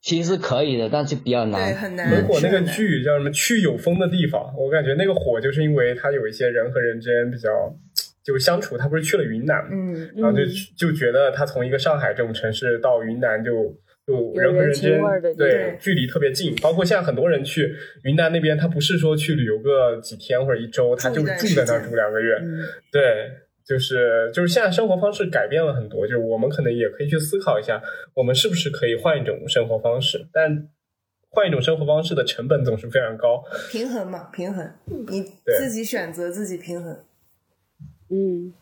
[0.00, 1.74] 其实是可以的，但是比较对，难。
[1.74, 2.08] 很难。
[2.08, 3.30] 门口那个剧叫什么？
[3.30, 7.50] 去有风的地方，我感觉那个火就是因为它有一些人和人之间比较
[8.24, 10.42] 就相处，他不是去了云南嘛，嗯，然后就
[10.76, 13.76] 就觉得他从一个上海这种城市到云南就
[14.10, 17.74] 就人和人之间对对距离特别近，包括现在很多人去
[18.04, 22.58] 云南那边，他不是说去旅游个几天或者一周，他就住在那儿住两个月，嗯
[22.90, 23.02] 对。
[23.62, 27.80] 就是就是现在生活方式改变了很多，就是我们可能也可以去思考一下，
[28.14, 30.26] 我们是不是可以换一种生活方式？
[30.32, 30.68] 但
[31.28, 33.44] 换一种生活方式的成本总是非常高。
[33.70, 34.68] 平衡嘛，平衡，
[35.06, 35.22] 你
[35.56, 36.92] 自己选择自己平衡。
[38.08, 38.52] 嗯，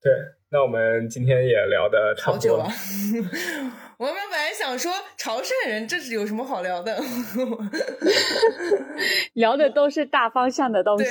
[0.00, 0.12] 对，
[0.52, 3.91] 那我们今天也聊的差不多了好久啊。
[4.02, 7.00] 我们本来想说潮汕人这是有什么好聊的，
[9.34, 11.04] 聊的都是大方向的东西。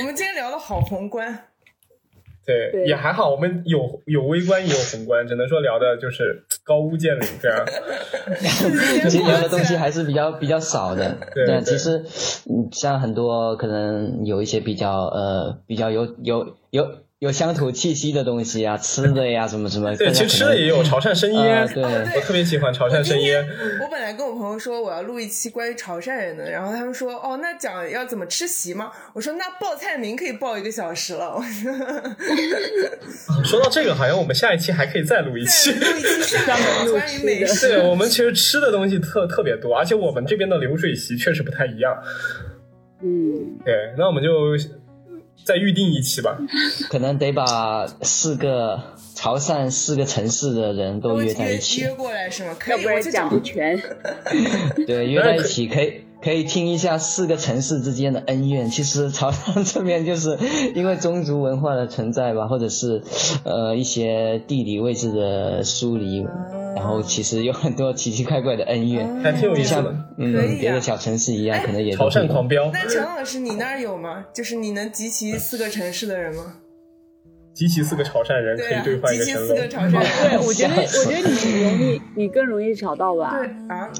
[0.00, 1.46] 我们今天聊的好宏观。
[2.44, 7.64] 对，对也还好，我们有有微观也有宏观，只能说聊的就是高屋建瓴这样。
[9.08, 11.16] 其实聊的东西 还是比较比较少的。
[11.32, 11.98] 对对其实
[12.50, 16.84] 嗯，像很多可能有一些比较呃比较有有有
[17.22, 19.94] 有乡土气息的东西啊，吃的呀什么什么。
[19.94, 23.46] 对，其实吃的也有潮汕生腌，啊对我特别喜欢潮汕生腌。
[23.80, 28.90] 我本来跟我朋友说我要录一期关于潮汕人的，然后他们说哦，那讲要怎么吃席吗？
[29.12, 31.40] 我说那报菜名可以报一个小时了，我
[33.40, 35.70] 说说到这个，好像我们下一期还可以再录一期。
[35.70, 37.68] 录一期下面 关于美食。
[37.68, 41.96] 对我们其实吃的东西特特别多，而且我们这边的流水席确实不太一样。
[43.04, 44.56] 嗯，对，那我们就
[45.44, 46.38] 再预定一期吧。
[46.88, 48.80] 可能得把四个
[49.14, 52.56] 潮汕四个城市的人都约在一起约，过来是吗？
[52.58, 53.80] 可以，要不然我讲不全。
[54.86, 58.70] 对，约在一起可以可以听一下四个城市之间的恩怨。
[58.70, 60.38] 其实潮汕这边就是
[60.74, 63.02] 因为宗族文化的存在吧，或者是
[63.44, 66.24] 呃一些地理位置的疏离，
[66.76, 69.96] 然后其实有很多奇奇怪怪的恩怨，还挺有意就像思的。
[70.18, 72.08] 嗯啊别的小城市一样，可能也潮。
[72.08, 74.24] 汕狂飙，那陈老师，你那儿有吗？
[74.32, 76.54] 就是你能集齐四个城市的人吗？
[77.54, 79.68] 集齐四个潮汕人可以兑，换一集个成龙齐四个。
[79.68, 80.02] 潮汕人。
[80.30, 83.36] 对，我觉得我觉得你容易，你更容易找到吧？
[83.38, 83.90] 对啊，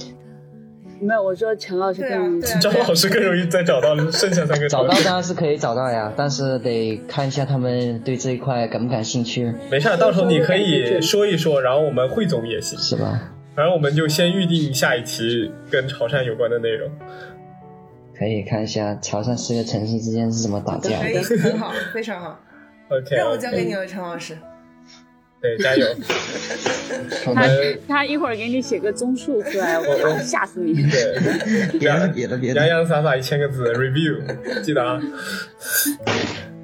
[1.03, 4.95] 没有，我说陈老师对啊更容易对啊 张老师更容易再找到剩下三个找到。
[5.05, 12.79] 当然是可以找到呀，但是得看一下他们对这一块感不感兴趣，没事儿，到时候你可以说一说，然后我们汇总也行。
[12.79, 13.33] 是吧？
[13.55, 16.89] 反正我们就先预定下一期跟潮汕有关的内容。
[18.17, 21.23] 可以看一下潮汕四个城市之间是怎么打架可以，的。
[21.23, 22.39] 很好，非常好。
[22.89, 24.37] OK，任务交给你了，陈老师。
[25.43, 25.87] 对，加油！
[27.35, 27.49] 他
[27.89, 30.73] 他一会儿给你写个综述出来，我吓死你！
[30.89, 34.23] 对别了别了别洋洋洒洒一千个字 review，
[34.63, 35.03] 记得啊。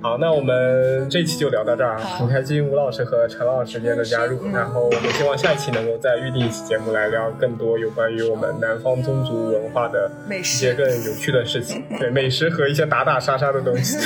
[0.00, 13.98] 好，那我们这期就聊到这儿啊，很开心吴老师和陈老师今天的加入，然后我们希望下一期能够再预定一期节目来聊更多有关于我们南方宗族文化的美一些更有趣的事情， 对美食和一些打打杀杀的东西。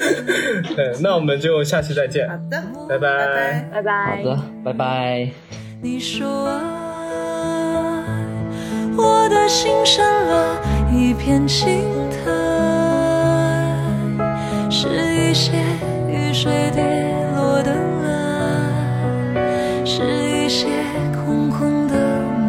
[0.74, 3.68] 对，那我们就下期再见好，的，拜拜拜。
[3.70, 4.22] 拜拜。
[4.24, 5.28] 好的，拜拜。
[5.82, 6.56] 你说爱，
[8.96, 10.58] 我的心生了
[10.90, 12.07] 一片青苔，
[14.88, 15.52] 是一些
[16.08, 16.82] 雨水跌
[17.36, 19.36] 落的蓝，
[19.84, 20.66] 是一些
[21.14, 21.94] 空空的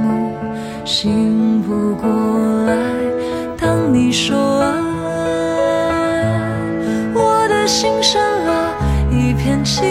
[0.02, 0.32] 梦
[0.86, 2.10] 醒不过
[2.66, 2.78] 来。
[3.58, 4.72] 当你说爱，
[7.14, 8.74] 我的心生了
[9.12, 9.86] 一片青